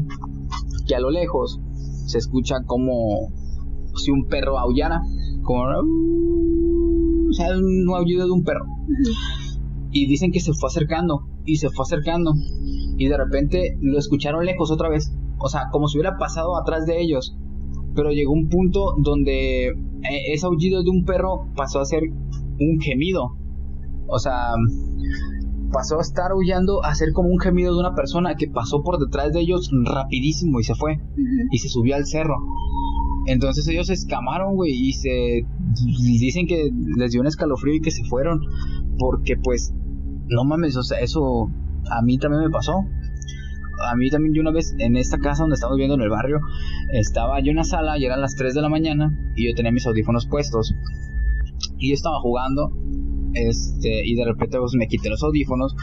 que 0.87 0.95
a 0.95 0.99
lo 0.99 1.09
lejos 1.09 1.59
se 2.07 2.17
escucha 2.17 2.55
como 2.65 3.29
si 3.95 4.11
un 4.11 4.25
perro 4.27 4.57
aullara, 4.57 5.01
como 5.43 5.63
o 7.31 7.33
sea, 7.33 7.47
un 7.57 7.89
aullido 7.95 8.25
de 8.25 8.31
un 8.31 8.43
perro. 8.43 8.65
Y 9.91 10.07
dicen 10.07 10.31
que 10.31 10.39
se 10.39 10.53
fue 10.53 10.67
acercando 10.67 11.23
y 11.45 11.57
se 11.57 11.69
fue 11.69 11.83
acercando 11.83 12.33
y 12.97 13.07
de 13.07 13.17
repente 13.17 13.77
lo 13.81 13.97
escucharon 13.97 14.45
lejos 14.45 14.71
otra 14.71 14.89
vez, 14.89 15.11
o 15.39 15.49
sea, 15.49 15.69
como 15.71 15.87
si 15.87 15.97
hubiera 15.97 16.17
pasado 16.17 16.57
atrás 16.57 16.85
de 16.85 17.01
ellos. 17.01 17.35
Pero 17.95 18.11
llegó 18.11 18.31
un 18.31 18.47
punto 18.47 18.95
donde 19.01 19.67
eh, 19.67 20.33
ese 20.33 20.45
aullido 20.45 20.83
de 20.83 20.89
un 20.89 21.03
perro 21.03 21.47
pasó 21.55 21.79
a 21.79 21.85
ser 21.85 22.03
un 22.03 22.79
gemido. 22.79 23.37
O 24.07 24.19
sea, 24.19 24.53
pasó 25.73 25.97
a 25.97 26.01
estar 26.01 26.31
aullando 26.31 26.83
a 26.83 26.89
hacer 26.89 27.11
como 27.13 27.29
un 27.29 27.39
gemido 27.39 27.73
de 27.73 27.79
una 27.79 27.95
persona 27.95 28.35
que 28.35 28.47
pasó 28.47 28.83
por 28.83 28.99
detrás 28.99 29.33
de 29.33 29.41
ellos 29.41 29.69
rapidísimo 29.83 30.59
y 30.59 30.63
se 30.63 30.75
fue 30.75 30.99
y 31.51 31.57
se 31.57 31.69
subió 31.69 31.95
al 31.95 32.05
cerro. 32.05 32.35
Entonces 33.25 33.67
ellos 33.67 33.87
se 33.87 33.93
escamaron, 33.93 34.55
güey, 34.55 34.71
y 34.73 34.93
se 34.93 35.45
dicen 36.19 36.47
que 36.47 36.69
les 36.97 37.11
dio 37.11 37.21
un 37.21 37.27
escalofrío 37.27 37.75
y 37.75 37.81
que 37.81 37.91
se 37.91 38.03
fueron 38.05 38.39
porque 38.97 39.35
pues 39.37 39.73
no 40.27 40.43
mames, 40.45 40.75
o 40.77 40.83
sea, 40.83 40.99
eso 40.99 41.49
a 41.89 42.01
mí 42.03 42.17
también 42.17 42.43
me 42.43 42.49
pasó. 42.49 42.73
A 43.89 43.95
mí 43.95 44.09
también 44.11 44.33
yo 44.35 44.41
una 44.41 44.51
vez 44.51 44.75
en 44.77 44.95
esta 44.95 45.17
casa 45.17 45.43
donde 45.43 45.55
estamos 45.55 45.75
viviendo 45.75 45.95
en 45.95 46.01
el 46.01 46.09
barrio, 46.09 46.39
estaba 46.91 47.39
yo 47.41 47.49
en 47.49 47.57
la 47.57 47.63
sala 47.63 47.97
y 47.97 48.05
eran 48.05 48.21
las 48.21 48.35
3 48.35 48.53
de 48.53 48.61
la 48.61 48.69
mañana 48.69 49.09
y 49.35 49.47
yo 49.47 49.55
tenía 49.55 49.71
mis 49.71 49.85
audífonos 49.87 50.27
puestos. 50.27 50.75
Y 51.77 51.89
yo 51.89 51.93
estaba 51.95 52.19
jugando 52.21 52.69
este, 53.33 54.05
y 54.05 54.15
de 54.15 54.25
repente 54.25 54.57
pues, 54.59 54.73
me 54.75 54.87
quité 54.87 55.09
los 55.09 55.23
audífonos 55.23 55.75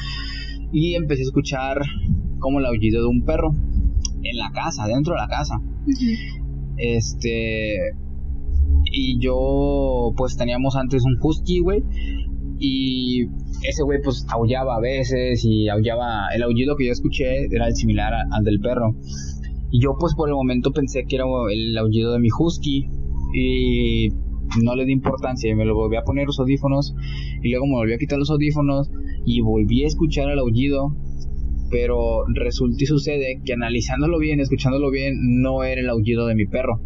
y 0.73 0.95
empecé 0.95 1.23
a 1.23 1.25
escuchar 1.25 1.79
como 2.39 2.61
el 2.61 2.67
aullido 2.67 3.01
de 3.01 3.09
un 3.09 3.25
perro 3.25 3.51
en 4.23 4.37
la 4.37 4.51
casa, 4.53 4.87
dentro 4.87 5.15
de 5.15 5.21
la 5.21 5.29
casa. 5.29 5.61
Este. 6.77 7.77
Y 9.01 9.17
yo, 9.21 10.13
pues 10.17 10.37
teníamos 10.37 10.75
antes 10.75 11.05
un 11.05 11.17
husky, 11.23 11.61
güey. 11.61 11.85
Y 12.59 13.27
ese 13.63 13.85
güey, 13.85 14.01
pues 14.03 14.27
aullaba 14.29 14.75
a 14.75 14.81
veces 14.81 15.45
y 15.45 15.69
aullaba. 15.69 16.27
El 16.35 16.43
aullido 16.43 16.75
que 16.75 16.87
yo 16.87 16.93
escuché 16.93 17.47
era 17.49 17.71
similar 17.71 18.13
al 18.13 18.43
del 18.43 18.59
perro. 18.59 18.97
Y 19.71 19.81
yo, 19.81 19.95
pues 20.01 20.17
por 20.17 20.29
el 20.29 20.35
momento 20.35 20.73
pensé 20.73 21.05
que 21.05 21.15
era 21.15 21.27
el 21.53 21.79
aullido 21.79 22.13
de 22.13 22.19
mi 22.19 22.29
husky. 22.37 22.89
Y 23.35 24.09
no 24.65 24.75
le 24.75 24.85
di 24.85 24.93
importancia 24.93 25.55
me 25.55 25.67
lo 25.67 25.75
volví 25.75 25.97
a 25.97 26.03
poner 26.03 26.27
los 26.27 26.41
audífonos 26.41 26.95
y 27.43 27.51
luego 27.51 27.67
me 27.67 27.75
volví 27.75 27.93
a 27.93 27.99
quitar 27.99 28.19
los 28.19 28.31
audífonos 28.31 28.91
y 29.27 29.43
volví 29.43 29.85
a 29.85 29.89
escuchar 29.89 30.31
el 30.31 30.39
aullido 30.39 30.97
pero 31.71 32.25
resulta 32.35 32.83
y 32.83 32.87
sucede 32.87 33.43
que 33.45 33.53
analizándolo 33.53 34.19
bien, 34.19 34.41
escuchándolo 34.41 34.91
bien, 34.91 35.43
no 35.43 35.65
era 35.65 35.83
el 35.83 35.91
aullido 35.91 36.27
de 36.27 36.35
mi 36.35 36.47
perro 36.47 36.81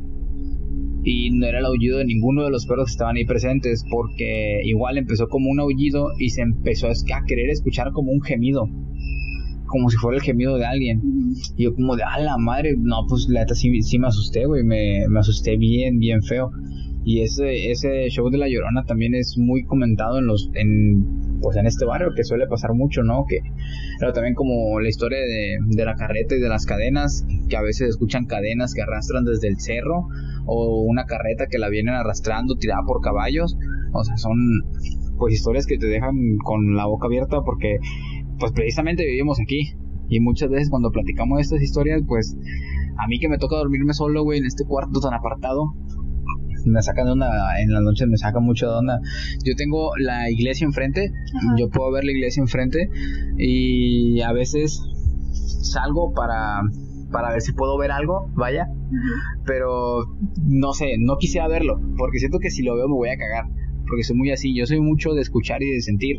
y 1.05 1.31
no 1.31 1.47
era 1.47 1.59
el 1.59 1.67
aullido 1.67 1.99
de 1.99 2.05
ninguno 2.05 2.45
de 2.45 2.51
los 2.51 2.67
perros 2.67 2.87
que 2.87 2.93
estaban 2.93 3.17
ahí 3.17 3.25
presentes 3.25 3.85
porque 3.91 4.61
igual 4.65 4.99
empezó 4.99 5.29
como 5.29 5.51
un 5.51 5.61
aullido 5.61 6.09
y 6.19 6.31
se 6.31 6.43
empezó 6.43 6.87
a 6.87 6.93
querer 7.27 7.51
escuchar 7.51 7.93
como 7.93 8.13
un 8.13 8.23
gemido 8.23 8.69
como 9.73 9.89
si 9.89 9.97
fuera 9.97 10.19
el 10.19 10.23
gemido 10.23 10.57
de 10.59 10.67
alguien. 10.67 11.01
Y 11.57 11.65
yo 11.65 11.75
como 11.75 11.97
de, 11.97 12.03
a 12.03 12.21
la 12.21 12.37
madre, 12.37 12.75
no, 12.79 13.07
pues 13.09 13.27
la 13.31 13.41
neta 13.41 13.55
sí, 13.55 13.81
sí 13.81 13.99
me 13.99 14.09
asusté, 14.09 14.45
güey, 14.45 14.63
me, 14.63 15.09
me 15.09 15.19
asusté 15.19 15.57
bien, 15.57 15.99
bien 15.99 16.23
feo. 16.23 16.51
Y 17.05 17.23
ese, 17.23 17.71
ese 17.71 18.09
show 18.11 18.31
de 18.31 18.39
La 18.39 18.49
Llorona 18.49 18.85
también 18.85 19.15
es 19.15 19.37
muy 19.37 19.65
comentado 19.65 20.19
en 20.19 20.27
los, 20.27 20.51
en, 20.55 21.41
pues 21.41 21.57
en 21.57 21.67
este 21.67 21.85
barrio, 21.85 22.13
que 22.15 22.23
suele 22.23 22.47
pasar 22.47 22.75
mucho, 22.75 23.03
¿no? 23.03 23.25
Que, 23.29 23.41
pero 23.99 24.13
también 24.13 24.35
como 24.35 24.79
la 24.79 24.89
historia 24.89 25.19
de, 25.19 25.59
de 25.67 25.85
la 25.85 25.97
carreta 25.97 26.37
y 26.37 26.41
de 26.41 26.49
las 26.49 26.65
cadenas, 26.65 27.27
que 27.49 27.57
a 27.57 27.63
veces 27.63 27.89
escuchan 27.89 28.27
cadenas 28.27 28.73
que 28.75 28.83
arrastran 28.83 29.25
desde 29.25 29.49
el 29.49 29.59
cerro, 29.59 30.07
o 30.47 30.83
una 30.83 31.05
carreta 31.07 31.47
que 31.47 31.59
la 31.59 31.69
vienen 31.69 31.95
arrastrando 31.95 32.57
tirada 32.57 32.83
por 32.87 33.01
caballos. 33.01 33.57
O 33.93 34.05
sea, 34.05 34.17
son 34.17 34.37
pues 35.19 35.35
historias 35.35 35.67
que 35.67 35.79
te 35.79 35.87
dejan 35.87 36.39
con 36.45 36.75
la 36.75 36.87
boca 36.87 37.07
abierta 37.07 37.43
porque 37.45 37.79
pues 38.39 38.53
precisamente 38.53 39.05
vivimos 39.05 39.39
aquí. 39.41 39.75
Y 40.09 40.21
muchas 40.21 40.51
veces 40.51 40.69
cuando 40.69 40.91
platicamos 40.91 41.37
de 41.37 41.43
estas 41.43 41.63
historias, 41.63 42.03
pues 42.07 42.37
a 42.99 43.07
mí 43.09 43.19
que 43.19 43.29
me 43.29 43.39
toca 43.39 43.57
dormirme 43.57 43.95
solo, 43.95 44.25
güey, 44.25 44.41
en 44.41 44.47
este 44.47 44.65
cuarto 44.65 45.01
tan 45.01 45.15
apartado, 45.15 45.75
me 46.65 46.83
sacan 46.83 47.07
de 47.07 47.13
onda, 47.13 47.61
en 47.61 47.73
las 47.73 47.83
noches 47.83 48.09
me 48.09 48.17
saca 48.17 48.41
mucho 48.41 48.71
de 48.71 48.77
onda. 48.77 49.01
Yo 49.45 49.55
tengo 49.57 49.97
la 49.99 50.31
iglesia 50.31 50.65
enfrente, 50.65 51.13
yo 51.59 51.69
puedo 51.71 51.93
ver 51.93 52.05
la 52.05 52.13
iglesia 52.13 52.41
enfrente 52.41 52.91
y 53.39 54.21
a 54.21 54.33
veces 54.33 54.81
salgo 55.63 56.13
para 56.13 56.63
para 57.13 57.31
ver 57.31 57.43
si 57.43 57.53
puedo 57.53 57.79
ver 57.79 57.93
algo, 57.93 58.31
vaya, 58.35 58.67
pero 59.45 60.07
no 60.45 60.73
sé, 60.73 60.97
no 60.99 61.19
quisiera 61.19 61.47
verlo, 61.47 61.79
porque 61.97 62.19
siento 62.19 62.39
que 62.39 62.51
si 62.51 62.63
lo 62.63 62.75
veo 62.75 62.89
me 62.89 62.95
voy 62.95 63.11
a 63.11 63.17
cagar, 63.17 63.45
porque 63.87 64.03
soy 64.03 64.17
muy 64.17 64.31
así, 64.31 64.57
yo 64.57 64.67
soy 64.67 64.81
mucho 64.81 65.13
de 65.13 65.21
escuchar 65.21 65.63
y 65.63 65.71
de 65.71 65.83
sentir, 65.83 66.17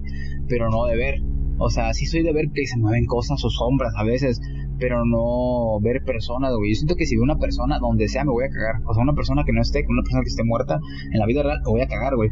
pero 0.47 0.69
no 0.69 0.85
de 0.85 0.95
ver. 0.95 1.15
O 1.57 1.69
sea, 1.69 1.93
sí 1.93 2.05
soy 2.05 2.23
de 2.23 2.33
ver 2.33 2.51
que 2.53 2.65
se 2.65 2.77
mueven 2.77 3.05
cosas 3.05 3.43
o 3.43 3.49
sombras 3.49 3.93
a 3.97 4.03
veces, 4.03 4.39
pero 4.83 5.05
no 5.05 5.79
ver 5.79 6.03
personas, 6.03 6.51
güey. 6.57 6.71
Yo 6.71 6.75
siento 6.75 6.97
que 6.97 7.05
si 7.05 7.15
veo 7.15 7.23
una 7.23 7.37
persona 7.37 7.79
donde 7.79 8.09
sea 8.09 8.25
me 8.25 8.31
voy 8.31 8.43
a 8.43 8.49
cagar. 8.49 8.81
O 8.85 8.93
sea, 8.93 9.01
una 9.01 9.13
persona 9.13 9.45
que 9.45 9.53
no 9.53 9.61
esté, 9.61 9.85
una 9.87 10.01
persona 10.01 10.23
que 10.23 10.27
esté 10.27 10.43
muerta 10.43 10.77
en 11.09 11.19
la 11.19 11.25
vida 11.25 11.41
real, 11.41 11.59
me 11.63 11.71
voy 11.71 11.79
a 11.79 11.87
cagar, 11.87 12.17
güey. 12.17 12.29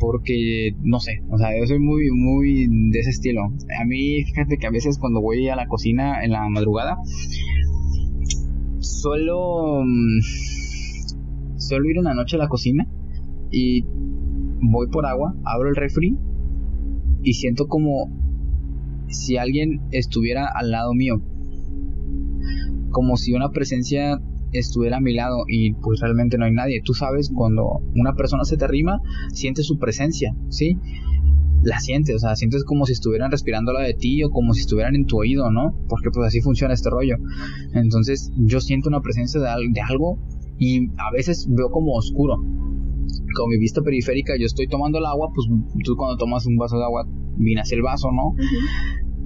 Porque, 0.00 0.74
no 0.80 0.98
sé, 0.98 1.22
o 1.30 1.38
sea, 1.38 1.56
yo 1.56 1.64
soy 1.64 1.78
muy, 1.78 2.10
muy 2.10 2.66
de 2.90 2.98
ese 2.98 3.10
estilo. 3.10 3.42
A 3.44 3.84
mí, 3.84 4.24
fíjate 4.24 4.58
que 4.58 4.66
a 4.66 4.72
veces 4.72 4.98
cuando 4.98 5.20
voy 5.20 5.48
a 5.50 5.54
la 5.54 5.68
cocina 5.68 6.24
en 6.24 6.32
la 6.32 6.48
madrugada, 6.48 6.96
suelo, 8.80 9.84
mm, 9.84 10.18
suelo 11.58 11.88
ir 11.88 12.00
una 12.00 12.14
noche 12.14 12.34
a 12.34 12.40
la 12.40 12.48
cocina 12.48 12.88
y 13.52 13.84
voy 14.62 14.88
por 14.90 15.06
agua, 15.06 15.36
abro 15.44 15.68
el 15.68 15.76
refri 15.76 16.18
y 17.22 17.34
siento 17.34 17.68
como 17.68 18.10
si 19.06 19.36
alguien 19.36 19.80
estuviera 19.92 20.48
al 20.52 20.72
lado 20.72 20.92
mío 20.94 21.22
como 22.92 23.16
si 23.16 23.32
una 23.32 23.50
presencia 23.50 24.20
estuviera 24.52 24.98
a 24.98 25.00
mi 25.00 25.14
lado 25.14 25.44
y 25.48 25.74
pues 25.74 26.00
realmente 26.00 26.38
no 26.38 26.44
hay 26.44 26.52
nadie. 26.52 26.82
Tú 26.84 26.94
sabes, 26.94 27.30
cuando 27.34 27.80
una 27.94 28.14
persona 28.14 28.44
se 28.44 28.56
te 28.56 28.64
arrima, 28.64 29.00
sientes 29.32 29.66
su 29.66 29.78
presencia, 29.78 30.34
¿sí? 30.48 30.76
La 31.62 31.78
sientes, 31.78 32.16
o 32.16 32.18
sea, 32.18 32.36
sientes 32.36 32.64
como 32.64 32.86
si 32.86 32.92
estuvieran 32.92 33.30
respirando 33.30 33.72
la 33.72 33.82
de 33.82 33.94
ti 33.94 34.22
o 34.24 34.30
como 34.30 34.52
si 34.52 34.60
estuvieran 34.60 34.94
en 34.94 35.06
tu 35.06 35.18
oído, 35.18 35.50
¿no? 35.50 35.74
Porque 35.88 36.10
pues 36.12 36.26
así 36.26 36.40
funciona 36.40 36.74
este 36.74 36.90
rollo. 36.90 37.16
Entonces 37.72 38.30
yo 38.36 38.60
siento 38.60 38.88
una 38.88 39.00
presencia 39.00 39.40
de, 39.40 39.80
algo 39.88 40.18
y 40.58 40.88
a 40.98 41.10
veces 41.12 41.46
veo 41.48 41.70
como 41.70 41.92
oscuro. 41.92 42.36
Con 42.36 43.48
mi 43.48 43.58
vista 43.58 43.80
periférica 43.80 44.34
yo 44.38 44.46
estoy 44.46 44.68
tomando 44.68 44.98
el 44.98 45.06
agua, 45.06 45.28
pues 45.34 45.48
tú 45.84 45.96
cuando 45.96 46.16
tomas 46.16 46.46
un 46.46 46.56
vaso 46.56 46.76
de 46.76 46.84
agua 46.84 47.06
miras 47.38 47.72
el 47.72 47.82
vaso, 47.82 48.08
¿no? 48.12 48.34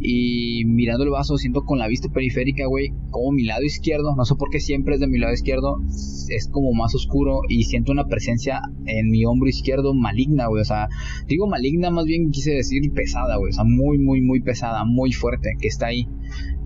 Y 0.08 0.64
mirando 0.66 1.02
el 1.02 1.10
vaso 1.10 1.36
siento 1.36 1.64
con 1.64 1.80
la 1.80 1.88
vista 1.88 2.08
periférica, 2.08 2.64
güey, 2.68 2.92
como 3.10 3.32
mi 3.32 3.42
lado 3.42 3.64
izquierdo, 3.64 4.14
no 4.14 4.24
sé 4.24 4.36
por 4.36 4.50
qué 4.50 4.60
siempre 4.60 4.94
es 4.94 5.00
de 5.00 5.08
mi 5.08 5.18
lado 5.18 5.34
izquierdo, 5.34 5.80
es 6.28 6.48
como 6.48 6.72
más 6.74 6.94
oscuro 6.94 7.40
y 7.48 7.64
siento 7.64 7.90
una 7.90 8.04
presencia 8.04 8.60
en 8.84 9.10
mi 9.10 9.24
hombro 9.24 9.48
izquierdo 9.48 9.94
maligna, 9.94 10.46
güey, 10.46 10.62
o 10.62 10.64
sea, 10.64 10.86
digo 11.26 11.48
maligna, 11.48 11.90
más 11.90 12.04
bien 12.04 12.30
quise 12.30 12.52
decir 12.52 12.82
pesada, 12.94 13.36
güey, 13.36 13.50
o 13.50 13.52
sea, 13.52 13.64
muy, 13.64 13.98
muy, 13.98 14.22
muy 14.22 14.40
pesada, 14.42 14.84
muy 14.84 15.10
fuerte, 15.10 15.54
que 15.60 15.66
está 15.66 15.88
ahí. 15.88 16.06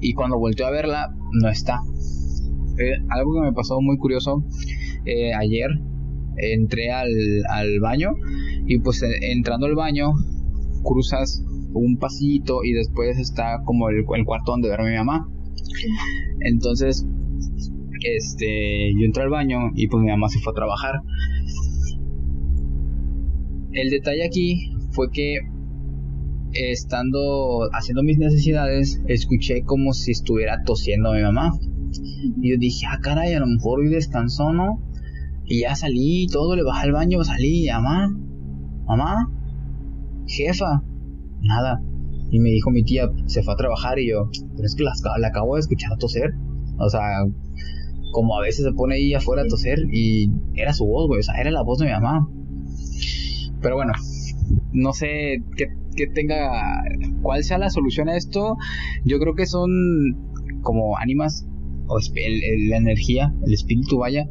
Y 0.03 0.13
cuando 0.13 0.39
volteo 0.39 0.67
a 0.67 0.71
verla, 0.71 1.09
no 1.33 1.49
está. 1.49 1.81
Eh, 2.79 2.93
algo 3.09 3.33
que 3.35 3.41
me 3.41 3.55
pasó 3.55 3.81
muy 3.81 3.97
curioso 3.97 4.45
eh, 5.07 5.33
ayer, 5.33 5.71
entré 6.37 6.93
al, 6.93 7.81
baño 7.81 8.11
y 8.67 8.81
pues 8.81 9.03
eh, 9.03 9.09
entrando 9.33 9.65
al 9.65 9.77
baño 9.77 10.13
cruzas 10.83 11.43
un 11.73 11.97
pasito 11.99 12.65
y 12.65 12.73
después 12.73 13.19
está 13.19 13.63
como 13.65 13.89
el, 13.89 14.05
el 14.17 14.25
cuarto 14.25 14.53
donde 14.53 14.69
duerme 14.69 14.91
mi 14.91 14.97
mamá. 14.97 15.29
Entonces, 16.41 17.07
este, 18.03 18.93
yo 18.99 19.05
entré 19.05 19.23
al 19.23 19.31
baño 19.31 19.71
y 19.75 19.89
pues 19.89 20.03
mi 20.03 20.11
mamá 20.11 20.29
se 20.29 20.41
fue 20.41 20.53
a 20.53 20.55
trabajar. 20.55 21.01
El 23.73 23.91
detalle 23.91 24.25
aquí 24.25 24.73
fue 24.93 25.11
que 25.13 25.39
estando 26.53 27.69
haciendo 27.73 28.03
mis 28.03 28.19
necesidades, 28.19 29.01
escuché 29.07 29.63
como 29.63 29.93
si 29.93 30.11
estuviera 30.11 30.63
tosiendo 30.65 31.11
a 31.11 31.17
mi 31.17 31.23
mamá. 31.23 31.53
Y 32.41 32.51
yo 32.51 32.57
dije, 32.59 32.87
ah, 32.91 32.99
caray, 33.01 33.35
a 33.35 33.41
lo 33.41 33.47
mejor 33.47 33.81
hoy 33.81 33.89
descansó, 33.89 34.53
¿no? 34.53 34.81
Y 35.45 35.63
ya 35.63 35.75
salí, 35.75 36.27
todo, 36.27 36.57
le 36.57 36.63
bajé 36.63 36.87
al 36.87 36.93
baño, 36.93 37.23
salí, 37.25 37.67
mamá, 37.69 38.09
mamá, 38.87 39.31
jefa, 40.27 40.83
nada. 41.43 41.83
Y 42.31 42.39
me 42.39 42.51
dijo 42.51 42.71
mi 42.71 42.85
tía, 42.85 43.11
se 43.27 43.43
fue 43.43 43.55
a 43.55 43.57
trabajar 43.57 43.99
y 43.99 44.09
yo, 44.11 44.31
pero 44.55 44.65
es 44.65 44.75
que 44.77 44.85
la, 44.85 44.93
acabo 45.27 45.55
de 45.55 45.61
escuchar 45.61 45.97
toser. 45.99 46.31
O 46.79 46.89
sea, 46.89 47.03
como 48.13 48.39
a 48.39 48.43
veces 48.43 48.65
se 48.65 48.73
pone 48.73 48.95
ahí 48.97 49.15
afuera 49.15 49.43
a 49.43 49.47
toser 49.47 49.79
y 49.93 50.31
era 50.55 50.73
su 50.73 50.87
voz, 50.87 51.09
güey, 51.09 51.21
o 51.21 51.23
sea, 51.23 51.41
era 51.41 51.51
la 51.51 51.63
voz 51.63 51.79
de 51.79 51.87
mi 51.87 51.93
mamá. 51.93 52.29
Pero 53.61 53.77
bueno, 53.77 53.93
no 54.73 54.93
sé 54.93 55.43
qué, 55.57 55.67
qué 55.97 56.07
tenga, 56.07 56.83
cuál 57.23 57.43
sea 57.45 57.59
la 57.59 57.71
solución 57.71 58.09
a 58.09 58.17
esto. 58.17 58.57
Yo 59.05 59.19
creo 59.19 59.35
que 59.35 59.47
son 59.47 59.71
como 60.63 60.97
ánimas, 60.97 61.47
o 61.87 61.99
la 61.99 62.77
energía, 62.77 63.35
el 63.45 63.53
espíritu 63.53 63.99
vaya, 63.99 64.27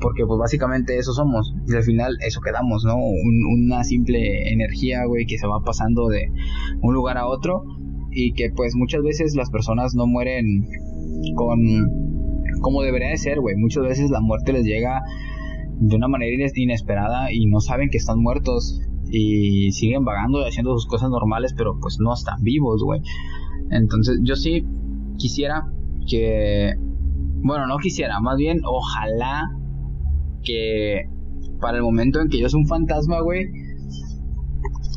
porque 0.00 0.24
pues 0.26 0.38
básicamente 0.38 0.98
eso 0.98 1.12
somos 1.12 1.54
y 1.66 1.74
al 1.74 1.82
final 1.82 2.16
eso 2.26 2.40
quedamos, 2.40 2.84
¿no? 2.84 2.96
una 2.96 3.84
simple 3.84 4.52
energía, 4.52 5.04
güey, 5.06 5.26
que 5.26 5.38
se 5.38 5.46
va 5.46 5.60
pasando 5.64 6.08
de 6.08 6.30
un 6.82 6.94
lugar 6.94 7.18
a 7.18 7.26
otro 7.26 7.62
y 8.10 8.32
que 8.32 8.50
pues 8.54 8.74
muchas 8.74 9.02
veces 9.02 9.34
las 9.36 9.50
personas 9.50 9.94
no 9.94 10.06
mueren 10.06 10.66
con 11.34 11.60
como 12.60 12.82
debería 12.82 13.10
de 13.10 13.18
ser, 13.18 13.40
güey. 13.40 13.56
Muchas 13.56 13.84
veces 13.84 14.10
la 14.10 14.20
muerte 14.20 14.52
les 14.52 14.64
llega 14.64 15.02
de 15.78 15.94
una 15.96 16.08
manera 16.08 16.46
inesperada 16.54 17.32
y 17.32 17.46
no 17.46 17.60
saben 17.60 17.90
que 17.90 17.98
están 17.98 18.20
muertos 18.20 18.80
y 19.08 19.70
siguen 19.72 20.04
vagando 20.04 20.40
y 20.40 20.48
haciendo 20.48 20.72
sus 20.72 20.86
cosas 20.86 21.10
normales, 21.10 21.54
pero 21.56 21.78
pues 21.80 21.98
no 22.00 22.12
están 22.12 22.42
vivos, 22.42 22.82
güey. 22.82 23.00
Entonces 23.70 24.18
yo 24.22 24.36
sí 24.36 24.64
quisiera 25.16 25.70
que, 26.08 26.74
bueno, 27.42 27.66
no 27.66 27.76
quisiera, 27.78 28.20
más 28.20 28.36
bien 28.36 28.60
ojalá 28.64 29.50
que 30.46 31.02
para 31.60 31.76
el 31.76 31.82
momento 31.82 32.20
en 32.20 32.28
que 32.28 32.38
yo 32.38 32.48
soy 32.48 32.60
un 32.60 32.68
fantasma, 32.68 33.20
güey, 33.20 33.46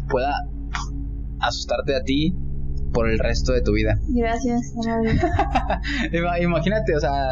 pueda 0.09 0.33
asustarte 1.39 1.95
a 1.95 2.03
ti 2.03 2.35
por 2.93 3.09
el 3.09 3.19
resto 3.19 3.53
de 3.53 3.61
tu 3.61 3.73
vida. 3.73 3.99
Gracias, 4.07 4.73
Imagínate, 6.41 6.95
o 6.95 6.99
sea, 6.99 7.27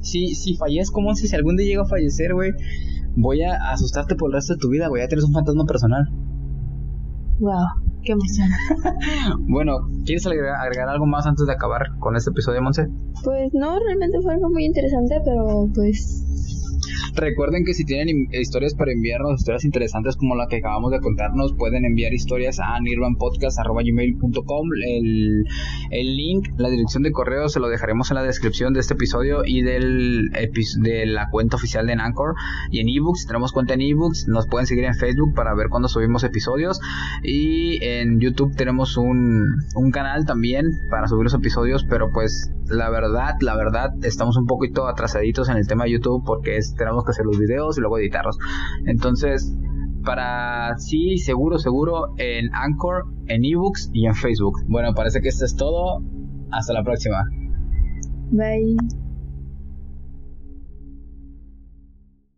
si, 0.00 0.34
si 0.34 0.56
fallezco, 0.56 0.94
como 0.94 1.14
si 1.14 1.34
algún 1.34 1.56
día 1.56 1.66
llego 1.66 1.82
a 1.82 1.88
fallecer, 1.88 2.34
güey, 2.34 2.52
voy 3.16 3.42
a 3.42 3.70
asustarte 3.70 4.14
por 4.14 4.30
el 4.30 4.34
resto 4.34 4.54
de 4.54 4.58
tu 4.58 4.70
vida, 4.70 4.88
güey, 4.88 5.02
ya 5.02 5.08
tienes 5.08 5.24
un 5.24 5.32
fantasma 5.32 5.64
personal. 5.66 6.08
Wow. 7.40 7.82
Qué 8.04 8.12
emoción. 8.12 8.48
bueno, 9.48 9.78
¿quieres 10.04 10.26
agregar, 10.26 10.88
algo 10.88 11.06
más 11.06 11.24
antes 11.26 11.46
de 11.46 11.52
acabar 11.52 11.86
con 12.00 12.16
este 12.16 12.30
episodio, 12.30 12.60
Monse? 12.60 12.88
Pues 13.22 13.54
no, 13.54 13.78
realmente 13.78 14.20
fue 14.20 14.34
algo 14.34 14.50
muy 14.50 14.64
interesante, 14.64 15.20
pero 15.24 15.68
pues 15.72 16.24
Recuerden 17.14 17.64
que 17.64 17.74
si 17.74 17.84
tienen 17.84 18.28
historias 18.32 18.74
para 18.74 18.92
enviarnos, 18.92 19.40
historias 19.40 19.64
interesantes 19.64 20.16
como 20.16 20.34
la 20.34 20.46
que 20.48 20.56
acabamos 20.56 20.90
de 20.92 21.00
contarnos, 21.00 21.52
pueden 21.54 21.84
enviar 21.84 22.12
historias 22.12 22.58
a 22.58 22.80
nirvanpodcast.com. 22.80 24.68
El, 24.86 25.44
el 25.90 26.16
link, 26.16 26.48
la 26.56 26.70
dirección 26.70 27.02
de 27.02 27.12
correo 27.12 27.48
se 27.48 27.60
lo 27.60 27.68
dejaremos 27.68 28.10
en 28.10 28.16
la 28.16 28.22
descripción 28.22 28.72
de 28.72 28.80
este 28.80 28.94
episodio 28.94 29.44
y 29.44 29.62
del 29.62 30.30
de 30.78 31.06
la 31.06 31.28
cuenta 31.30 31.56
oficial 31.56 31.86
de 31.86 31.92
Anchor 31.92 32.34
y 32.70 32.80
en 32.80 32.88
ebooks. 32.88 33.26
Tenemos 33.26 33.52
cuenta 33.52 33.74
en 33.74 33.82
ebooks, 33.82 34.28
nos 34.28 34.46
pueden 34.46 34.66
seguir 34.66 34.84
en 34.84 34.94
Facebook 34.94 35.34
para 35.34 35.54
ver 35.54 35.68
cuando 35.68 35.88
subimos 35.88 36.24
episodios 36.24 36.80
y 37.22 37.82
en 37.84 38.20
YouTube 38.20 38.54
tenemos 38.56 38.96
un, 38.96 39.46
un 39.74 39.90
canal 39.90 40.24
también 40.24 40.70
para 40.90 41.08
subir 41.08 41.24
los 41.24 41.34
episodios, 41.34 41.84
pero 41.84 42.10
pues 42.10 42.50
la 42.68 42.90
verdad, 42.90 43.36
la 43.40 43.56
verdad, 43.56 43.92
estamos 44.02 44.36
un 44.36 44.46
poquito 44.46 44.88
atrasaditos 44.88 45.48
en 45.48 45.56
el 45.56 45.66
tema 45.66 45.84
de 45.84 45.92
YouTube 45.92 46.22
porque 46.24 46.56
que 47.04 47.10
hacer 47.10 47.26
los 47.26 47.38
videos 47.38 47.78
y 47.78 47.80
luego 47.80 47.98
editarlos. 47.98 48.38
Entonces, 48.86 49.56
para 50.04 50.76
sí, 50.78 51.18
seguro, 51.18 51.58
seguro, 51.58 52.14
en 52.16 52.50
Anchor, 52.54 53.04
en 53.26 53.44
ebooks 53.44 53.90
y 53.92 54.06
en 54.06 54.14
Facebook. 54.14 54.58
Bueno, 54.68 54.94
parece 54.94 55.20
que 55.20 55.28
esto 55.28 55.44
es 55.44 55.56
todo. 55.56 56.02
Hasta 56.50 56.72
la 56.72 56.82
próxima. 56.82 57.24
Bye. 58.30 58.76